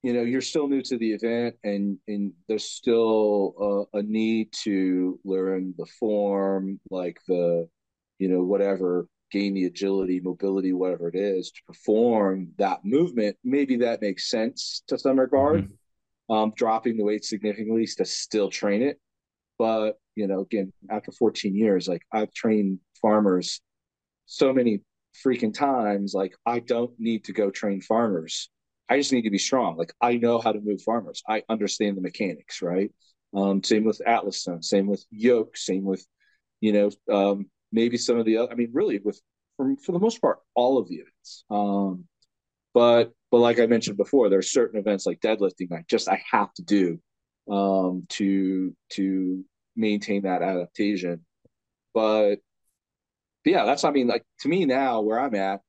you 0.03 0.13
know 0.13 0.23
you're 0.23 0.41
still 0.41 0.69
new 0.69 0.83
to 0.83 0.99
the 0.99 1.13
event 1.13 1.55
and 1.63 1.99
and 2.09 2.33
there's 2.49 2.65
still 2.65 3.87
a, 3.95 3.99
a 3.99 4.03
need 4.03 4.53
to 4.65 5.19
learn 5.25 5.75
the 5.79 5.87
form 5.87 6.81
like 6.91 7.19
the 7.29 7.69
you 8.19 8.29
know 8.29 8.43
whatever 8.43 9.07
gain 9.33 9.55
the 9.55 9.65
agility 9.65 10.21
mobility 10.21 10.73
whatever 10.73 11.09
it 11.09 11.17
is 11.17 11.51
to 11.51 11.61
perform 11.67 12.49
that 12.59 12.85
movement 12.85 13.37
maybe 13.43 13.77
that 13.77 14.01
makes 14.01 14.31
sense 14.31 14.83
to 14.87 14.99
some 14.99 15.19
regard 15.19 15.65
mm-hmm. 15.65 16.35
um, 16.35 16.53
dropping 16.57 16.97
the 16.97 17.05
weight 17.05 17.25
significantly 17.25 17.87
to 17.87 18.05
still 18.05 18.51
train 18.51 18.83
it 18.83 19.01
but 19.59 19.99
you 20.15 20.27
know 20.27 20.41
again 20.41 20.73
after 20.91 21.11
14 21.11 21.55
years 21.57 21.89
like 21.89 22.03
i've 22.13 22.33
trained 22.33 22.79
farmers 23.01 23.61
so 24.27 24.53
many 24.53 24.81
freaking 25.27 25.53
times 25.53 26.15
like 26.15 26.35
i 26.47 26.59
don't 26.59 26.93
need 26.99 27.25
to 27.25 27.33
go 27.33 27.51
train 27.51 27.81
farmers 27.81 28.49
I 28.93 28.99
just 28.99 29.13
need 29.13 29.23
to 29.23 29.31
be 29.31 29.39
strong. 29.39 29.79
Like 29.79 29.95
I 30.03 30.19
know 30.19 30.39
how 30.39 30.53
to 30.53 30.61
move 30.61 30.83
farmers. 30.83 31.23
I 31.27 31.43
understand 31.49 31.97
the 31.97 32.03
mechanics, 32.03 32.61
right? 32.61 32.91
Um, 33.35 33.65
same 33.65 33.85
with 33.85 34.03
Atlas 34.07 34.41
Stone, 34.41 34.63
same 34.63 34.87
with 34.87 35.03
yoke, 35.11 35.57
same 35.57 35.85
with, 35.85 36.07
you 36.61 36.73
know, 36.75 36.91
um, 37.11 37.47
maybe 37.73 37.97
some 37.97 38.19
of 38.19 38.27
the 38.27 38.37
other, 38.37 38.53
I 38.53 38.55
mean, 38.55 38.71
really 38.73 38.99
with, 38.99 39.21
for, 39.57 39.75
for 39.85 39.93
the 39.93 39.99
most 39.99 40.21
part, 40.21 40.39
all 40.55 40.79
of 40.79 40.89
the 40.89 40.97
events. 40.97 41.45
Um, 41.51 42.05
but, 42.75 43.13
but 43.31 43.39
like 43.39 43.59
I 43.59 43.67
mentioned 43.67 43.97
before, 43.97 44.29
there 44.29 44.39
are 44.39 44.43
certain 44.43 44.79
events 44.79 45.07
like 45.07 45.21
deadlifting, 45.21 45.73
I 45.73 45.85
just, 45.89 46.09
I 46.09 46.23
have 46.31 46.53
to 46.55 46.63
do, 46.63 47.01
um, 47.51 48.07
to, 48.11 48.75
to 48.91 49.45
maintain 49.75 50.23
that 50.23 50.43
adaptation. 50.43 51.25
But, 51.95 52.37
but 53.45 53.51
yeah, 53.53 53.65
that's, 53.65 53.85
I 53.85 53.91
mean, 53.91 54.07
like 54.07 54.25
to 54.41 54.49
me 54.49 54.67
now 54.67 55.01
where 55.01 55.19
I'm 55.19 55.35
at, 55.35 55.61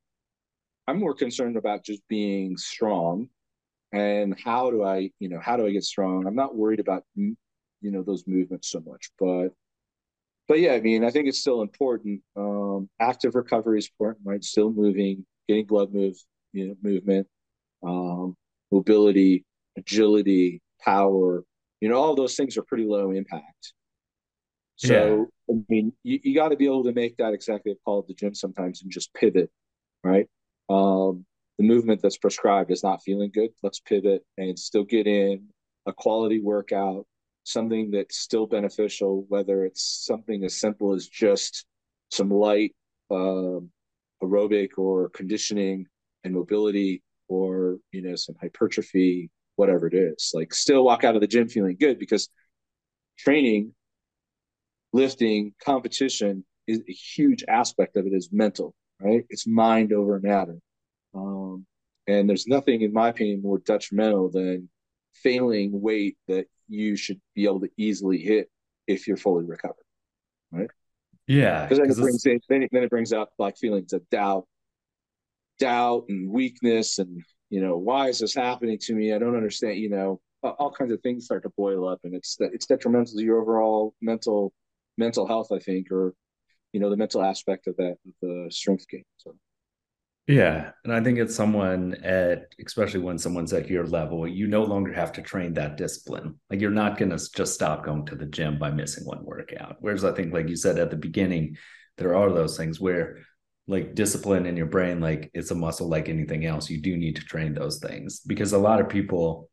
I'm 0.88 1.00
more 1.00 1.16
concerned 1.16 1.56
about 1.56 1.86
just 1.86 2.02
being 2.10 2.58
strong 2.58 3.30
and 3.94 4.38
how 4.44 4.70
do 4.70 4.84
I, 4.84 5.12
you 5.20 5.30
know, 5.30 5.40
how 5.42 5.56
do 5.56 5.66
I 5.66 5.72
get 5.72 5.84
strong? 5.84 6.28
I'm 6.28 6.36
not 6.36 6.56
worried 6.56 6.82
about, 6.82 7.04
you 7.16 7.36
know, 7.82 8.04
those 8.04 8.26
movements 8.28 8.70
so 8.70 8.82
much, 8.86 9.10
but, 9.18 9.50
but 10.48 10.60
yeah, 10.60 10.74
I 10.74 10.82
mean, 10.82 11.04
I 11.04 11.12
think 11.12 11.28
it's 11.28 11.40
still 11.40 11.62
important. 11.62 12.22
Um, 12.36 12.90
active 13.00 13.36
recovery 13.36 13.80
is 13.80 13.88
important, 13.88 14.26
right? 14.26 14.44
Still 14.44 14.72
moving, 14.72 15.26
getting 15.48 15.66
blood 15.66 15.94
move, 15.94 16.16
you 16.52 16.68
know, 16.68 16.76
movement, 16.82 17.28
um, 17.86 18.36
mobility, 18.72 19.46
agility, 19.78 20.62
power, 20.82 21.44
you 21.82 21.90
know, 21.90 21.96
all 21.96 22.16
those 22.16 22.36
things 22.36 22.58
are 22.58 22.64
pretty 22.64 22.86
low 22.86 23.12
impact. 23.12 23.74
So, 24.76 25.30
yeah. 25.48 25.56
I 25.56 25.60
mean, 25.70 25.94
you, 26.04 26.20
you 26.24 26.36
got 26.36 26.50
to 26.50 26.56
be 26.56 26.66
able 26.66 26.84
to 26.86 26.94
make 26.94 27.18
that 27.18 27.34
executive 27.34 27.78
call 27.84 28.00
at 28.00 28.08
the 28.08 28.14
gym 28.14 28.34
sometimes 28.34 28.82
and 28.82 28.92
just 28.92 29.14
pivot, 29.14 29.50
right? 30.04 30.28
um, 30.70 31.26
the 31.58 31.64
movement 31.64 32.02
that's 32.02 32.18
prescribed 32.18 32.72
is 32.72 32.84
not 32.84 33.04
feeling 33.04 33.32
good. 33.34 33.52
Let's 33.62 33.80
pivot 33.80 34.24
and 34.38 34.58
still 34.58 34.84
get 34.84 35.08
in 35.08 35.48
a 35.86 35.94
quality 35.94 36.40
workout, 36.40 37.06
something 37.44 37.92
that's 37.92 38.18
still 38.18 38.48
beneficial, 38.48 39.26
whether 39.30 39.66
it's 39.66 40.06
something 40.06 40.44
as 40.44 40.60
simple 40.60 40.94
as 40.94 41.08
just 41.08 41.66
some 42.12 42.30
light 42.30 42.76
uh, 43.12 43.60
aerobic 44.24 44.78
or 44.78 45.10
conditioning 45.10 45.86
and 46.24 46.34
mobility, 46.34 47.02
or 47.28 47.78
you 47.92 48.02
know 48.02 48.16
some 48.16 48.36
hypertrophy, 48.42 49.30
whatever 49.56 49.88
it 49.88 49.94
is. 49.94 50.32
Like 50.34 50.54
still 50.54 50.86
walk 50.86 51.04
out 51.04 51.16
of 51.16 51.22
the 51.22 51.28
gym 51.28 51.48
feeling 51.48 51.78
good 51.80 52.00
because 52.00 52.30
training, 53.18 53.74
lifting, 54.94 55.54
competition 55.64 56.46
is 56.68 56.82
a 56.88 56.94
huge 56.94 57.44
aspect 57.48 57.98
of 57.98 58.06
it 58.06 58.14
is 58.14 58.30
mental 58.32 58.74
right? 59.04 59.26
It's 59.30 59.48
mind 59.48 59.94
over 59.94 60.20
matter. 60.20 60.58
Um, 61.14 61.66
and 62.08 62.28
there's 62.28 62.48
nothing, 62.48 62.82
in 62.82 62.94
my 62.94 63.10
opinion, 63.10 63.42
more 63.42 63.60
detrimental 63.60 64.30
than 64.32 64.70
failing 65.14 65.82
weight 65.82 66.18
that 66.28 66.46
you 66.68 66.96
should 66.96 67.20
be 67.36 67.46
able 67.46 67.62
to 67.62 67.70
easily 67.78 68.18
hit 68.18 68.50
if 68.88 69.08
you're 69.08 69.18
fully 69.18 69.46
recovered, 69.46 69.86
right? 70.52 70.70
Yeah, 71.28 71.64
because 71.64 71.78
then, 71.78 71.90
it 71.90 71.98
brings 71.98 72.26
in, 72.26 72.40
then, 72.50 72.64
it, 72.64 72.70
then 72.72 72.84
it 72.84 72.90
brings 72.90 73.14
up 73.14 73.32
like 73.38 73.58
feelings 73.58 73.94
of 73.94 74.08
doubt, 74.10 74.46
doubt 75.60 76.06
and 76.10 76.30
weakness, 76.30 77.00
and 77.00 77.22
you 77.50 77.62
know 77.62 77.78
why 77.78 78.10
is 78.10 78.20
this 78.20 78.36
happening 78.36 78.78
to 78.82 78.94
me? 78.94 79.14
I 79.14 79.20
don't 79.20 79.36
understand. 79.36 79.78
You 79.78 79.90
know, 79.90 80.22
all 80.44 80.72
kinds 80.72 80.92
of 80.92 81.02
things 81.02 81.26
start 81.26 81.44
to 81.44 81.52
boil 81.58 81.88
up, 81.88 82.00
and 82.04 82.14
it's 82.14 82.36
it's 82.40 82.66
detrimental 82.66 83.18
to 83.18 83.24
your 83.24 83.42
overall 83.42 83.96
mental 84.02 84.54
mental 84.98 85.26
health, 85.26 85.52
I 85.52 85.60
think, 85.60 85.92
or 85.92 86.14
you 86.74 86.80
know 86.80 86.90
the 86.90 86.98
mental 86.98 87.24
aspect 87.24 87.68
of 87.68 87.78
that 87.78 87.98
of 88.06 88.14
the 88.22 88.48
strength 88.50 88.88
game 88.90 89.06
so 89.18 89.34
yeah. 90.28 90.72
And 90.84 90.94
i 90.94 91.02
think 91.02 91.20
it's 91.20 91.36
someone 91.36 91.96
at 92.04 92.54
especially 92.66 93.02
when 93.02 93.18
someone's 93.18 93.52
at 93.52 93.70
your 93.70 93.86
level 93.86 94.28
you 94.28 94.48
no 94.48 94.64
longer 94.64 94.94
have 94.94 95.12
to 95.14 95.22
train 95.22 95.54
that 95.54 95.78
discipline. 95.78 96.40
Like 96.50 96.62
you're 96.62 96.72
not 96.72 96.98
going 96.98 97.12
to 97.12 97.32
just 97.36 97.54
stop 97.54 97.84
going 97.84 98.06
to 98.08 98.16
the 98.16 98.26
gym 98.26 98.58
by 98.58 98.72
missing 98.72 99.06
one 99.06 99.24
workout. 99.26 99.78
Whereas 99.80 100.06
i 100.06 100.14
think 100.14 100.34
like 100.34 100.48
you 100.48 100.56
said 100.56 100.80
at 100.80 100.92
the 100.92 100.98
beginning 100.98 101.58
there 101.98 102.16
are 102.16 102.32
those 102.32 102.58
things 102.58 102.80
where 102.80 103.20
like 103.68 103.96
discipline 103.96 104.46
in 104.46 104.58
your 104.58 104.66
brain 104.66 105.00
like 105.00 105.30
it's 105.34 105.52
a 105.52 105.56
muscle 105.56 105.88
like 105.88 106.10
anything 106.10 106.46
else. 106.46 106.70
You 106.70 106.82
do 106.82 106.96
need 106.98 107.18
to 107.18 107.24
train 107.24 107.54
those 107.54 107.80
things. 107.80 108.22
Because 108.22 108.54
a 108.54 108.58
lot 108.58 108.80
of 108.82 108.90
people 108.90 109.50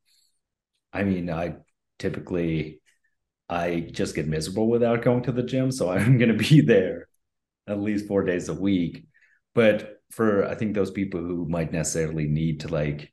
i 0.93 1.03
mean 1.05 1.31
i 1.31 1.55
typically 1.99 2.81
i 3.49 3.81
just 3.93 4.15
get 4.15 4.27
miserable 4.27 4.69
without 4.69 5.03
going 5.03 5.25
to 5.25 5.33
the 5.33 5.43
gym. 5.43 5.73
So 5.73 5.91
i'm 5.93 6.19
going 6.19 6.37
to 6.37 6.51
be 6.51 6.61
there 6.61 7.09
at 7.67 7.81
least 7.81 8.07
four 8.07 8.25
days 8.25 8.49
a 8.49 8.55
week. 8.55 9.07
But 9.55 10.00
for 10.11 10.47
I 10.49 10.55
think 10.55 10.75
those 10.75 10.91
people 10.91 11.21
who 11.21 11.49
might 11.49 11.73
necessarily 11.73 12.27
need 12.27 12.61
to 12.61 12.69
like 12.69 13.13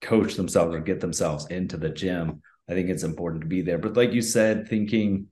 coach 0.00 0.34
themselves 0.34 0.74
or 0.74 0.80
get 0.80 1.00
themselves 1.00 1.46
into 1.46 1.76
the 1.76 1.90
gym, 1.90 2.42
I 2.68 2.74
think 2.74 2.90
it's 2.90 3.02
important 3.02 3.42
to 3.42 3.48
be 3.48 3.62
there. 3.62 3.78
But 3.78 3.96
like 3.96 4.12
you 4.12 4.22
said, 4.22 4.68
thinking 4.68 5.28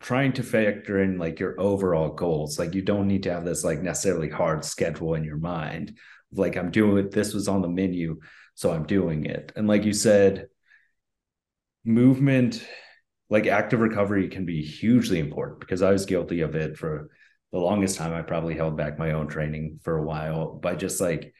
trying 0.00 0.32
to 0.32 0.42
factor 0.42 1.02
in 1.02 1.18
like 1.18 1.40
your 1.40 1.60
overall 1.60 2.10
goals. 2.10 2.58
Like 2.58 2.74
you 2.74 2.82
don't 2.82 3.08
need 3.08 3.24
to 3.24 3.32
have 3.32 3.44
this 3.44 3.64
like 3.64 3.82
necessarily 3.82 4.28
hard 4.28 4.64
schedule 4.64 5.14
in 5.14 5.24
your 5.24 5.38
mind. 5.38 5.98
Like 6.32 6.56
I'm 6.56 6.70
doing 6.70 6.98
it, 7.06 7.10
this 7.10 7.34
was 7.34 7.48
on 7.48 7.62
the 7.62 7.68
menu, 7.68 8.20
so 8.54 8.72
I'm 8.72 8.86
doing 8.86 9.24
it. 9.24 9.52
And 9.56 9.66
like 9.66 9.84
you 9.84 9.92
said, 9.92 10.46
movement 11.84 12.64
like 13.28 13.46
active 13.46 13.80
recovery 13.80 14.28
can 14.28 14.44
be 14.44 14.62
hugely 14.62 15.18
important 15.18 15.60
because 15.60 15.82
I 15.82 15.90
was 15.90 16.06
guilty 16.06 16.40
of 16.42 16.54
it 16.54 16.76
for 16.76 17.10
the 17.56 17.64
longest 17.64 17.96
time. 17.96 18.12
I 18.12 18.22
probably 18.22 18.54
held 18.54 18.76
back 18.76 18.98
my 18.98 19.12
own 19.12 19.28
training 19.28 19.80
for 19.82 19.96
a 19.96 20.02
while 20.02 20.54
by 20.54 20.74
just 20.74 21.00
like 21.00 21.32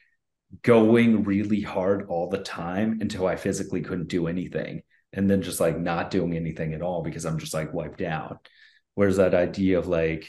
going 0.63 1.23
really 1.23 1.61
hard 1.61 2.07
all 2.09 2.29
the 2.29 2.39
time 2.39 2.99
until 3.01 3.27
I 3.27 3.35
physically 3.35 3.81
couldn't 3.81 4.07
do 4.07 4.27
anything. 4.27 4.81
And 5.13 5.29
then 5.29 5.41
just 5.41 5.59
like 5.59 5.79
not 5.79 6.11
doing 6.11 6.35
anything 6.35 6.73
at 6.73 6.81
all 6.81 7.03
because 7.03 7.25
I'm 7.25 7.39
just 7.39 7.53
like 7.53 7.73
wiped 7.73 8.01
out. 8.01 8.47
Whereas 8.95 9.17
that 9.17 9.35
idea 9.35 9.77
of 9.77 9.87
like 9.87 10.27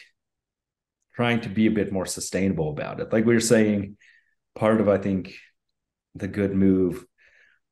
trying 1.14 1.40
to 1.40 1.48
be 1.48 1.66
a 1.66 1.72
bit 1.72 1.90
more 1.90 2.06
sustainable 2.06 2.70
about 2.70 3.00
it. 3.00 3.12
Like 3.12 3.24
we 3.24 3.34
were 3.34 3.40
saying, 3.40 3.96
part 4.54 4.80
of 4.80 4.88
I 4.88 4.98
think 4.98 5.34
the 6.14 6.28
good 6.28 6.54
move 6.54 7.04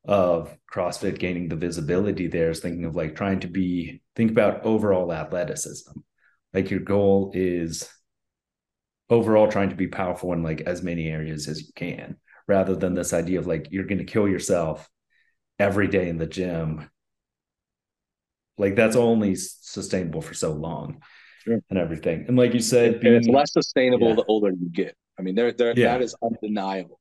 of 0.04 0.56
CrossFit 0.72 1.18
gaining 1.18 1.48
the 1.48 1.56
visibility 1.56 2.28
there 2.28 2.50
is 2.50 2.60
thinking 2.60 2.86
of 2.86 2.96
like 2.96 3.14
trying 3.14 3.40
to 3.40 3.48
be 3.48 4.02
think 4.14 4.30
about 4.30 4.64
overall 4.64 5.12
athleticism. 5.12 5.92
Like 6.54 6.70
your 6.70 6.80
goal 6.80 7.32
is 7.34 7.88
overall 9.08 9.48
trying 9.48 9.70
to 9.70 9.76
be 9.76 9.88
powerful 9.88 10.32
in 10.32 10.42
like 10.42 10.62
as 10.62 10.82
many 10.82 11.08
areas 11.08 11.48
as 11.48 11.60
you 11.60 11.72
can, 11.74 12.16
rather 12.48 12.74
than 12.74 12.94
this 12.94 13.12
idea 13.12 13.38
of 13.38 13.46
like 13.46 13.68
you're 13.70 13.84
going 13.84 13.98
to 13.98 14.04
kill 14.04 14.28
yourself 14.28 14.88
every 15.58 15.88
day 15.88 16.08
in 16.08 16.18
the 16.18 16.26
gym. 16.26 16.88
Like 18.58 18.74
that's 18.74 18.96
only 18.96 19.34
sustainable 19.34 20.22
for 20.22 20.34
so 20.34 20.52
long 20.52 21.02
sure. 21.44 21.60
and 21.70 21.78
everything. 21.78 22.24
And 22.28 22.36
like 22.36 22.54
you 22.54 22.60
said, 22.60 23.00
being, 23.00 23.14
it's 23.14 23.28
less 23.28 23.52
sustainable 23.52 24.10
yeah. 24.10 24.14
the 24.16 24.24
older 24.28 24.50
you 24.50 24.70
get. 24.70 24.96
I 25.18 25.22
mean, 25.22 25.34
there, 25.34 25.52
there 25.52 25.74
yeah. 25.76 25.92
that 25.92 26.02
is 26.02 26.14
undeniable. 26.22 27.00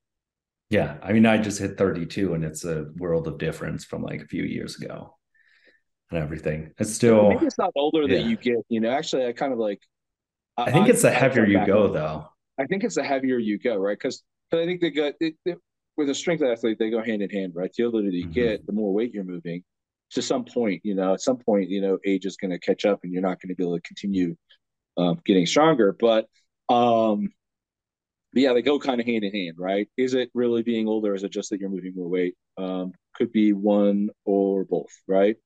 Yeah. 0.70 0.98
I 1.02 1.14
mean, 1.14 1.26
I 1.26 1.38
just 1.38 1.60
hit 1.60 1.78
32 1.78 2.34
and 2.34 2.44
it's 2.44 2.66
a 2.66 2.88
world 2.98 3.28
of 3.28 3.38
difference 3.38 3.86
from 3.86 4.04
like 4.04 4.22
a 4.22 4.28
few 4.28 4.44
years 4.44 4.82
ago 4.82 5.16
and 6.12 6.22
everything. 6.22 6.72
It's 6.78 6.94
still 6.94 7.30
maybe 7.30 7.46
it's 7.46 7.58
not 7.58 7.72
older 7.76 8.04
yeah. 8.04 8.18
that 8.18 8.30
you 8.30 8.38
get, 8.38 8.58
you 8.70 8.80
know. 8.80 8.92
Actually, 8.92 9.26
I 9.28 9.34
kind 9.34 9.54
of 9.54 9.60
like 9.60 9.82
I, 10.58 10.72
think 10.72 10.90
it's 10.90 11.02
the 11.02 11.12
heavier 11.12 11.46
you 11.46 11.66
go 11.66 11.92
though. 11.92 12.28
I 12.60 12.66
think 12.66 12.84
it's 12.84 12.96
the 12.96 13.04
heavier 13.04 13.38
you 13.38 13.60
go, 13.60 13.76
right? 13.76 13.98
Because 13.98 14.24
I 14.54 14.66
think 14.66 14.82
they 14.82 14.92
got 14.92 15.14
it, 15.20 15.36
it, 15.46 15.58
with 15.98 16.10
a 16.10 16.16
strength 16.16 16.44
athlete, 16.44 16.78
they 16.80 16.90
go 16.90 17.04
hand 17.04 17.22
in 17.22 17.30
hand, 17.30 17.54
right? 17.56 17.72
The 17.76 17.84
older 17.84 18.02
you 18.02 18.24
mm-hmm. 18.24 18.32
get, 18.32 18.66
the 18.66 18.74
more 18.74 18.94
weight 18.94 19.14
you're 19.14 19.24
moving. 19.24 19.64
To 20.12 20.22
some 20.22 20.46
point, 20.46 20.82
you 20.84 20.96
know, 20.96 21.14
at 21.14 21.22
some 21.22 21.38
point, 21.38 21.70
you 21.70 21.82
know, 21.82 21.98
age 22.06 22.26
is 22.26 22.38
going 22.38 22.52
to 22.52 22.60
catch 22.60 22.86
up, 22.86 23.00
and 23.04 23.12
you're 23.12 23.22
not 23.22 23.42
going 23.42 23.50
to 23.50 23.56
be 23.56 23.64
able 23.64 23.76
to 23.76 23.82
continue 23.82 24.36
um, 24.98 25.20
getting 25.26 25.46
stronger. 25.46 25.96
But, 26.00 26.28
um, 26.70 27.30
but 28.32 28.42
yeah, 28.42 28.54
they 28.54 28.62
go 28.62 28.80
kind 28.80 29.02
of 29.02 29.08
hand 29.08 29.24
in 29.24 29.34
hand, 29.34 29.56
right? 29.58 29.90
Is 29.98 30.14
it 30.14 30.30
really 30.34 30.62
being 30.62 30.88
older? 30.88 31.16
Is 31.16 31.24
it 31.24 31.32
just 31.32 31.50
that 31.50 31.60
you're 31.60 31.70
moving 31.70 31.94
more 31.96 32.08
weight? 32.08 32.36
Um, 32.58 32.94
could 33.16 33.32
be 33.32 33.52
one 33.52 34.10
or 34.26 34.64
both, 34.64 34.92
right? 35.08 35.38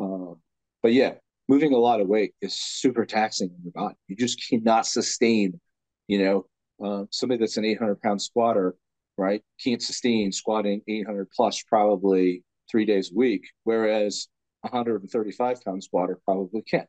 Uh, 0.00 0.34
but 0.82 0.92
yeah, 0.92 1.14
moving 1.48 1.72
a 1.72 1.78
lot 1.78 2.00
of 2.00 2.08
weight 2.08 2.34
is 2.40 2.58
super 2.58 3.04
taxing 3.04 3.50
on 3.50 3.62
your 3.62 3.72
body. 3.72 3.96
You 4.08 4.16
just 4.16 4.48
cannot 4.48 4.86
sustain, 4.86 5.60
you 6.08 6.24
know, 6.24 6.46
uh, 6.84 7.04
somebody 7.10 7.38
that's 7.38 7.56
an 7.56 7.64
800 7.64 8.00
pound 8.00 8.20
squatter, 8.20 8.74
right, 9.16 9.42
can't 9.62 9.82
sustain 9.82 10.32
squatting 10.32 10.82
800 10.86 11.30
plus 11.30 11.62
probably 11.62 12.42
three 12.70 12.84
days 12.84 13.10
a 13.10 13.14
week, 13.14 13.46
whereas 13.64 14.28
135 14.62 15.62
pound 15.62 15.82
squatter 15.82 16.18
probably 16.24 16.62
can. 16.62 16.86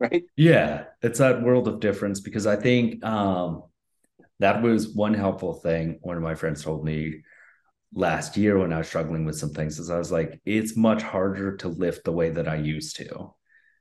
Right. 0.00 0.24
Yeah. 0.36 0.86
It's 1.02 1.20
that 1.20 1.42
world 1.42 1.68
of 1.68 1.78
difference 1.78 2.18
because 2.18 2.48
I 2.48 2.56
think 2.56 3.04
um, 3.04 3.62
that 4.40 4.60
was 4.60 4.88
one 4.88 5.14
helpful 5.14 5.54
thing 5.54 5.98
one 6.02 6.16
of 6.16 6.22
my 6.22 6.34
friends 6.34 6.64
told 6.64 6.84
me 6.84 7.22
last 7.94 8.36
year 8.36 8.58
when 8.58 8.72
I 8.72 8.78
was 8.78 8.88
struggling 8.88 9.24
with 9.24 9.38
some 9.38 9.50
things 9.50 9.78
is 9.78 9.90
I 9.90 9.98
was 9.98 10.10
like, 10.10 10.40
it's 10.44 10.76
much 10.76 11.02
harder 11.02 11.56
to 11.58 11.68
lift 11.68 12.04
the 12.04 12.12
way 12.12 12.30
that 12.30 12.48
I 12.48 12.56
used 12.56 12.96
to 12.96 13.34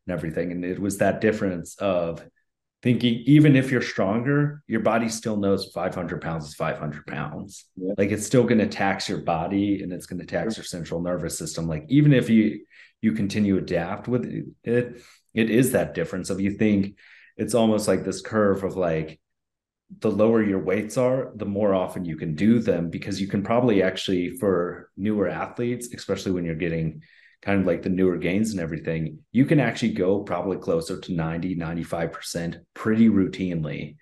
and 0.07 0.13
everything. 0.13 0.51
And 0.51 0.65
it 0.65 0.79
was 0.79 0.97
that 0.97 1.21
difference 1.21 1.75
of 1.75 2.23
thinking 2.81 3.23
even 3.25 3.55
if 3.55 3.71
you're 3.71 3.81
stronger, 3.81 4.61
your 4.67 4.81
body 4.81 5.07
still 5.09 5.37
knows 5.37 5.71
500 5.73 6.21
pounds 6.21 6.47
is 6.47 6.55
500 6.55 7.07
pounds. 7.07 7.65
Yeah. 7.75 7.93
Like 7.97 8.11
it's 8.11 8.25
still 8.25 8.43
going 8.43 8.59
to 8.59 8.67
tax 8.67 9.07
your 9.07 9.21
body 9.21 9.81
and 9.81 9.91
it's 9.93 10.05
going 10.05 10.19
to 10.19 10.25
tax 10.25 10.57
your 10.57 10.65
central 10.65 11.01
nervous 11.01 11.37
system. 11.37 11.67
Like 11.67 11.85
even 11.87 12.13
if 12.13 12.29
you 12.29 12.65
you 13.01 13.11
continue 13.11 13.57
adapt 13.57 14.07
with 14.07 14.25
it, 14.63 15.01
it 15.33 15.49
is 15.49 15.71
that 15.73 15.93
difference 15.93 16.29
of 16.29 16.39
you 16.39 16.51
think 16.51 16.97
it's 17.35 17.53
almost 17.53 17.87
like 17.87 18.03
this 18.05 18.21
curve 18.21 18.63
of 18.63 18.77
like 18.77 19.19
the 19.99 20.11
lower 20.11 20.41
your 20.41 20.59
weights 20.59 20.97
are, 20.97 21.31
the 21.35 21.45
more 21.45 21.73
often 21.73 22.05
you 22.05 22.15
can 22.15 22.35
do 22.35 22.59
them 22.59 22.89
because 22.89 23.19
you 23.19 23.27
can 23.27 23.43
probably 23.43 23.83
actually 23.83 24.37
for 24.37 24.89
newer 24.95 25.27
athletes, 25.27 25.93
especially 25.93 26.31
when 26.31 26.45
you're 26.45 26.55
getting 26.55 27.03
kind 27.43 27.59
of 27.59 27.67
like 27.67 27.81
the 27.81 27.89
newer 27.89 28.17
gains 28.17 28.51
and 28.51 28.61
everything, 28.61 29.19
you 29.31 29.45
can 29.45 29.59
actually 29.59 29.91
go 29.91 30.21
probably 30.21 30.57
closer 30.57 30.99
to 30.99 31.13
90, 31.13 31.55
95% 31.57 32.61
pretty 32.73 33.09
routinely 33.09 33.97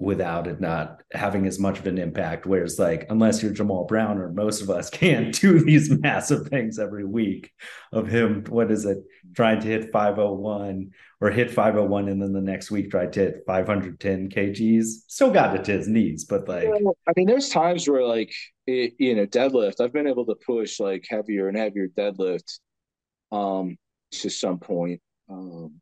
without 0.00 0.46
it 0.46 0.60
not 0.60 1.02
having 1.12 1.46
as 1.46 1.58
much 1.58 1.78
of 1.78 1.86
an 1.86 1.98
impact. 1.98 2.46
Whereas, 2.46 2.78
like, 2.78 3.06
unless 3.10 3.42
you're 3.42 3.52
Jamal 3.52 3.84
Browner 3.84 4.30
most 4.32 4.62
of 4.62 4.70
us 4.70 4.88
can't 4.90 5.38
do 5.38 5.58
these 5.58 5.90
massive 5.90 6.46
things 6.46 6.78
every 6.78 7.04
week 7.04 7.50
of 7.92 8.08
him, 8.08 8.44
what 8.48 8.70
is 8.70 8.86
it, 8.86 8.98
trying 9.34 9.60
to 9.60 9.66
hit 9.66 9.92
501 9.92 10.90
or 11.20 11.30
hit 11.30 11.50
501 11.50 12.08
and 12.08 12.22
then 12.22 12.32
the 12.32 12.40
next 12.40 12.70
week 12.70 12.90
try 12.90 13.06
to 13.06 13.20
hit 13.20 13.42
510 13.46 14.30
kgs. 14.30 14.86
Still 15.08 15.32
got 15.32 15.54
it 15.56 15.64
to 15.64 15.72
his 15.72 15.88
knees, 15.88 16.24
but 16.24 16.48
like, 16.48 16.68
I 16.68 17.12
mean, 17.16 17.26
there's 17.26 17.50
times 17.50 17.88
where, 17.88 18.04
like, 18.04 18.32
it, 18.70 18.94
you 18.98 19.14
know, 19.14 19.26
deadlift, 19.26 19.80
I've 19.80 19.92
been 19.92 20.06
able 20.06 20.26
to 20.26 20.34
push 20.34 20.80
like 20.80 21.06
heavier 21.08 21.48
and 21.48 21.56
heavier 21.56 21.88
deadlift 21.88 22.58
um, 23.32 23.76
to 24.12 24.30
some 24.30 24.58
point. 24.58 25.00
Um, 25.28 25.80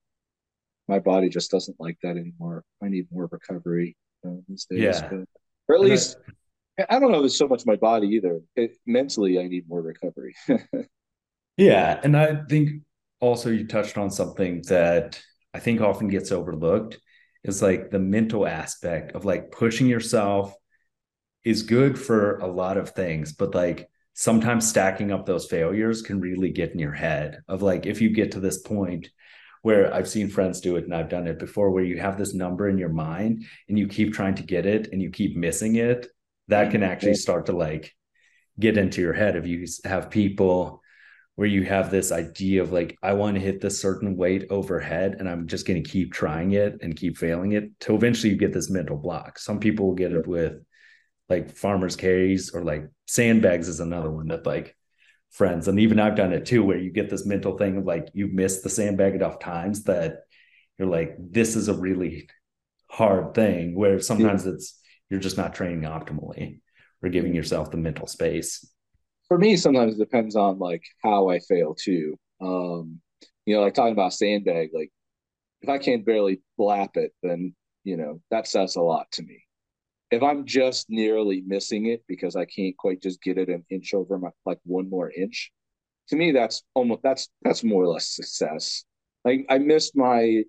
my 0.86 0.98
body 0.98 1.28
just 1.28 1.50
doesn't 1.50 1.78
like 1.78 1.98
that 2.02 2.16
anymore. 2.16 2.64
I 2.82 2.88
need 2.88 3.06
more 3.10 3.28
recovery 3.30 3.96
uh, 4.26 4.36
these 4.48 4.66
days. 4.70 4.80
Yeah. 4.80 5.08
But, 5.08 5.24
or 5.68 5.74
at 5.74 5.80
least 5.82 6.16
I, 6.78 6.86
I, 6.90 6.98
don't 6.98 7.12
know 7.12 7.20
if 7.20 7.26
it's 7.26 7.38
so 7.38 7.48
much 7.48 7.66
my 7.66 7.76
body 7.76 8.08
either. 8.08 8.40
It, 8.56 8.76
mentally, 8.86 9.38
I 9.38 9.48
need 9.48 9.68
more 9.68 9.82
recovery. 9.82 10.34
yeah, 11.56 12.00
and 12.02 12.16
I 12.16 12.42
think 12.48 12.82
also 13.20 13.50
you 13.50 13.66
touched 13.66 13.98
on 13.98 14.10
something 14.10 14.62
that 14.68 15.20
I 15.52 15.58
think 15.58 15.80
often 15.80 16.08
gets 16.08 16.32
overlooked 16.32 16.98
is 17.44 17.62
like 17.62 17.90
the 17.90 17.98
mental 17.98 18.46
aspect 18.46 19.12
of 19.12 19.24
like 19.24 19.50
pushing 19.50 19.86
yourself 19.86 20.54
is 21.44 21.62
good 21.62 21.98
for 21.98 22.38
a 22.38 22.46
lot 22.46 22.76
of 22.76 22.90
things, 22.90 23.32
but 23.32 23.54
like 23.54 23.88
sometimes 24.14 24.68
stacking 24.68 25.12
up 25.12 25.26
those 25.26 25.46
failures 25.46 26.02
can 26.02 26.20
really 26.20 26.50
get 26.50 26.72
in 26.72 26.78
your 26.78 26.92
head 26.92 27.40
of 27.46 27.62
like 27.62 27.86
if 27.86 28.00
you 28.00 28.10
get 28.10 28.32
to 28.32 28.40
this 28.40 28.58
point 28.58 29.08
where 29.62 29.92
I've 29.92 30.08
seen 30.08 30.28
friends 30.28 30.60
do 30.60 30.76
it 30.76 30.84
and 30.84 30.94
I've 30.94 31.08
done 31.08 31.26
it 31.26 31.38
before 31.38 31.70
where 31.70 31.84
you 31.84 31.98
have 31.98 32.18
this 32.18 32.34
number 32.34 32.68
in 32.68 32.78
your 32.78 32.88
mind 32.88 33.44
and 33.68 33.78
you 33.78 33.86
keep 33.88 34.12
trying 34.12 34.34
to 34.36 34.42
get 34.42 34.66
it 34.66 34.88
and 34.92 35.00
you 35.02 35.10
keep 35.10 35.36
missing 35.36 35.76
it, 35.76 36.06
that 36.48 36.70
can 36.70 36.80
mm-hmm. 36.80 36.90
actually 36.90 37.14
start 37.14 37.46
to 37.46 37.52
like 37.52 37.94
get 38.58 38.76
into 38.76 39.00
your 39.00 39.12
head 39.12 39.36
if 39.36 39.46
you 39.46 39.66
have 39.84 40.10
people 40.10 40.82
where 41.36 41.46
you 41.46 41.62
have 41.62 41.90
this 41.90 42.10
idea 42.10 42.60
of 42.60 42.72
like 42.72 42.98
I 43.00 43.12
want 43.12 43.36
to 43.36 43.40
hit 43.40 43.60
this 43.60 43.80
certain 43.80 44.16
weight 44.16 44.46
overhead 44.50 45.16
and 45.20 45.28
I'm 45.28 45.46
just 45.46 45.66
going 45.66 45.80
to 45.80 45.88
keep 45.88 46.12
trying 46.12 46.52
it 46.52 46.78
and 46.82 46.96
keep 46.96 47.16
failing 47.16 47.52
it 47.52 47.78
till 47.78 47.94
eventually 47.94 48.32
you 48.32 48.38
get 48.38 48.52
this 48.52 48.70
mental 48.70 48.96
block. 48.96 49.38
Some 49.38 49.60
people 49.60 49.86
will 49.86 49.94
get 49.94 50.12
it 50.12 50.26
with 50.26 50.54
like 51.28 51.54
farmers 51.54 51.96
carries 51.96 52.54
or 52.54 52.62
like 52.62 52.88
sandbags 53.06 53.68
is 53.68 53.80
another 53.80 54.10
one 54.10 54.28
that 54.28 54.46
like 54.46 54.76
friends 55.30 55.68
and 55.68 55.78
even 55.78 56.00
I've 56.00 56.16
done 56.16 56.32
it 56.32 56.46
too 56.46 56.64
where 56.64 56.78
you 56.78 56.90
get 56.90 57.10
this 57.10 57.26
mental 57.26 57.56
thing 57.56 57.76
of 57.76 57.84
like 57.84 58.08
you've 58.14 58.32
missed 58.32 58.62
the 58.62 58.70
sandbag 58.70 59.14
enough 59.14 59.38
times 59.38 59.84
that 59.84 60.20
you're 60.78 60.88
like 60.88 61.16
this 61.18 61.54
is 61.54 61.68
a 61.68 61.74
really 61.74 62.28
hard 62.90 63.34
thing 63.34 63.74
where 63.74 64.00
sometimes 64.00 64.46
yeah. 64.46 64.52
it's 64.52 64.80
you're 65.10 65.20
just 65.20 65.36
not 65.36 65.54
training 65.54 65.82
optimally 65.82 66.60
or 67.02 67.10
giving 67.10 67.34
yourself 67.34 67.70
the 67.70 67.76
mental 67.76 68.06
space. 68.06 68.72
For 69.28 69.38
me 69.38 69.56
sometimes 69.56 69.94
it 69.94 69.98
depends 69.98 70.34
on 70.34 70.58
like 70.58 70.82
how 71.02 71.28
I 71.28 71.40
fail 71.40 71.74
too. 71.74 72.18
Um 72.40 73.00
you 73.44 73.54
know 73.54 73.62
like 73.62 73.74
talking 73.74 73.92
about 73.92 74.14
sandbag 74.14 74.70
like 74.72 74.90
if 75.60 75.68
I 75.68 75.78
can't 75.78 76.06
barely 76.06 76.40
blap 76.58 76.96
it 76.96 77.12
then 77.22 77.54
you 77.84 77.98
know 77.98 78.20
that 78.30 78.46
says 78.46 78.76
a 78.76 78.82
lot 78.82 79.10
to 79.12 79.22
me 79.22 79.42
if 80.10 80.22
I'm 80.22 80.46
just 80.46 80.86
nearly 80.88 81.42
missing 81.46 81.86
it 81.86 82.02
because 82.08 82.34
I 82.36 82.46
can't 82.46 82.76
quite 82.76 83.02
just 83.02 83.22
get 83.22 83.38
it 83.38 83.48
an 83.48 83.64
inch 83.70 83.92
over 83.94 84.18
my 84.18 84.30
like 84.46 84.58
one 84.64 84.88
more 84.88 85.10
inch, 85.10 85.52
to 86.08 86.16
me 86.16 86.32
that's 86.32 86.62
almost 86.74 87.02
that's 87.02 87.28
that's 87.42 87.62
more 87.62 87.84
or 87.84 87.88
less 87.88 88.08
success. 88.08 88.84
Like 89.24 89.46
I 89.50 89.58
missed 89.58 89.96
my, 89.96 90.42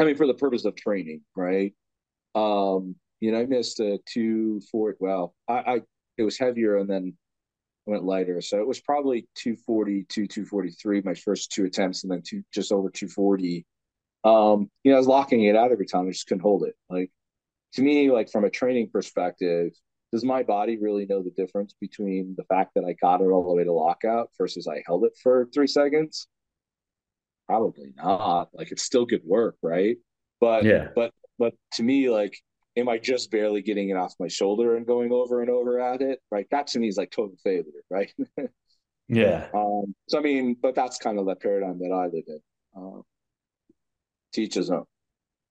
I 0.00 0.04
mean, 0.04 0.16
for 0.16 0.26
the 0.26 0.34
purpose 0.34 0.64
of 0.64 0.76
training, 0.76 1.22
right? 1.34 1.74
Um, 2.34 2.94
you 3.20 3.32
know, 3.32 3.40
I 3.40 3.46
missed 3.46 3.80
a 3.80 3.98
two 4.06 4.60
four. 4.70 4.94
Well, 5.00 5.34
I, 5.48 5.54
I 5.54 5.80
it 6.16 6.22
was 6.22 6.38
heavier 6.38 6.76
and 6.76 6.88
then 6.88 7.16
went 7.86 8.04
lighter, 8.04 8.40
so 8.40 8.60
it 8.60 8.66
was 8.66 8.80
probably 8.80 9.26
240 9.36 10.04
to 10.04 10.26
243 10.26 11.02
my 11.04 11.14
first 11.14 11.50
two 11.50 11.64
attempts, 11.64 12.04
and 12.04 12.12
then 12.12 12.22
two 12.24 12.44
just 12.54 12.70
over 12.70 12.90
240. 12.90 13.66
Um, 14.24 14.70
you 14.84 14.92
know, 14.92 14.96
I 14.96 15.00
was 15.00 15.08
locking 15.08 15.44
it 15.44 15.56
out 15.56 15.72
every 15.72 15.86
time. 15.86 16.06
I 16.06 16.10
just 16.10 16.26
couldn't 16.28 16.42
hold 16.42 16.64
it. 16.64 16.74
Like 16.88 17.10
to 17.74 17.82
me, 17.82 18.10
like 18.10 18.30
from 18.30 18.44
a 18.44 18.50
training 18.50 18.90
perspective, 18.92 19.72
does 20.12 20.24
my 20.24 20.42
body 20.42 20.78
really 20.78 21.06
know 21.06 21.22
the 21.22 21.30
difference 21.30 21.74
between 21.80 22.34
the 22.36 22.44
fact 22.44 22.72
that 22.74 22.84
I 22.84 22.94
got 22.94 23.20
it 23.20 23.26
all 23.26 23.46
the 23.46 23.54
way 23.54 23.64
to 23.64 23.72
lockout 23.72 24.30
versus 24.38 24.66
I 24.66 24.82
held 24.86 25.04
it 25.04 25.12
for 25.22 25.48
three 25.52 25.66
seconds? 25.66 26.28
Probably 27.46 27.92
not. 27.96 28.48
Like 28.52 28.72
it's 28.72 28.82
still 28.82 29.04
good 29.04 29.22
work, 29.24 29.56
right? 29.62 29.96
But 30.40 30.64
yeah, 30.64 30.88
but 30.94 31.12
but 31.38 31.54
to 31.74 31.82
me, 31.82 32.10
like, 32.10 32.36
am 32.76 32.88
I 32.88 32.98
just 32.98 33.30
barely 33.30 33.62
getting 33.62 33.90
it 33.90 33.96
off 33.96 34.14
my 34.18 34.28
shoulder 34.28 34.76
and 34.76 34.86
going 34.86 35.12
over 35.12 35.40
and 35.40 35.50
over 35.50 35.80
at 35.80 36.00
it? 36.00 36.20
Right. 36.30 36.46
That 36.50 36.68
to 36.68 36.78
me 36.78 36.88
is 36.88 36.96
like 36.96 37.10
total 37.10 37.36
failure, 37.42 37.64
right? 37.90 38.12
yeah. 39.08 39.48
Um, 39.54 39.94
so 40.08 40.18
I 40.18 40.22
mean, 40.22 40.56
but 40.60 40.74
that's 40.74 40.98
kind 40.98 41.18
of 41.18 41.26
the 41.26 41.36
paradigm 41.36 41.78
that 41.80 41.92
I 41.92 42.04
live 42.04 42.24
in. 42.26 42.40
Um, 42.76 43.02
teach 44.32 44.54
his 44.54 44.70
own. 44.70 44.84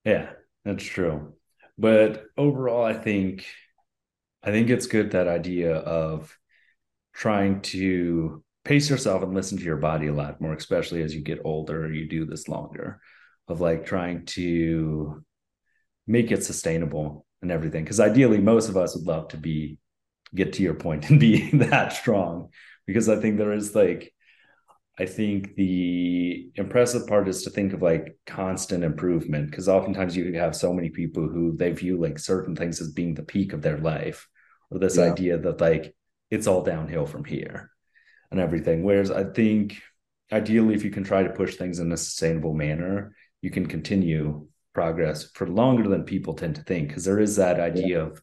Yeah, 0.04 0.30
that's 0.64 0.84
true. 0.84 1.34
But 1.78 2.24
overall, 2.36 2.84
I 2.84 2.94
think 2.94 3.46
I 4.42 4.50
think 4.50 4.70
it's 4.70 4.86
good 4.86 5.12
that 5.12 5.28
idea 5.28 5.76
of 5.76 6.36
trying 7.12 7.60
to 7.60 8.42
pace 8.64 8.90
yourself 8.90 9.22
and 9.22 9.34
listen 9.34 9.58
to 9.58 9.64
your 9.64 9.76
body 9.76 10.08
a 10.08 10.12
lot 10.12 10.40
more, 10.40 10.52
especially 10.54 11.02
as 11.02 11.14
you 11.14 11.22
get 11.22 11.40
older, 11.44 11.92
you 11.92 12.08
do 12.08 12.24
this 12.24 12.48
longer, 12.48 13.00
of 13.48 13.60
like 13.60 13.86
trying 13.86 14.26
to 14.26 15.24
make 16.06 16.30
it 16.30 16.44
sustainable 16.44 17.26
and 17.42 17.50
everything. 17.50 17.84
Because 17.84 18.00
ideally, 18.00 18.38
most 18.38 18.68
of 18.68 18.76
us 18.76 18.94
would 18.94 19.06
love 19.06 19.28
to 19.28 19.36
be 19.36 19.78
get 20.34 20.54
to 20.54 20.62
your 20.62 20.74
point 20.74 21.08
and 21.10 21.20
be 21.20 21.50
that 21.52 21.92
strong. 21.92 22.50
Because 22.86 23.08
I 23.08 23.16
think 23.16 23.38
there 23.38 23.52
is 23.52 23.74
like 23.74 24.12
I 24.98 25.06
think 25.06 25.54
the 25.54 26.50
impressive 26.56 27.06
part 27.06 27.28
is 27.28 27.42
to 27.42 27.50
think 27.50 27.72
of 27.72 27.82
like 27.82 28.18
constant 28.26 28.82
improvement 28.82 29.50
because 29.50 29.68
oftentimes 29.68 30.16
you 30.16 30.32
have 30.34 30.56
so 30.56 30.72
many 30.72 30.88
people 30.88 31.28
who 31.28 31.56
they 31.56 31.70
view 31.70 31.96
like 31.98 32.18
certain 32.18 32.56
things 32.56 32.80
as 32.80 32.90
being 32.90 33.14
the 33.14 33.22
peak 33.22 33.52
of 33.52 33.62
their 33.62 33.78
life 33.78 34.28
or 34.70 34.78
this 34.78 34.96
yeah. 34.96 35.04
idea 35.04 35.38
that 35.38 35.60
like 35.60 35.94
it's 36.30 36.48
all 36.48 36.64
downhill 36.64 37.06
from 37.06 37.24
here 37.24 37.70
and 38.32 38.40
everything. 38.40 38.82
Whereas 38.82 39.10
I 39.12 39.24
think 39.24 39.80
ideally, 40.32 40.74
if 40.74 40.84
you 40.84 40.90
can 40.90 41.04
try 41.04 41.22
to 41.22 41.30
push 41.30 41.54
things 41.54 41.78
in 41.78 41.92
a 41.92 41.96
sustainable 41.96 42.54
manner, 42.54 43.14
you 43.40 43.50
can 43.50 43.66
continue 43.66 44.48
progress 44.74 45.30
for 45.32 45.46
longer 45.46 45.88
than 45.88 46.04
people 46.04 46.34
tend 46.34 46.56
to 46.56 46.62
think 46.62 46.88
because 46.88 47.04
there 47.04 47.20
is 47.20 47.36
that 47.36 47.60
idea 47.60 47.98
yeah. 47.98 48.04
of 48.04 48.22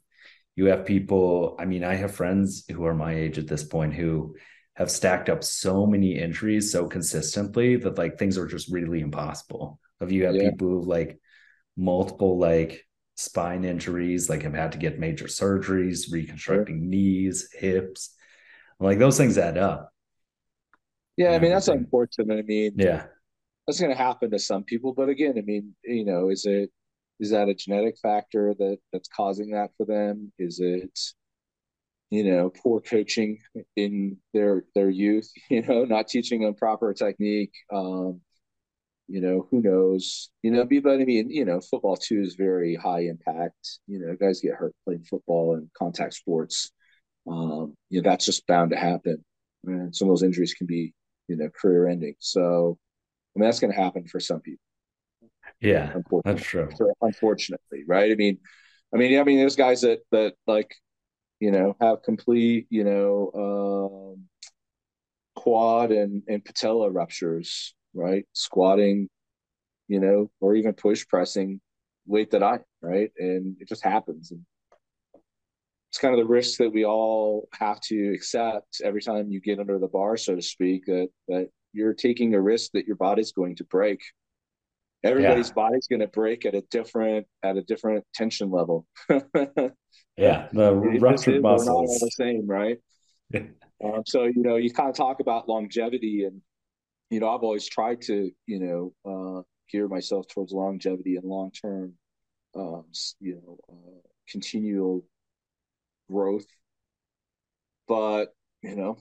you 0.56 0.66
have 0.68 0.86
people 0.86 1.56
i 1.60 1.66
mean 1.66 1.84
i 1.84 1.96
have 1.96 2.16
friends 2.16 2.64
who 2.72 2.86
are 2.86 2.94
my 2.94 3.14
age 3.14 3.38
at 3.38 3.48
this 3.48 3.64
point 3.64 3.94
who 3.94 4.36
have 4.76 4.92
stacked 4.92 5.30
up 5.30 5.44
so 5.44 5.86
many 5.86 6.18
injuries 6.18 6.72
so 6.72 6.88
consistently 6.88 7.78
that 7.78 7.98
like 7.98 8.18
things 8.18 8.38
are 8.38 8.48
just 8.48 8.72
really 8.72 9.02
impossible. 9.02 9.80
Have 10.00 10.12
you 10.12 10.26
have 10.26 10.36
yeah. 10.36 10.50
people 10.50 10.68
who 10.68 10.82
like 10.82 11.20
multiple 11.78 12.38
like 12.38 12.86
spine 13.16 13.64
injuries 13.64 14.30
like 14.30 14.44
have 14.44 14.54
had 14.54 14.74
to 14.74 14.78
get 14.78 15.00
major 15.00 15.26
surgeries 15.26 16.12
reconstructing 16.12 16.80
sure. 16.80 16.88
knees 16.88 17.50
hips. 17.54 18.16
Like 18.80 19.00
those 19.00 19.18
things 19.18 19.38
add 19.38 19.58
up. 19.58 19.92
Yeah 21.16 21.32
i 21.32 21.40
mean 21.40 21.52
that's 21.52 21.70
unfortunate. 21.70 22.38
I 22.38 22.42
mean 22.42 22.74
yeah. 22.76 23.06
that's 23.66 23.80
going 23.80 23.92
to 23.92 23.98
happen 23.98 24.32
to 24.32 24.40
some 24.40 24.66
people 24.66 24.94
but 24.94 25.08
again 25.08 25.36
i 25.38 25.42
mean 25.42 25.74
you 25.86 26.04
know 26.04 26.30
is 26.30 26.46
it 26.46 26.70
is 27.20 27.30
that 27.30 27.50
a 27.50 27.54
genetic 27.54 27.98
factor 27.98 28.54
that 28.60 28.78
that's 28.92 29.08
causing 29.08 29.52
that 29.52 29.72
for 29.78 29.86
them? 29.86 30.32
Is 30.38 30.60
it 30.60 31.00
you 32.16 32.24
know 32.24 32.50
poor 32.50 32.80
coaching 32.82 33.38
in 33.76 34.18
their 34.34 34.64
their 34.74 34.90
youth 34.90 35.30
you 35.50 35.62
know 35.62 35.86
not 35.86 36.08
teaching 36.08 36.42
them 36.42 36.54
proper 36.54 36.94
technique 36.94 37.54
um 37.74 38.22
you 39.08 39.22
know 39.22 39.48
who 39.52 39.62
knows? 39.62 40.32
You 40.42 40.52
know 40.52 40.66
but 40.66 41.00
i 41.00 41.06
mean 41.06 41.30
you 41.30 41.46
know 41.46 41.62
football 41.62 41.96
too 41.96 42.22
is 42.22 42.36
very 42.36 42.76
high 42.76 43.02
impact. 43.02 43.80
You 43.88 44.00
know 44.00 44.16
guys 44.16 44.42
get 44.42 44.56
hurt 44.56 44.74
playing 44.84 45.04
football 45.04 45.56
and 45.56 45.70
contact 45.78 46.16
sports. 46.16 46.72
Um 47.30 47.76
you 47.90 48.02
know 48.02 48.10
that's 48.10 48.26
just 48.26 48.48
bound 48.48 48.72
to 48.72 48.78
happen. 48.78 49.24
And 49.66 49.96
some 49.96 50.08
of 50.08 50.12
those 50.12 50.24
injuries 50.24 50.54
can 50.54 50.68
be 50.68 50.94
you 51.28 51.38
know 51.38 51.50
career 51.50 51.88
ending. 51.88 52.16
So 52.20 52.78
i 53.36 53.40
mean 53.40 53.48
that's 53.48 53.60
going 53.60 53.74
to 53.74 53.80
happen 53.80 54.08
for 54.08 54.20
some 54.20 54.42
people. 54.42 54.62
Yeah, 55.60 55.94
that's 56.24 56.44
true. 56.44 56.70
Unfortunately, 57.02 57.84
right? 57.88 58.12
I 58.12 58.16
mean, 58.16 58.40
I 58.94 58.98
mean, 58.98 59.20
I 59.20 59.24
mean, 59.24 59.38
there's 59.38 59.56
guys 59.56 59.82
that 59.82 60.00
that 60.12 60.34
like, 60.48 60.74
you 61.40 61.52
know, 61.52 61.76
have 61.82 62.02
complete, 62.04 62.68
you 62.70 62.84
know, 62.84 64.16
um, 64.16 64.24
quad 65.36 65.92
and 65.92 66.24
and 66.28 66.44
patella 66.44 66.90
ruptures, 66.90 67.74
right? 67.94 68.26
Squatting, 68.34 69.10
you 69.88 70.00
know, 70.00 70.32
or 70.40 70.56
even 70.56 70.74
push 70.74 71.06
pressing 71.08 71.60
weight 72.08 72.32
that 72.32 72.44
I, 72.44 72.60
right? 72.82 73.12
And 73.18 73.58
it 73.60 73.68
just 73.68 73.84
happens. 73.84 74.32
And 74.32 74.46
it's 75.90 76.00
kind 76.00 76.14
of 76.14 76.20
the 76.20 76.32
risk 76.32 76.60
that 76.60 76.74
we 76.74 76.86
all 76.86 77.48
have 77.54 77.80
to 77.82 78.14
accept 78.14 78.82
every 78.84 79.02
time 79.02 79.30
you 79.30 79.40
get 79.40 79.60
under 79.60 79.80
the 79.80 79.88
bar, 79.88 80.18
so 80.18 80.36
to 80.36 80.42
speak, 80.42 80.86
that 80.86 81.10
that 81.28 81.50
you're 81.74 81.94
taking 81.94 82.34
a 82.34 82.42
risk 82.42 82.72
that 82.74 82.88
your 82.88 82.96
body's 82.96 83.34
going 83.34 83.56
to 83.58 83.64
break 83.66 84.02
everybody's 85.06 85.50
yeah. 85.50 85.54
body's 85.54 85.88
going 85.88 86.02
to 86.02 86.08
break 86.08 86.46
at 86.46 86.56
a 86.56 86.62
different 86.72 87.26
at 87.44 87.58
a 87.58 87.62
different 87.64 88.04
tension 88.14 88.52
level. 88.52 88.86
Yeah 90.18 90.48
the 90.54 90.74
ruptured 90.74 91.42
muscles 91.42 91.68
not 91.68 91.74
all 91.74 92.00
the 92.00 92.12
same 92.12 92.48
right? 92.48 92.78
Um, 93.84 94.04
so 94.06 94.24
you 94.24 94.42
know 94.44 94.56
you 94.56 94.72
kind 94.72 94.90
of 94.90 94.96
talk 94.96 95.20
about 95.20 95.50
longevity 95.50 96.24
and 96.24 96.42
you 97.10 97.20
know 97.20 97.36
i've 97.36 97.44
always 97.44 97.68
tried 97.68 98.00
to 98.04 98.32
you 98.48 98.60
know 98.60 98.94
uh, 99.06 99.42
gear 99.70 99.90
myself 99.90 100.26
towards 100.30 100.54
longevity 100.54 101.18
and 101.18 101.26
long 101.26 101.52
term 101.52 101.96
um, 102.56 102.86
you 103.20 103.36
know 103.36 103.58
uh, 103.70 104.00
continual 104.30 105.06
growth. 106.10 106.48
But 107.88 108.34
you 108.62 108.76
know 108.76 108.98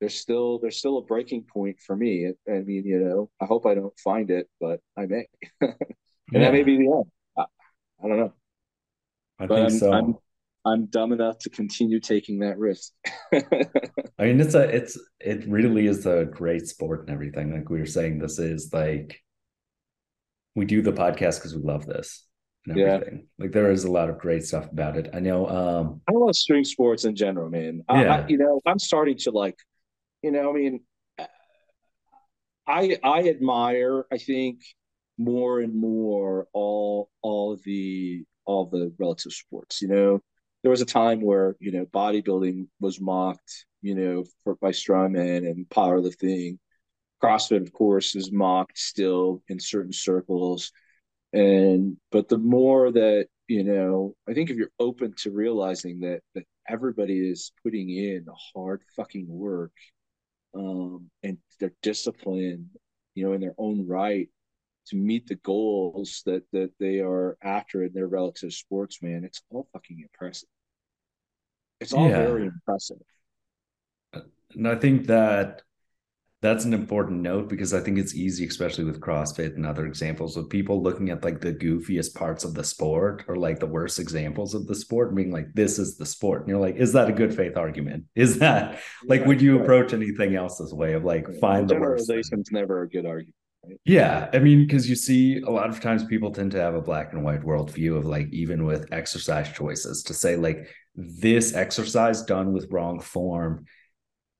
there's 0.00 0.14
still 0.14 0.58
there's 0.58 0.78
still 0.78 0.98
a 0.98 1.02
breaking 1.02 1.44
point 1.44 1.80
for 1.80 1.96
me. 1.96 2.32
I 2.48 2.60
mean, 2.60 2.84
you 2.84 3.00
know, 3.00 3.30
I 3.40 3.46
hope 3.46 3.66
I 3.66 3.74
don't 3.74 3.98
find 3.98 4.30
it, 4.30 4.48
but 4.60 4.80
I 4.96 5.06
may, 5.06 5.26
and 5.60 5.74
yeah. 6.32 6.40
that 6.40 6.52
may 6.52 6.62
be 6.62 6.76
the 6.76 6.92
end. 6.92 7.04
I, 7.36 7.44
I 8.04 8.08
don't 8.08 8.18
know. 8.18 8.32
I 9.38 9.46
but 9.46 9.54
think 9.54 9.70
I'm, 9.70 9.78
so. 9.78 9.92
I'm, 9.92 10.14
I'm 10.64 10.86
dumb 10.86 11.12
enough 11.12 11.38
to 11.40 11.50
continue 11.50 12.00
taking 12.00 12.40
that 12.40 12.58
risk. 12.58 12.92
I 13.32 14.24
mean, 14.24 14.40
it's 14.40 14.54
a 14.54 14.68
it's 14.74 14.98
it 15.20 15.48
really 15.48 15.86
is 15.86 16.06
a 16.06 16.24
great 16.24 16.66
sport 16.66 17.02
and 17.02 17.10
everything. 17.10 17.52
Like 17.52 17.68
we 17.70 17.78
were 17.78 17.86
saying, 17.86 18.18
this 18.18 18.38
is 18.38 18.72
like 18.72 19.20
we 20.54 20.64
do 20.64 20.82
the 20.82 20.92
podcast 20.92 21.36
because 21.36 21.54
we 21.54 21.62
love 21.62 21.86
this 21.86 22.24
and 22.66 22.78
everything. 22.78 23.14
Yeah. 23.38 23.44
Like 23.44 23.52
there 23.52 23.70
is 23.70 23.84
a 23.84 23.90
lot 23.90 24.10
of 24.10 24.18
great 24.18 24.44
stuff 24.44 24.70
about 24.70 24.96
it. 24.96 25.08
I 25.14 25.20
know. 25.20 25.48
um 25.48 26.00
I 26.08 26.12
love 26.12 26.34
string 26.34 26.64
sports 26.64 27.04
in 27.04 27.14
general, 27.14 27.48
man. 27.48 27.82
Yeah. 27.90 28.16
I, 28.16 28.28
you 28.28 28.38
know, 28.38 28.60
I'm 28.66 28.78
starting 28.78 29.16
to 29.18 29.30
like 29.30 29.56
you 30.22 30.32
know, 30.32 30.50
I 30.50 30.52
mean, 30.52 30.80
I 32.66 32.98
I 33.02 33.28
admire, 33.28 34.04
I 34.12 34.18
think, 34.18 34.60
more 35.16 35.60
and 35.60 35.74
more 35.74 36.46
all 36.52 37.10
all 37.22 37.56
the 37.64 38.24
all 38.44 38.66
the 38.66 38.92
relative 38.98 39.32
sports. 39.32 39.82
You 39.82 39.88
know, 39.88 40.20
there 40.62 40.70
was 40.70 40.82
a 40.82 40.86
time 40.86 41.20
where 41.20 41.56
you 41.60 41.72
know 41.72 41.86
bodybuilding 41.86 42.68
was 42.80 43.00
mocked, 43.00 43.66
you 43.82 43.94
know, 43.94 44.24
for, 44.44 44.56
by 44.56 44.70
strongmen 44.70 45.48
and 45.48 45.68
powerlifting. 45.68 46.58
CrossFit, 47.22 47.62
of 47.62 47.72
course, 47.72 48.14
is 48.14 48.30
mocked 48.30 48.78
still 48.78 49.42
in 49.48 49.58
certain 49.58 49.92
circles, 49.92 50.72
and 51.32 51.96
but 52.12 52.28
the 52.28 52.38
more 52.38 52.92
that 52.92 53.28
you 53.48 53.64
know, 53.64 54.14
I 54.28 54.34
think 54.34 54.50
if 54.50 54.56
you're 54.56 54.70
open 54.78 55.14
to 55.18 55.30
realizing 55.30 56.00
that 56.00 56.20
that 56.34 56.44
everybody 56.68 57.30
is 57.30 57.52
putting 57.62 57.88
in 57.90 58.26
hard 58.54 58.82
fucking 58.94 59.26
work 59.26 59.72
um, 60.58 61.10
and 61.22 61.38
their 61.60 61.72
discipline, 61.82 62.68
you 63.14 63.24
know, 63.24 63.32
in 63.32 63.40
their 63.40 63.54
own 63.58 63.86
right 63.86 64.28
to 64.88 64.96
meet 64.96 65.26
the 65.26 65.36
goals 65.36 66.22
that 66.26 66.42
that 66.52 66.72
they 66.80 67.00
are 67.00 67.36
after 67.42 67.84
in 67.84 67.92
their 67.92 68.06
relative 68.08 68.52
sports, 68.52 69.02
man, 69.02 69.24
it's 69.24 69.42
all 69.50 69.68
fucking 69.72 70.00
impressive. 70.00 70.48
It's 71.80 71.92
all 71.92 72.08
yeah. 72.08 72.26
very 72.26 72.46
impressive. 72.46 72.98
And 74.54 74.66
I 74.66 74.74
think 74.74 75.06
that 75.06 75.62
that's 76.40 76.64
an 76.64 76.72
important 76.72 77.20
note 77.20 77.48
because 77.48 77.74
I 77.74 77.80
think 77.80 77.98
it's 77.98 78.14
easy, 78.14 78.46
especially 78.46 78.84
with 78.84 79.00
CrossFit 79.00 79.56
and 79.56 79.66
other 79.66 79.86
examples, 79.86 80.36
with 80.36 80.48
people 80.48 80.80
looking 80.80 81.10
at 81.10 81.24
like 81.24 81.40
the 81.40 81.52
goofiest 81.52 82.14
parts 82.14 82.44
of 82.44 82.54
the 82.54 82.62
sport 82.62 83.24
or 83.26 83.36
like 83.36 83.58
the 83.58 83.66
worst 83.66 83.98
examples 83.98 84.54
of 84.54 84.68
the 84.68 84.74
sport, 84.74 85.14
being 85.16 85.32
like, 85.32 85.52
"This 85.54 85.80
is 85.80 85.96
the 85.96 86.06
sport," 86.06 86.42
and 86.42 86.48
you're 86.48 86.60
like, 86.60 86.76
"Is 86.76 86.92
that 86.92 87.08
a 87.08 87.12
good 87.12 87.34
faith 87.34 87.56
argument? 87.56 88.04
Is 88.14 88.38
that 88.38 88.80
like 89.04 89.24
would 89.26 89.42
you 89.42 89.60
approach 89.60 89.92
anything 89.92 90.36
else 90.36 90.58
this 90.58 90.72
way 90.72 90.92
of 90.92 91.04
like 91.04 91.26
find 91.40 91.68
the 91.68 91.74
worst?" 91.74 92.06
Generalization's 92.06 92.52
never 92.52 92.82
a 92.82 92.88
good 92.88 93.04
argument. 93.04 93.34
Yeah, 93.84 94.30
I 94.32 94.38
mean, 94.38 94.60
because 94.60 94.88
you 94.88 94.94
see 94.94 95.40
a 95.40 95.50
lot 95.50 95.70
of 95.70 95.80
times 95.80 96.04
people 96.04 96.30
tend 96.30 96.52
to 96.52 96.60
have 96.60 96.74
a 96.74 96.80
black 96.80 97.12
and 97.12 97.24
white 97.24 97.42
worldview 97.42 97.96
of 97.96 98.06
like 98.06 98.28
even 98.30 98.64
with 98.64 98.92
exercise 98.92 99.50
choices 99.52 100.04
to 100.04 100.14
say 100.14 100.36
like 100.36 100.68
this 100.94 101.54
exercise 101.54 102.22
done 102.22 102.52
with 102.52 102.70
wrong 102.70 103.00
form 103.00 103.66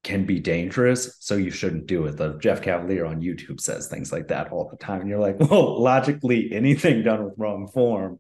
can 0.09 0.25
be 0.25 0.41
dangerous, 0.41 1.19
so 1.21 1.37
you 1.37 1.51
shouldn't 1.51 1.87
do 1.87 2.07
it. 2.07 2.17
The 2.17 2.39
Jeff 2.39 2.63
Cavaliere 2.63 3.07
on 3.07 3.21
YouTube 3.21 3.61
says 3.61 3.89
things 3.89 4.11
like 4.11 4.29
that 4.29 4.51
all 4.51 4.67
the 4.71 4.79
time. 4.79 5.03
And 5.03 5.11
you're 5.11 5.21
like, 5.21 5.39
well, 5.51 5.81
logically, 5.81 6.51
anything 6.51 7.03
done 7.03 7.25
with 7.25 7.35
wrong 7.37 7.69
form 7.69 8.19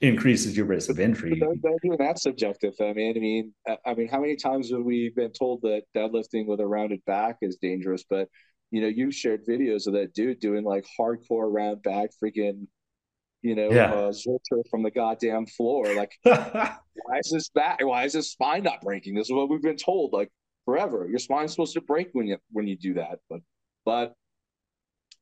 increases 0.00 0.56
your 0.56 0.64
risk 0.64 0.88
of 0.88 0.98
injury. 0.98 1.38
But 1.38 1.98
that's 1.98 2.22
subjective. 2.22 2.72
I 2.80 2.94
mean, 2.94 3.16
I 3.16 3.20
mean, 3.20 3.52
I 3.84 3.94
mean, 3.94 4.08
how 4.08 4.18
many 4.18 4.36
times 4.36 4.70
have 4.70 4.82
we 4.82 5.12
been 5.14 5.30
told 5.32 5.60
that 5.60 5.82
deadlifting 5.94 6.46
with 6.46 6.60
a 6.60 6.66
rounded 6.66 7.04
back 7.04 7.36
is 7.42 7.58
dangerous? 7.60 8.04
But 8.08 8.28
you 8.70 8.80
know, 8.80 8.88
you 8.88 9.10
shared 9.12 9.46
videos 9.46 9.86
of 9.86 9.92
that 9.92 10.14
dude 10.14 10.40
doing 10.40 10.64
like 10.64 10.86
hardcore 10.98 11.52
round 11.52 11.82
back, 11.82 12.10
freaking, 12.22 12.66
you 13.42 13.54
know, 13.54 13.70
yeah. 13.70 13.92
uh, 13.92 14.12
from 14.70 14.82
the 14.82 14.90
goddamn 14.90 15.44
floor. 15.44 15.94
Like, 15.94 16.12
why 16.22 17.18
is 17.18 17.30
this 17.30 17.50
back? 17.50 17.84
Why 17.84 18.04
is 18.04 18.14
this 18.14 18.32
spine 18.32 18.62
not 18.62 18.80
breaking? 18.80 19.14
This 19.14 19.26
is 19.26 19.34
what 19.34 19.50
we've 19.50 19.60
been 19.60 19.76
told. 19.76 20.14
Like, 20.14 20.30
forever. 20.64 21.06
Your 21.08 21.18
spine's 21.18 21.52
supposed 21.52 21.74
to 21.74 21.80
break 21.80 22.08
when 22.12 22.26
you 22.26 22.38
when 22.50 22.66
you 22.66 22.76
do 22.76 22.94
that, 22.94 23.18
but 23.28 23.40
but 23.84 24.14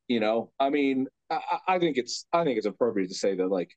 you 0.08 0.20
know, 0.20 0.52
I 0.60 0.70
mean, 0.70 1.06
I, 1.30 1.58
I 1.68 1.78
think 1.78 1.96
it's 1.96 2.26
I 2.32 2.44
think 2.44 2.58
it's 2.58 2.66
appropriate 2.66 3.08
to 3.08 3.14
say 3.14 3.34
that 3.36 3.48
like 3.48 3.70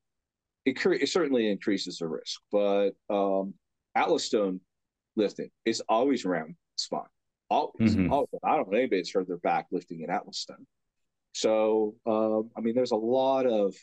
it, 0.65 0.73
cre- 0.73 0.93
it 0.93 1.09
certainly 1.09 1.49
increases 1.49 1.99
the 1.99 2.07
risk, 2.07 2.41
but 2.51 2.91
um, 3.09 3.53
Atlas 3.95 4.25
stone 4.25 4.59
lifting 5.15 5.49
is 5.63 5.81
always 5.87 6.25
around 6.25 6.55
spine. 6.75 7.03
Always, 7.49 7.95
mm-hmm. 7.95 8.11
always. 8.11 8.29
I 8.43 8.55
don't 8.55 8.71
know 8.71 8.77
anybody 8.77 9.01
that's 9.01 9.13
heard 9.13 9.27
their 9.27 9.37
back 9.37 9.67
lifting 9.71 10.01
in 10.01 10.09
Atlas 10.09 10.39
stone. 10.39 10.65
So 11.33 11.95
um, 12.05 12.49
I 12.57 12.61
mean, 12.61 12.75
there's 12.75 12.91
a 12.91 12.95
lot 12.95 13.45
of 13.45 13.75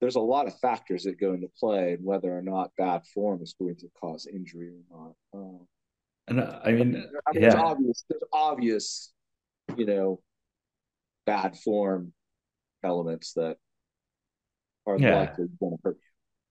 there's 0.00 0.16
a 0.16 0.20
lot 0.20 0.48
of 0.48 0.58
factors 0.58 1.04
that 1.04 1.20
go 1.20 1.32
into 1.32 1.48
play 1.60 1.92
and 1.92 2.04
whether 2.04 2.36
or 2.36 2.42
not 2.42 2.72
bad 2.76 3.02
form 3.14 3.40
is 3.40 3.54
going 3.56 3.76
to 3.76 3.88
cause 4.00 4.26
injury 4.26 4.70
or 4.70 4.96
not. 4.98 5.14
Um, 5.32 5.68
and 6.28 6.40
I 6.40 6.72
mean, 6.72 7.04
I 7.26 7.32
mean, 7.32 7.42
yeah. 7.42 7.54
obvious. 7.56 8.04
There's 8.08 8.22
obvious, 8.32 9.12
you 9.76 9.86
know, 9.86 10.20
bad 11.26 11.56
form 11.58 12.12
elements 12.84 13.32
that 13.34 13.56
are 14.86 14.98
yeah. 14.98 15.20
likely 15.20 15.46
going 15.60 15.76
to 15.76 15.78
hurt 15.82 15.96
you. 15.96 16.08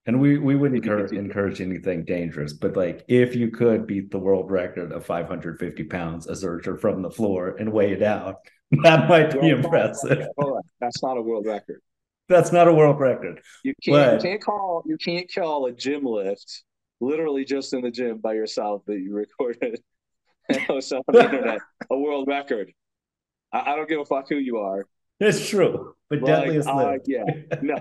And 0.07 0.19
we 0.19 0.39
we 0.39 0.55
wouldn't 0.55 0.83
encourage, 0.83 1.11
encourage 1.11 1.61
anything 1.61 2.05
dangerous, 2.05 2.53
but 2.53 2.75
like 2.75 3.05
if 3.07 3.35
you 3.35 3.51
could 3.51 3.85
beat 3.85 4.09
the 4.09 4.17
world 4.17 4.49
record 4.49 4.91
of 4.91 5.05
550 5.05 5.83
pounds 5.83 6.25
as 6.25 6.43
Zercher 6.43 6.79
from 6.79 7.03
the 7.03 7.11
floor 7.11 7.55
and 7.59 7.71
weigh 7.71 7.91
it 7.91 8.01
out, 8.01 8.37
that 8.83 9.07
might 9.07 9.39
be 9.39 9.49
impressive. 9.49 10.27
That's 10.79 11.03
not 11.03 11.17
a 11.17 11.21
world 11.21 11.45
record. 11.45 11.81
That's 12.29 12.51
not 12.51 12.67
a 12.67 12.73
world 12.73 12.99
record. 12.99 13.41
You 13.63 13.73
can't 13.83 13.95
but, 13.95 14.13
you 14.23 14.31
can't 14.31 14.41
call 14.41 14.83
you 14.87 14.97
can't 14.97 15.31
call 15.31 15.67
a 15.67 15.71
gym 15.71 16.03
lift 16.03 16.63
literally 17.01 17.43
just 17.43 17.73
in 17.73 17.81
the 17.81 17.91
gym 17.91 18.19
by 18.19 18.33
yourself 18.33 18.83
that 18.85 18.99
you 18.99 19.13
recorded 19.13 19.81
and 20.49 20.67
post 20.67 20.93
on 20.93 21.01
the 21.07 21.23
internet 21.23 21.59
a 21.89 21.97
world 21.97 22.27
record. 22.27 22.71
I, 23.53 23.73
I, 23.73 23.75
don't 23.75 23.89
give 23.89 23.99
a 23.99 24.05
fuck 24.05 24.29
who 24.29 24.37
you 24.37 24.57
are. 24.57 24.85
It's 25.19 25.49
true, 25.49 25.93
but 26.09 26.21
like, 26.21 26.25
deadliest 26.25 26.67
uh. 26.67 26.97
Yeah, 27.05 27.23
no, 27.61 27.75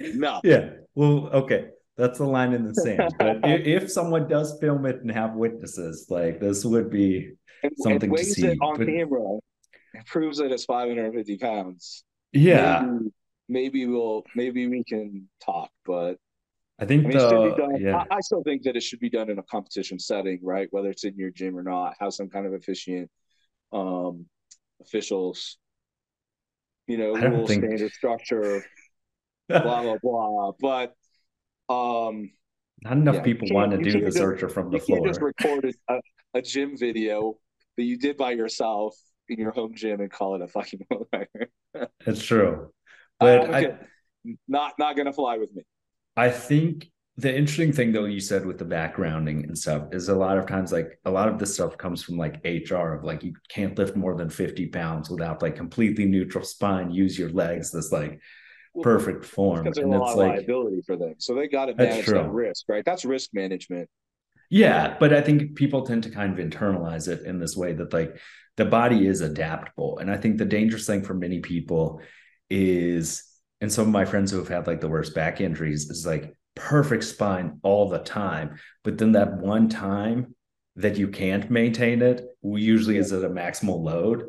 no. 0.00 0.40
Yeah. 0.44 0.70
Well, 0.94 1.28
okay. 1.32 1.68
That's 1.96 2.18
the 2.18 2.24
line 2.24 2.54
in 2.54 2.64
the 2.64 2.74
sand. 2.74 3.14
But 3.18 3.40
if, 3.44 3.82
if, 3.82 3.90
someone 3.90 4.26
does 4.26 4.58
film 4.58 4.86
it 4.86 5.02
and 5.02 5.10
have 5.10 5.34
witnesses, 5.34 6.06
like 6.08 6.40
this 6.40 6.64
would 6.64 6.90
be 6.90 7.32
and, 7.62 7.72
something 7.76 8.08
and 8.08 8.18
to 8.18 8.24
see. 8.24 8.46
It 8.46 8.58
on 8.62 8.78
but, 8.78 8.86
camera 8.86 9.38
It 9.94 10.06
proves 10.06 10.38
that 10.38 10.50
it's 10.50 10.64
550 10.64 11.36
pounds. 11.36 12.04
Yeah. 12.32 12.80
Maybe, 12.80 13.10
maybe, 13.48 13.86
we'll 13.86 14.24
maybe 14.34 14.66
we 14.66 14.82
can 14.84 15.28
talk, 15.44 15.70
but 15.84 16.16
I 16.80 16.86
think 16.86 17.04
I 17.04 17.08
mean, 17.08 17.18
the, 17.18 17.54
done, 17.56 17.80
yeah. 17.80 18.04
I, 18.10 18.16
I, 18.16 18.20
still 18.20 18.42
think 18.42 18.62
that 18.62 18.74
it 18.74 18.82
should 18.82 19.00
be 19.00 19.10
done 19.10 19.28
in 19.28 19.38
a 19.38 19.42
competition 19.42 19.98
setting, 19.98 20.40
right? 20.42 20.66
Whether 20.70 20.88
it's 20.88 21.04
in 21.04 21.14
your 21.14 21.30
gym 21.30 21.56
or 21.56 21.62
not, 21.62 21.94
have 22.00 22.14
some 22.14 22.30
kind 22.30 22.46
of 22.46 22.54
efficient 22.54 23.10
um 23.72 24.24
officials, 24.80 25.58
you 26.86 26.96
know, 26.96 27.14
rule 27.14 27.46
think... 27.46 27.64
standard 27.64 27.92
structure, 27.92 28.64
blah 29.48 29.82
blah 29.82 29.98
blah. 30.02 30.52
But 30.58 30.94
um, 31.68 32.30
not 32.82 32.94
enough 32.94 33.16
yeah, 33.16 33.22
people 33.22 33.48
want 33.50 33.72
to 33.72 33.78
do 33.78 34.00
the 34.00 34.10
Zercher 34.10 34.50
from 34.50 34.70
the 34.70 34.78
you 34.78 34.84
floor. 34.84 34.98
You 35.00 35.06
just 35.06 35.20
recorded 35.20 35.76
a, 35.88 36.00
a, 36.32 36.40
gym 36.40 36.78
video 36.78 37.36
that 37.76 37.84
you 37.84 37.98
did 37.98 38.16
by 38.16 38.32
yourself 38.32 38.96
in 39.28 39.38
your 39.38 39.52
home 39.52 39.74
gym 39.74 40.00
and 40.00 40.10
call 40.10 40.34
it 40.34 40.40
a 40.40 40.48
fucking 40.48 40.80
It's 42.06 42.24
true, 42.24 42.70
but 43.18 43.54
I, 43.54 43.74
not 44.48 44.78
not 44.78 44.96
gonna 44.96 45.12
fly 45.12 45.36
with 45.36 45.54
me. 45.54 45.62
I 46.20 46.30
think 46.30 46.90
the 47.16 47.34
interesting 47.36 47.72
thing 47.72 47.92
though 47.92 48.04
you 48.04 48.20
said 48.20 48.46
with 48.46 48.58
the 48.58 48.64
backgrounding 48.64 49.44
and 49.44 49.56
stuff 49.56 49.88
is 49.92 50.08
a 50.08 50.14
lot 50.14 50.38
of 50.38 50.46
times 50.46 50.72
like 50.72 50.98
a 51.04 51.10
lot 51.10 51.28
of 51.28 51.38
this 51.38 51.52
stuff 51.52 51.76
comes 51.76 52.02
from 52.02 52.16
like 52.16 52.40
hr 52.44 52.94
of 52.94 53.04
like 53.04 53.22
you 53.22 53.34
can't 53.48 53.76
lift 53.76 53.94
more 53.94 54.16
than 54.16 54.30
50 54.30 54.66
pounds 54.68 55.10
without 55.10 55.42
like 55.42 55.54
completely 55.54 56.06
neutral 56.06 56.44
spine 56.44 56.90
use 56.90 57.18
your 57.18 57.28
legs 57.30 57.72
this 57.72 57.92
like 57.92 58.20
perfect 58.82 59.24
form. 59.24 59.64
Because 59.64 59.76
there's 59.76 59.84
and 59.84 59.94
a 59.94 59.98
lot 59.98 60.12
of 60.12 60.18
like, 60.18 60.36
liability 60.36 60.82
for 60.86 60.96
them. 60.96 61.14
So 61.18 61.34
they 61.34 61.48
got 61.48 61.66
to 61.66 61.74
manage 61.74 62.06
that 62.06 62.30
risk, 62.30 62.66
right? 62.68 62.84
That's 62.84 63.04
risk 63.04 63.30
management. 63.32 63.88
Yeah, 64.48 64.96
but 64.98 65.12
I 65.12 65.20
think 65.20 65.54
people 65.54 65.82
tend 65.86 66.02
to 66.04 66.10
kind 66.10 66.38
of 66.38 66.44
internalize 66.44 67.08
it 67.08 67.24
in 67.24 67.38
this 67.38 67.56
way 67.56 67.72
that 67.74 67.92
like 67.92 68.18
the 68.56 68.64
body 68.64 69.06
is 69.06 69.20
adaptable. 69.20 69.98
And 69.98 70.10
I 70.10 70.16
think 70.16 70.38
the 70.38 70.44
dangerous 70.44 70.86
thing 70.86 71.02
for 71.02 71.14
many 71.14 71.40
people 71.40 72.00
is, 72.48 73.24
and 73.60 73.72
some 73.72 73.86
of 73.86 73.92
my 73.92 74.04
friends 74.04 74.30
who 74.30 74.38
have 74.38 74.48
had 74.48 74.66
like 74.66 74.80
the 74.80 74.88
worst 74.88 75.14
back 75.14 75.40
injuries 75.40 75.90
is 75.90 76.06
like 76.06 76.34
perfect 76.54 77.04
spine 77.04 77.58
all 77.62 77.88
the 77.88 77.98
time. 77.98 78.58
But 78.84 78.98
then 78.98 79.12
that 79.12 79.38
one 79.38 79.68
time 79.68 80.34
that 80.76 80.96
you 80.96 81.08
can't 81.08 81.50
maintain 81.50 82.02
it, 82.02 82.22
usually 82.42 82.96
is 82.96 83.12
at 83.12 83.24
a 83.24 83.28
maximal 83.28 83.82
load, 83.82 84.28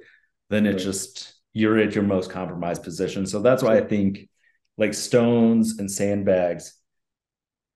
then 0.50 0.66
it 0.66 0.78
just 0.78 1.34
you're 1.54 1.80
at 1.80 1.96
your 1.96 2.04
most 2.04 2.30
compromised 2.30 2.84
position. 2.84 3.26
So 3.26 3.42
that's 3.42 3.64
why 3.64 3.78
I 3.78 3.82
think 3.82 4.30
like 4.78 4.94
stones 4.94 5.80
and 5.80 5.90
sandbags 5.90 6.74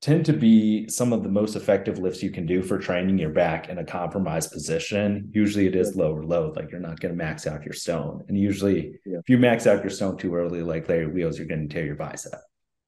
tend 0.02 0.26
to 0.26 0.34
be 0.34 0.88
some 0.88 1.14
of 1.14 1.24
the 1.24 1.30
most 1.30 1.56
effective 1.56 1.98
lifts 1.98 2.22
you 2.22 2.30
can 2.30 2.46
do 2.46 2.62
for 2.62 2.78
training 2.78 3.18
your 3.18 3.32
back 3.32 3.70
in 3.70 3.80
a 3.80 3.84
compromised 3.84 4.52
position. 4.52 5.30
Usually 5.34 5.66
it 5.66 5.76
is 5.76 5.96
lower 5.96 6.24
load, 6.24 6.56
like 6.56 6.72
you're 6.72 6.80
not 6.80 7.00
going 7.00 7.14
to 7.14 7.18
max 7.18 7.48
out 7.48 7.66
your 7.66 7.74
stone. 7.74 8.24
And 8.28 8.38
usually 8.38 9.00
yeah. 9.06 9.18
if 9.18 9.30
you 9.30 9.38
max 9.38 9.66
out 9.66 9.82
your 9.82 9.90
stone 9.90 10.18
too 10.18 10.36
early, 10.36 10.62
like 10.62 10.88
Larry 10.88 11.08
Wheels, 11.08 11.38
you're 11.38 11.48
going 11.48 11.68
to 11.68 11.74
tear 11.74 11.86
your 11.86 11.96
bicep. 11.96 12.40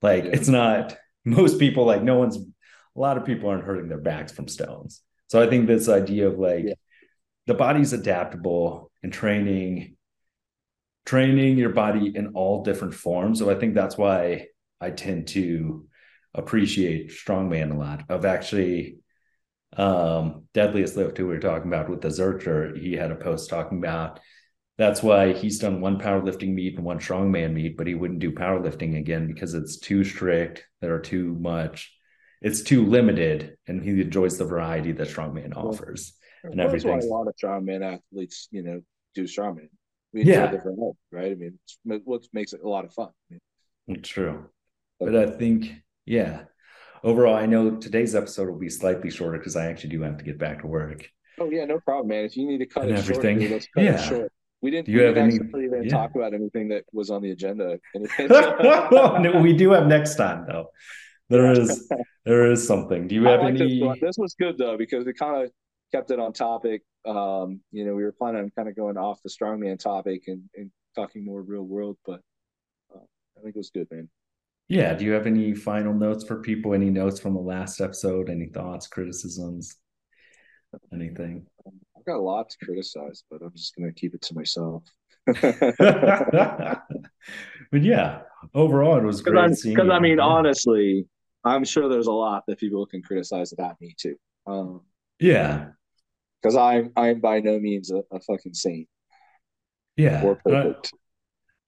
Like 0.02 0.26
yeah. 0.26 0.32
it's 0.34 0.48
not 0.48 0.96
most 1.26 1.60
people, 1.60 1.86
like 1.86 2.04
no 2.04 2.18
one's, 2.18 2.38
a 2.38 3.00
lot 3.00 3.18
of 3.18 3.26
people 3.26 3.50
aren't 3.50 3.64
hurting 3.64 3.90
their 3.90 3.98
backs 3.98 4.32
from 4.32 4.48
stones. 4.48 5.02
So 5.28 5.42
I 5.42 5.50
think 5.50 5.68
this 5.68 5.90
idea 5.90 6.28
of 6.28 6.38
like 6.38 6.66
yeah. 6.66 6.74
the 7.48 7.54
body's 7.54 7.94
adaptable 7.94 8.92
and 9.02 9.12
training 9.12 9.96
training 11.08 11.58
your 11.58 11.70
body 11.70 12.12
in 12.14 12.28
all 12.34 12.64
different 12.64 12.94
forms. 12.94 13.40
So 13.40 13.50
I 13.50 13.56
think 13.56 13.74
that's 13.74 13.98
why 13.98 14.48
I 14.82 14.90
tend 14.90 15.30
to 15.30 15.88
appreciate 16.38 17.10
strongman 17.10 17.72
a 17.72 17.78
lot. 17.78 18.04
Of 18.10 18.26
actually 18.26 19.00
um 19.76 20.46
deadliest 20.54 20.96
lift 20.96 21.18
who 21.18 21.28
we 21.28 21.34
were 21.34 21.40
talking 21.40 21.68
about 21.68 21.90
with 21.90 22.02
the 22.02 22.08
Zercher, 22.08 22.80
he 22.80 22.94
had 22.94 23.12
a 23.12 23.16
post 23.16 23.50
talking 23.50 23.80
about 23.80 24.20
that's 24.78 25.02
why 25.02 25.34
he's 25.34 25.60
done 25.60 25.82
one 25.82 26.00
powerlifting 26.00 26.54
meet 26.54 26.76
and 26.76 26.86
one 26.86 27.00
strongman 27.00 27.54
meet, 27.54 27.78
but 27.78 27.88
he 27.88 27.96
wouldn't 27.96 28.20
do 28.20 28.32
powerlifting 28.32 28.98
again 28.98 29.26
because 29.26 29.56
it's 29.56 29.78
too 29.78 30.04
strict. 30.04 30.66
There 30.82 30.94
are 30.94 31.00
too 31.00 31.36
much, 31.40 31.98
it's 32.42 32.62
too 32.62 32.86
limited, 32.86 33.58
and 33.68 33.82
he 33.82 34.02
enjoys 34.02 34.38
the 34.38 34.46
variety 34.46 34.92
that 34.92 35.08
strongman 35.08 35.56
offers. 35.56 36.14
Well, 36.44 36.52
and 36.52 36.62
everything. 36.62 37.02
a 37.02 37.06
lot 37.06 37.28
of 37.28 37.34
strongman 37.44 37.82
athletes, 37.82 38.48
you 38.52 38.62
know, 38.62 38.82
do 39.16 39.24
strongman. 39.24 39.70
We 40.14 40.22
enjoy 40.22 40.34
yeah. 40.34 40.52
different 40.52 40.80
help, 40.80 40.98
right? 41.12 41.32
I 41.32 41.36
mean, 41.36 41.60
what 41.84 42.24
makes 42.32 42.54
it 42.54 42.62
a 42.64 42.70
lot 42.70 42.86
of 42.86 42.94
fun. 42.94 43.10
It's 43.88 44.08
true, 44.08 44.46
but 45.00 45.16
I 45.16 45.26
think 45.26 45.72
yeah. 46.08 46.44
Overall, 47.04 47.36
I 47.36 47.46
know 47.46 47.76
today's 47.76 48.16
episode 48.16 48.50
will 48.50 48.58
be 48.58 48.70
slightly 48.70 49.12
shorter 49.12 49.38
because 49.38 49.56
I 49.56 49.68
actually 49.68 49.92
do 49.92 50.02
have 50.02 50.18
to 50.18 50.24
get 50.24 50.40
back 50.40 50.62
to 50.62 50.68
work. 50.68 51.08
Oh 51.40 51.50
yeah, 51.52 51.66
no 51.66 51.80
problem, 51.80 52.08
man. 52.08 52.26
If 52.26 52.36
you 52.36 52.48
need 52.48 52.58
to 52.58 52.66
cut 52.66 52.84
and 52.84 52.94
it 52.94 52.98
everything, 52.98 53.40
short, 53.40 53.52
let's 53.52 53.68
cut 53.68 53.84
yeah. 53.84 54.02
it 54.02 54.08
short. 54.08 54.32
We 54.62 54.72
didn't. 54.72 54.88
Do 54.88 54.92
you 54.94 55.00
we 55.00 55.06
have 55.06 55.16
didn't 55.16 55.54
any? 55.54 55.66
Even 55.66 55.84
yeah. 55.84 55.90
talk 55.90 56.16
about 56.16 56.34
anything 56.34 56.70
that 56.70 56.86
was 56.92 57.12
on 57.12 57.22
the 57.22 57.32
agenda. 57.32 57.78
no, 58.20 59.40
we 59.42 59.54
do 59.54 59.72
have 59.72 59.86
next 59.86 60.16
time 60.16 60.46
though. 60.48 60.72
There 61.30 61.52
is 61.52 61.92
there 62.26 62.52
is 62.52 62.66
something. 62.66 63.08
Do 63.08 63.14
you 63.14 63.26
have 63.26 63.42
like 63.42 63.56
any? 63.56 63.80
This, 63.80 64.00
this 64.02 64.18
was 64.18 64.34
good 64.40 64.58
though 64.58 64.78
because 64.78 65.06
we 65.06 65.14
kind 65.14 65.44
of 65.44 65.52
kept 65.92 66.10
it 66.10 66.20
on 66.20 66.34
topic. 66.34 66.82
Um, 67.06 67.62
you 67.72 67.86
know, 67.86 67.96
we 67.96 68.04
were 68.04 68.12
planning 68.12 68.42
on 68.42 68.52
kind 68.56 68.68
of 68.68 68.76
going 68.76 68.98
off 68.98 69.22
the 69.24 69.30
strongman 69.30 69.80
topic 69.80 70.24
and, 70.28 70.44
and 70.56 70.72
talking 70.96 71.24
more 71.24 71.42
real 71.42 71.62
world, 71.64 71.98
but 72.06 72.22
uh, 72.94 73.00
I 73.38 73.42
think 73.44 73.56
it 73.56 73.60
was 73.60 73.70
good, 73.70 73.88
man. 73.92 74.10
Yeah. 74.68 74.94
Do 74.94 75.06
you 75.06 75.12
have 75.14 75.28
any 75.28 75.54
final 75.54 75.94
notes 75.94 76.24
for 76.24 76.42
people? 76.42 76.74
Any 76.74 76.90
notes 76.90 77.20
from 77.20 77.34
the 77.34 77.42
last 77.42 77.82
episode? 77.82 78.30
Any 78.30 78.48
thoughts, 78.48 78.88
criticisms, 78.88 79.76
anything? 80.94 81.46
I've 81.66 82.06
got 82.06 82.18
a 82.18 82.22
lot 82.22 82.50
to 82.50 82.66
criticize, 82.66 83.24
but 83.30 83.42
I'm 83.42 83.54
just 83.56 83.76
going 83.76 83.92
to 83.92 84.00
keep 84.00 84.14
it 84.14 84.22
to 84.24 84.36
myself. 84.36 84.84
but 85.26 86.82
yeah, 87.74 88.22
overall, 88.54 88.98
it 88.98 89.04
was 89.04 89.22
great. 89.22 89.58
Because 89.64 89.90
I 89.90 90.00
mean, 90.00 90.20
honestly, 90.20 91.06
I'm 91.44 91.66
sure 91.66 91.90
there's 91.90 92.08
a 92.08 92.12
lot 92.12 92.44
that 92.48 92.60
people 92.60 92.86
can 92.86 93.02
criticize 93.02 93.52
about 93.54 93.80
me 93.82 93.94
too. 93.98 94.16
Um, 94.46 94.82
yeah, 95.20 95.70
because 96.42 96.56
I'm 96.56 96.92
I'm 96.96 97.20
by 97.20 97.40
no 97.40 97.60
means 97.60 97.92
a, 97.92 98.04
a 98.12 98.20
fucking 98.22 98.54
saint. 98.54 98.88
Yeah, 99.98 100.24
or 100.24 100.36
perfect. 100.36 100.94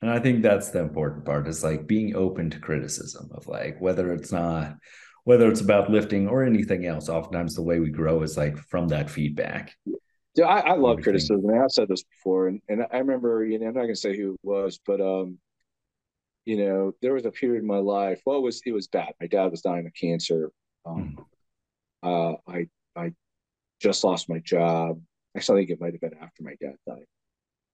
And 0.02 0.10
I, 0.10 0.20
think 0.20 0.42
that's 0.42 0.70
the 0.70 0.80
important 0.80 1.26
part 1.26 1.48
is 1.48 1.64
like 1.64 1.88
being 1.88 2.16
open 2.16 2.50
to 2.52 2.60
criticism 2.60 3.30
of 3.34 3.48
like 3.48 3.82
whether 3.82 4.14
it's 4.14 4.32
not 4.32 4.76
whether 5.26 5.50
it's 5.50 5.62
about 5.62 5.92
lifting 5.92 6.28
or 6.28 6.44
anything 6.44 6.86
else. 6.86 7.10
Oftentimes, 7.10 7.54
the 7.54 7.62
way 7.62 7.80
we 7.80 7.90
grow 7.90 8.22
is 8.24 8.38
like 8.38 8.58
from 8.58 8.88
that 8.88 9.10
feedback. 9.10 9.76
Yeah, 10.36 10.46
I, 10.46 10.72
I 10.72 10.76
love 10.76 11.02
criticism. 11.02 11.44
And 11.50 11.62
I've 11.62 11.72
said 11.72 11.90
this 11.90 12.04
before, 12.04 12.48
and, 12.48 12.62
and 12.70 12.86
I 12.92 12.98
remember, 13.00 13.44
you 13.46 13.60
know, 13.60 13.68
I'm 13.68 13.74
not 13.74 13.82
gonna 13.82 13.96
say 13.96 14.16
who 14.16 14.34
it 14.36 14.40
was, 14.42 14.80
but 14.86 15.02
um, 15.02 15.38
you 16.46 16.58
know, 16.58 16.94
there 17.02 17.14
was 17.14 17.26
a 17.26 17.32
period 17.32 17.62
in 17.62 17.68
my 17.68 17.78
life. 17.78 18.22
Well, 18.26 18.38
it 18.38 18.44
was 18.44 18.62
it 18.66 18.72
was 18.72 18.88
bad. 18.88 19.14
My 19.20 19.28
dad 19.28 19.52
was 19.52 19.62
dying 19.62 19.86
of 19.86 19.94
cancer. 19.94 20.52
Um, 20.86 21.18
mm. 22.04 22.34
uh, 22.34 22.38
I 22.48 22.68
I 22.96 23.12
just 23.82 24.04
lost 24.04 24.30
my 24.30 24.40
job. 24.40 25.02
Actually, 25.36 25.60
I 25.60 25.62
think 25.62 25.72
it 25.72 25.82
might 25.82 25.94
have 25.94 26.02
been 26.02 26.20
after 26.20 26.44
my 26.44 26.56
dad 26.60 26.76
died. 26.88 27.06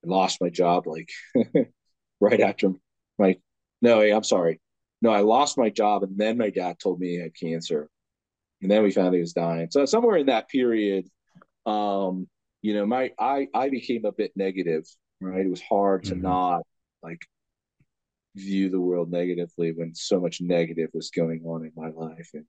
I 0.03 0.07
lost 0.07 0.41
my 0.41 0.49
job 0.49 0.87
like 0.87 1.09
right 2.19 2.39
after 2.39 2.71
my. 3.17 3.37
No, 3.81 4.01
I'm 4.01 4.23
sorry. 4.23 4.59
No, 5.01 5.11
I 5.11 5.19
lost 5.19 5.57
my 5.57 5.69
job, 5.69 6.03
and 6.03 6.17
then 6.17 6.37
my 6.37 6.49
dad 6.49 6.79
told 6.79 6.99
me 6.99 7.09
he 7.09 7.19
had 7.19 7.35
cancer, 7.35 7.89
and 8.61 8.71
then 8.71 8.83
we 8.83 8.91
found 8.91 9.13
he 9.13 9.21
was 9.21 9.33
dying. 9.33 9.67
So 9.69 9.85
somewhere 9.85 10.17
in 10.17 10.27
that 10.27 10.49
period, 10.49 11.07
um, 11.65 12.27
you 12.61 12.73
know, 12.73 12.85
my 12.85 13.11
I 13.19 13.47
I 13.53 13.69
became 13.69 14.05
a 14.05 14.11
bit 14.11 14.31
negative. 14.35 14.85
Right, 15.21 15.45
it 15.45 15.49
was 15.49 15.61
hard 15.61 16.03
mm-hmm. 16.03 16.15
to 16.15 16.21
not 16.21 16.61
like 17.03 17.21
view 18.35 18.69
the 18.69 18.81
world 18.81 19.11
negatively 19.11 19.71
when 19.71 19.95
so 19.95 20.19
much 20.19 20.41
negative 20.41 20.89
was 20.93 21.09
going 21.09 21.43
on 21.45 21.63
in 21.63 21.71
my 21.75 21.89
life, 21.89 22.31
and 22.33 22.45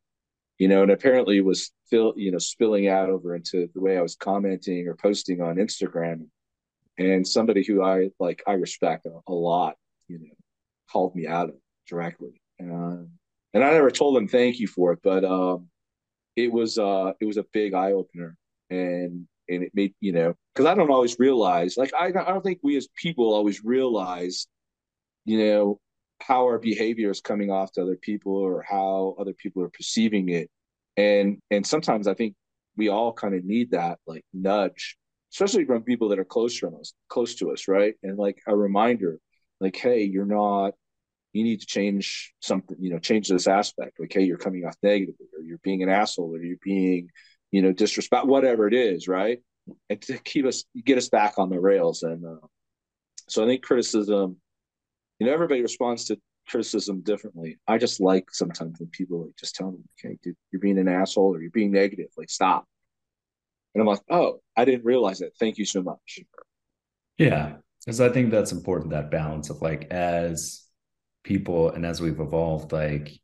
you 0.58 0.68
know, 0.68 0.82
and 0.82 0.90
apparently 0.90 1.40
was 1.40 1.72
still 1.86 2.14
you 2.16 2.30
know, 2.32 2.38
spilling 2.38 2.88
out 2.88 3.10
over 3.10 3.34
into 3.34 3.68
the 3.74 3.80
way 3.80 3.98
I 3.98 4.02
was 4.02 4.16
commenting 4.16 4.88
or 4.88 4.94
posting 4.94 5.40
on 5.40 5.56
Instagram. 5.56 6.26
And 6.98 7.26
somebody 7.26 7.64
who 7.64 7.82
I 7.82 8.10
like, 8.18 8.42
I 8.46 8.52
respect 8.52 9.06
a, 9.06 9.18
a 9.28 9.32
lot, 9.32 9.76
you 10.08 10.18
know, 10.18 10.34
called 10.90 11.14
me 11.14 11.26
out 11.26 11.50
directly. 11.88 12.40
And, 12.58 13.08
and 13.52 13.64
I 13.64 13.72
never 13.72 13.90
told 13.90 14.16
them 14.16 14.28
thank 14.28 14.58
you 14.58 14.66
for 14.66 14.92
it, 14.92 15.00
but 15.02 15.24
um, 15.24 15.68
it 16.36 16.52
was 16.52 16.78
uh, 16.78 17.12
it 17.20 17.24
was 17.24 17.36
a 17.36 17.44
big 17.52 17.74
eye 17.74 17.92
opener, 17.92 18.36
and 18.70 19.26
and 19.48 19.62
it 19.62 19.70
made 19.74 19.94
you 20.00 20.12
know 20.12 20.34
because 20.54 20.66
I 20.66 20.74
don't 20.74 20.90
always 20.90 21.18
realize 21.18 21.76
like 21.76 21.92
I 21.94 22.08
I 22.08 22.10
don't 22.10 22.42
think 22.42 22.60
we 22.62 22.76
as 22.76 22.88
people 22.96 23.32
always 23.32 23.64
realize, 23.64 24.46
you 25.24 25.38
know, 25.38 25.80
how 26.20 26.44
our 26.44 26.58
behavior 26.58 27.10
is 27.10 27.20
coming 27.20 27.50
off 27.50 27.72
to 27.72 27.82
other 27.82 27.96
people 27.96 28.34
or 28.34 28.62
how 28.62 29.14
other 29.18 29.32
people 29.32 29.62
are 29.62 29.70
perceiving 29.70 30.28
it 30.30 30.50
and 30.96 31.38
and 31.50 31.66
sometimes 31.66 32.06
i 32.06 32.14
think 32.14 32.34
we 32.76 32.88
all 32.88 33.12
kind 33.12 33.34
of 33.34 33.44
need 33.44 33.70
that 33.70 33.98
like 34.06 34.24
nudge 34.32 34.96
especially 35.32 35.64
from 35.64 35.82
people 35.82 36.08
that 36.08 36.18
are 36.18 36.24
close 36.24 36.58
to 36.60 36.68
us 36.78 36.92
close 37.08 37.34
to 37.36 37.52
us 37.52 37.68
right? 37.68 37.94
And 38.02 38.18
like 38.18 38.42
a 38.46 38.56
reminder 38.56 39.18
like 39.60 39.76
hey 39.76 40.04
you're 40.04 40.26
not 40.26 40.74
you 41.32 41.44
need 41.44 41.60
to 41.60 41.66
change 41.66 42.32
something 42.40 42.76
you 42.80 42.90
know 42.90 42.98
change 42.98 43.28
this 43.28 43.46
aspect. 43.46 43.98
Like 44.00 44.12
hey 44.12 44.22
you're 44.22 44.38
coming 44.38 44.64
off 44.64 44.76
negatively 44.82 45.26
or 45.36 45.42
you're 45.42 45.58
being 45.62 45.82
an 45.82 45.88
asshole 45.88 46.34
or 46.34 46.42
you're 46.42 46.56
being 46.62 47.10
you 47.50 47.62
know 47.62 47.72
disrespect 47.72 48.26
whatever 48.26 48.66
it 48.66 48.74
is 48.74 49.08
right? 49.08 49.38
And 49.90 50.00
to 50.02 50.18
keep 50.18 50.46
us 50.46 50.64
get 50.84 50.98
us 50.98 51.08
back 51.08 51.34
on 51.38 51.50
the 51.50 51.60
rails. 51.60 52.02
And 52.02 52.24
uh, 52.24 52.46
so 53.28 53.42
i 53.42 53.46
think 53.46 53.62
criticism 53.62 54.36
you 55.18 55.26
know 55.26 55.32
everybody 55.32 55.60
responds 55.60 56.04
to 56.06 56.18
criticism 56.48 57.00
differently. 57.00 57.58
I 57.66 57.76
just 57.78 58.00
like 58.00 58.26
sometimes 58.32 58.78
when 58.78 58.88
people 58.90 59.24
like 59.24 59.36
just 59.36 59.56
tell 59.56 59.72
me 59.72 59.78
okay 59.98 60.16
dude 60.22 60.36
you're 60.52 60.60
being 60.60 60.78
an 60.78 60.88
asshole 60.88 61.34
or 61.34 61.42
you're 61.42 61.50
being 61.50 61.72
negative. 61.72 62.08
Like 62.16 62.30
stop 62.30 62.66
and 63.76 63.82
i'm 63.82 63.86
like 63.86 64.00
oh 64.10 64.40
i 64.56 64.64
didn't 64.64 64.84
realize 64.84 65.18
that. 65.18 65.36
Thank 65.38 65.58
you 65.58 65.64
so 65.64 65.82
much. 65.82 66.20
Yeah 67.18 67.56
because 67.84 68.00
i 68.00 68.08
think 68.08 68.30
that's 68.30 68.52
important 68.52 68.90
that 68.90 69.10
balance 69.10 69.50
of 69.50 69.62
like 69.62 69.84
as 69.90 70.64
people 71.22 71.70
and 71.70 71.86
as 71.86 72.00
we've 72.00 72.20
evolved 72.20 72.72
like 72.72 73.20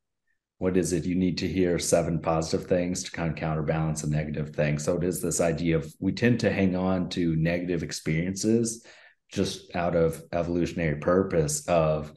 what 0.63 0.77
is 0.77 0.93
it? 0.93 1.05
You 1.05 1.17
need 1.17 1.39
to 1.39 1.49
hear 1.49 1.77
seven 1.81 2.21
positive 2.21 2.69
things 2.69 3.03
to 3.03 3.11
kind 3.11 3.31
of 3.31 3.37
counterbalance 3.37 4.05
a 4.05 4.09
negative 4.09 4.55
thing. 4.55 4.79
So 4.79 4.97
it 4.97 5.03
is 5.03 5.21
this 5.21 5.41
idea 5.41 5.75
of 5.75 5.93
we 5.99 6.13
tend 6.13 6.39
to 6.39 6.53
hang 6.53 6.77
on 6.77 7.09
to 7.11 7.35
negative 7.35 7.83
experiences 7.83 8.87
just 9.29 9.75
out 9.75 9.97
of 9.97 10.23
evolutionary 10.31 11.01
purpose 11.01 11.67
of 11.67 12.13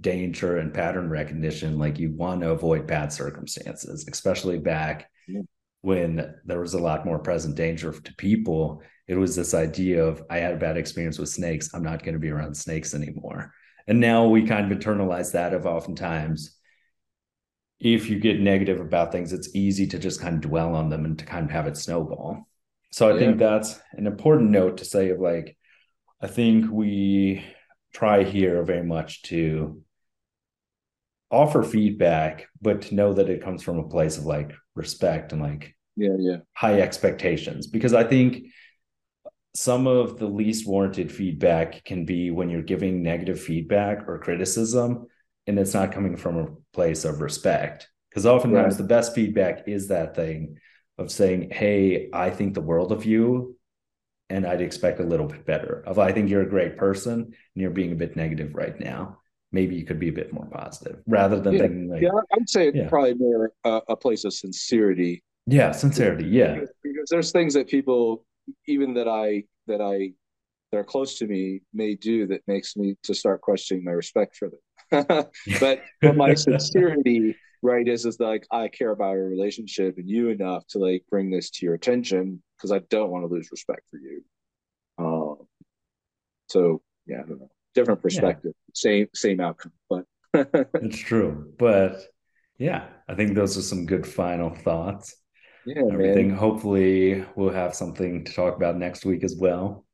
danger 0.00 0.56
and 0.56 0.72
pattern 0.72 1.10
recognition. 1.10 1.78
Like 1.78 1.98
you 1.98 2.12
want 2.12 2.40
to 2.40 2.50
avoid 2.52 2.86
bad 2.86 3.12
circumstances 3.12 4.08
especially 4.10 4.58
back. 4.58 5.10
When 5.82 6.34
there 6.44 6.60
was 6.60 6.74
a 6.74 6.78
lot 6.78 7.04
more 7.04 7.18
present 7.18 7.56
danger 7.56 7.92
to 7.92 8.14
people 8.14 8.82
it 9.08 9.16
was 9.16 9.36
this 9.36 9.54
idea 9.54 10.04
of 10.04 10.22
i 10.30 10.38
had 10.38 10.54
a 10.54 10.58
bad 10.58 10.76
experience 10.76 11.18
with 11.18 11.28
snakes. 11.28 11.72
I'm 11.72 11.82
not 11.82 12.02
going 12.02 12.14
to 12.14 12.18
be 12.18 12.30
around 12.30 12.56
snakes 12.56 12.94
anymore. 12.94 13.52
And 13.86 14.00
now 14.00 14.26
we 14.26 14.46
kind 14.46 14.70
of 14.70 14.78
internalize 14.78 15.32
that 15.32 15.54
of 15.54 15.64
oftentimes. 15.64 16.56
If 17.78 18.10
you 18.10 18.18
get 18.18 18.40
negative 18.40 18.80
about 18.80 19.12
things 19.12 19.32
it's 19.32 19.54
easy 19.54 19.86
to 19.88 19.98
just 19.98 20.20
kind 20.20 20.36
of 20.36 20.50
dwell 20.50 20.74
on 20.74 20.88
them 20.88 21.04
and 21.04 21.18
to 21.18 21.24
kind 21.24 21.44
of 21.44 21.50
have 21.52 21.66
it 21.66 21.76
snowball. 21.76 22.48
So 22.90 23.08
i 23.08 23.12
yeah. 23.12 23.18
think 23.18 23.38
that's 23.38 23.78
an 23.92 24.06
important 24.06 24.50
note 24.50 24.78
to 24.78 24.84
say 24.84 25.10
of 25.10 25.20
like 25.20 25.56
I 26.20 26.26
think 26.26 26.70
we 26.70 27.44
try 27.92 28.24
here 28.24 28.62
very 28.64 28.82
much 28.82 29.22
to 29.22 29.82
offer 31.30 31.62
feedback, 31.62 32.48
but 32.60 32.82
to 32.82 32.94
know 32.94 33.12
that 33.12 33.28
it 33.28 33.42
comes 33.42 33.62
from 33.62 33.78
a 33.78 33.88
place 33.88 34.18
of 34.18 34.24
like 34.24 34.52
respect 34.74 35.32
and 35.32 35.42
like 35.42 35.74
yeah, 35.96 36.16
yeah, 36.18 36.36
high 36.52 36.80
expectations. 36.80 37.66
Because 37.66 37.94
I 37.94 38.04
think 38.04 38.46
some 39.54 39.86
of 39.86 40.18
the 40.18 40.26
least 40.26 40.68
warranted 40.68 41.10
feedback 41.10 41.82
can 41.84 42.04
be 42.04 42.30
when 42.30 42.50
you're 42.50 42.62
giving 42.62 43.02
negative 43.02 43.40
feedback 43.40 44.06
or 44.06 44.18
criticism 44.18 45.06
and 45.46 45.58
it's 45.58 45.72
not 45.72 45.92
coming 45.92 46.16
from 46.16 46.36
a 46.36 46.48
place 46.74 47.04
of 47.04 47.22
respect. 47.22 47.88
Because 48.10 48.26
oftentimes 48.26 48.74
right. 48.74 48.78
the 48.78 48.88
best 48.88 49.14
feedback 49.14 49.66
is 49.66 49.88
that 49.88 50.14
thing 50.14 50.58
of 50.98 51.10
saying, 51.10 51.50
Hey, 51.50 52.10
I 52.12 52.30
think 52.30 52.52
the 52.52 52.60
world 52.60 52.92
of 52.92 53.06
you 53.06 53.56
and 54.28 54.46
I'd 54.46 54.60
expect 54.60 55.00
a 55.00 55.04
little 55.04 55.26
bit 55.26 55.46
better. 55.46 55.82
Of 55.86 55.98
I 55.98 56.12
think 56.12 56.28
you're 56.28 56.42
a 56.42 56.50
great 56.50 56.76
person 56.76 57.20
and 57.22 57.34
you're 57.54 57.70
being 57.70 57.92
a 57.92 57.96
bit 57.96 58.16
negative 58.16 58.54
right 58.54 58.78
now. 58.78 59.20
Maybe 59.52 59.76
you 59.76 59.84
could 59.84 60.00
be 60.00 60.08
a 60.08 60.12
bit 60.12 60.32
more 60.32 60.46
positive 60.46 61.02
rather 61.06 61.40
than 61.40 61.54
yeah. 61.54 61.60
thinking 61.60 61.88
like 61.88 62.02
yeah. 62.02 62.10
I'd 62.34 62.48
say 62.48 62.72
yeah. 62.74 62.88
probably 62.88 63.14
more 63.14 63.52
uh, 63.64 63.80
a 63.88 63.96
place 63.96 64.24
of 64.24 64.32
sincerity. 64.32 65.22
Yeah, 65.46 65.70
sincerity. 65.70 66.24
Yeah, 66.24 66.54
because, 66.54 66.70
because 66.82 67.08
there's 67.10 67.32
things 67.32 67.54
that 67.54 67.68
people, 67.68 68.24
even 68.66 68.94
that 68.94 69.08
I 69.08 69.44
that 69.68 69.80
I 69.80 70.12
that 70.72 70.78
are 70.78 70.84
close 70.84 71.18
to 71.18 71.26
me, 71.26 71.60
may 71.72 71.94
do 71.94 72.26
that 72.26 72.42
makes 72.46 72.76
me 72.76 72.96
to 73.04 73.14
start 73.14 73.40
questioning 73.40 73.84
my 73.84 73.92
respect 73.92 74.36
for 74.36 74.50
them. 74.50 75.06
but 75.60 75.82
but 76.00 76.16
my 76.16 76.34
sincerity 76.34 77.36
right 77.62 77.88
is 77.88 78.06
is 78.06 78.20
like 78.20 78.46
i 78.50 78.68
care 78.68 78.92
about 78.92 79.08
our 79.08 79.24
relationship 79.24 79.96
and 79.98 80.08
you 80.08 80.28
enough 80.28 80.64
to 80.68 80.78
like 80.78 81.04
bring 81.10 81.30
this 81.30 81.50
to 81.50 81.66
your 81.66 81.74
attention 81.74 82.40
because 82.56 82.70
i 82.70 82.78
don't 82.90 83.10
want 83.10 83.24
to 83.24 83.32
lose 83.32 83.48
respect 83.50 83.82
for 83.90 83.98
you 83.98 84.22
um 84.98 85.36
so 86.48 86.80
yeah 87.06 87.16
i 87.16 87.28
don't 87.28 87.40
know 87.40 87.50
different 87.76 88.02
perspective 88.02 88.52
yeah. 88.54 88.72
same 88.74 89.06
same 89.14 89.40
outcome 89.40 89.72
but 89.88 90.04
it's 90.34 90.98
true 90.98 91.52
but 91.58 92.00
yeah 92.58 92.86
i 93.08 93.14
think 93.14 93.34
those 93.34 93.56
are 93.56 93.62
some 93.62 93.86
good 93.86 94.06
final 94.06 94.50
thoughts 94.50 95.14
yeah 95.64 95.82
everything 95.92 96.28
man. 96.28 96.36
hopefully 96.36 97.24
we'll 97.36 97.52
have 97.52 97.74
something 97.74 98.24
to 98.24 98.32
talk 98.32 98.56
about 98.56 98.76
next 98.76 99.04
week 99.04 99.22
as 99.22 99.36
well 99.38 99.84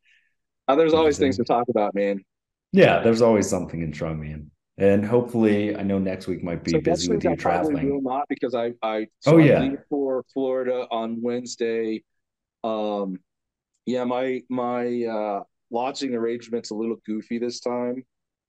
uh, 0.69 0.77
there's 0.77 0.95
always 0.95 1.19
things 1.19 1.37
to 1.37 1.45
talk 1.45 1.69
about 1.69 1.95
man 1.95 2.23
yeah 2.73 3.01
there's 3.03 3.21
always 3.21 3.49
something 3.49 3.83
in 3.83 3.93
strongman 3.93 4.47
and 4.79 5.05
hopefully, 5.05 5.77
I 5.77 5.83
know 5.83 5.99
next 5.99 6.27
week 6.27 6.43
might 6.43 6.65
be 6.65 6.71
so 6.71 6.81
busy 6.81 7.13
with 7.13 7.23
you 7.23 7.37
traveling. 7.37 7.91
Will 7.91 8.01
not 8.01 8.27
because 8.29 8.55
I 8.55 8.73
I 8.83 9.07
so 9.21 9.35
oh 9.35 9.37
yeah 9.37 9.61
I 9.61 9.77
for 9.91 10.25
Florida 10.33 10.87
on 10.91 11.21
Wednesday. 11.21 12.03
Um, 12.65 13.19
yeah, 13.85 14.05
my 14.05 14.43
my 14.49 15.05
uh, 15.05 15.43
lodging 15.73 16.15
arrangement's 16.15 16.71
a 16.71 16.75
little 16.75 16.97
goofy 17.07 17.39
this 17.39 17.61
time. 17.61 18.05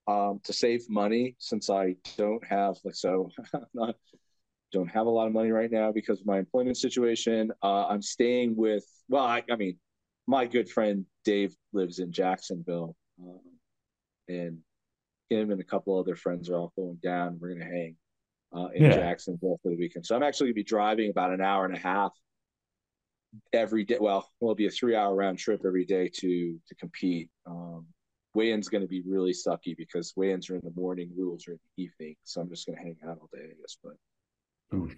Um, 0.05 0.41
to 0.43 0.51
save 0.51 0.81
money 0.89 1.37
since 1.39 1.69
I 1.69 1.95
don't 2.17 2.45
have 2.45 2.75
like 2.83 2.93
so 2.93 3.29
not 3.73 3.95
don't 4.73 4.89
have 4.89 5.05
a 5.05 5.09
lot 5.09 5.27
of 5.27 5.33
money 5.33 5.51
right 5.51 5.71
now 5.71 5.93
because 5.93 6.19
of 6.19 6.25
my 6.25 6.39
employment 6.39 6.75
situation. 6.75 7.51
Uh, 7.63 7.87
I'm 7.87 8.01
staying 8.01 8.57
with 8.57 8.85
well, 9.07 9.23
I, 9.23 9.43
I 9.49 9.55
mean, 9.55 9.77
my 10.27 10.45
good 10.45 10.69
friend 10.69 11.05
Dave 11.23 11.55
lives 11.71 11.99
in 11.99 12.11
Jacksonville, 12.11 12.97
um, 13.21 13.39
and 14.27 14.57
him 15.29 15.51
and 15.51 15.61
a 15.61 15.63
couple 15.63 15.97
other 15.97 16.17
friends 16.17 16.49
are 16.49 16.55
all 16.55 16.73
going 16.75 16.99
down. 17.01 17.37
We're 17.39 17.55
going 17.55 17.61
to 17.61 17.65
hang 17.65 17.95
uh, 18.55 18.67
in 18.73 18.83
yeah. 18.83 18.95
Jacksonville 18.95 19.59
for 19.63 19.69
the 19.69 19.77
weekend. 19.77 20.05
So 20.05 20.15
I'm 20.15 20.23
actually 20.23 20.47
going 20.47 20.55
to 20.55 20.59
be 20.59 20.63
driving 20.63 21.09
about 21.09 21.31
an 21.31 21.41
hour 21.41 21.65
and 21.65 21.75
a 21.75 21.79
half 21.79 22.11
every 23.51 23.83
day. 23.83 23.97
Well, 23.99 24.29
it'll 24.41 24.55
be 24.55 24.67
a 24.67 24.71
three 24.71 24.95
hour 24.95 25.15
round 25.15 25.39
trip 25.39 25.61
every 25.65 25.85
day 25.85 26.09
to 26.15 26.59
to 26.67 26.75
compete. 26.75 27.29
Um, 27.45 27.85
weigh-in's 28.35 28.69
going 28.69 28.81
to 28.81 28.87
be 28.87 29.03
really 29.05 29.31
sucky 29.31 29.77
because 29.77 30.13
weigh-ins 30.15 30.49
are 30.49 30.55
in 30.55 30.61
the 30.63 30.73
morning, 30.75 31.11
rules 31.15 31.47
are 31.47 31.51
in 31.51 31.59
the 31.77 31.83
evening. 31.83 32.15
So 32.23 32.41
I'm 32.41 32.49
just 32.49 32.65
going 32.65 32.77
to 32.77 32.83
hang 32.83 32.97
out 33.07 33.19
all 33.21 33.29
day, 33.31 33.43
I 33.43 33.53
guess. 33.61 33.77
But 33.83 33.93
Ooh. 34.75 34.89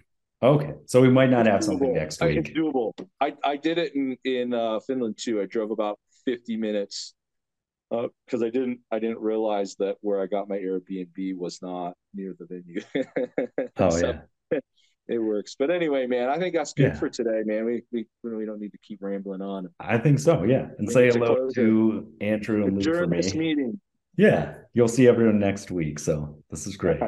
okay, 0.42 0.74
so 0.86 1.00
we 1.00 1.10
might 1.10 1.30
not 1.30 1.46
have 1.46 1.62
something 1.62 1.92
next 1.92 2.22
week. 2.22 2.38
It's 2.38 2.50
doable. 2.50 2.92
I 3.20 3.34
I 3.44 3.56
did 3.56 3.78
it 3.78 3.94
in 3.94 4.16
in 4.24 4.54
uh, 4.54 4.80
Finland 4.80 5.18
too. 5.18 5.40
I 5.40 5.46
drove 5.46 5.70
about 5.70 5.98
50 6.24 6.56
minutes 6.56 7.14
because 7.90 8.42
uh, 8.42 8.46
I 8.46 8.50
didn't 8.50 8.80
I 8.90 8.98
didn't 8.98 9.20
realize 9.20 9.76
that 9.76 9.96
where 10.00 10.20
I 10.20 10.26
got 10.26 10.48
my 10.48 10.56
Airbnb 10.56 11.36
was 11.36 11.62
not 11.62 11.94
near 12.14 12.34
the 12.38 12.46
venue. 12.46 12.80
oh 13.78 13.90
so 13.90 14.14
yeah, 14.52 14.58
it 15.08 15.18
works. 15.18 15.56
But 15.58 15.70
anyway, 15.70 16.06
man, 16.06 16.28
I 16.28 16.38
think 16.38 16.54
that's 16.54 16.72
good 16.72 16.92
yeah. 16.92 16.98
for 16.98 17.08
today, 17.08 17.42
man. 17.44 17.64
We 17.64 17.82
we 17.92 18.06
really 18.22 18.46
don't 18.46 18.60
need 18.60 18.72
to 18.72 18.78
keep 18.78 19.02
rambling 19.02 19.42
on. 19.42 19.68
I 19.80 19.98
think 19.98 20.18
so. 20.18 20.44
Yeah, 20.44 20.68
and 20.78 20.90
say 20.90 21.08
hello 21.08 21.48
to 21.54 22.06
it. 22.20 22.24
Andrew 22.24 22.64
and 22.64 22.82
Luke 22.82 22.96
for 22.96 23.06
me. 23.06 23.16
This 23.18 23.34
meeting. 23.34 23.80
Yeah, 24.16 24.54
you'll 24.72 24.88
see 24.88 25.06
everyone 25.08 25.38
next 25.38 25.70
week. 25.70 25.98
So 25.98 26.42
this 26.50 26.66
is 26.66 26.76
great. 26.76 27.00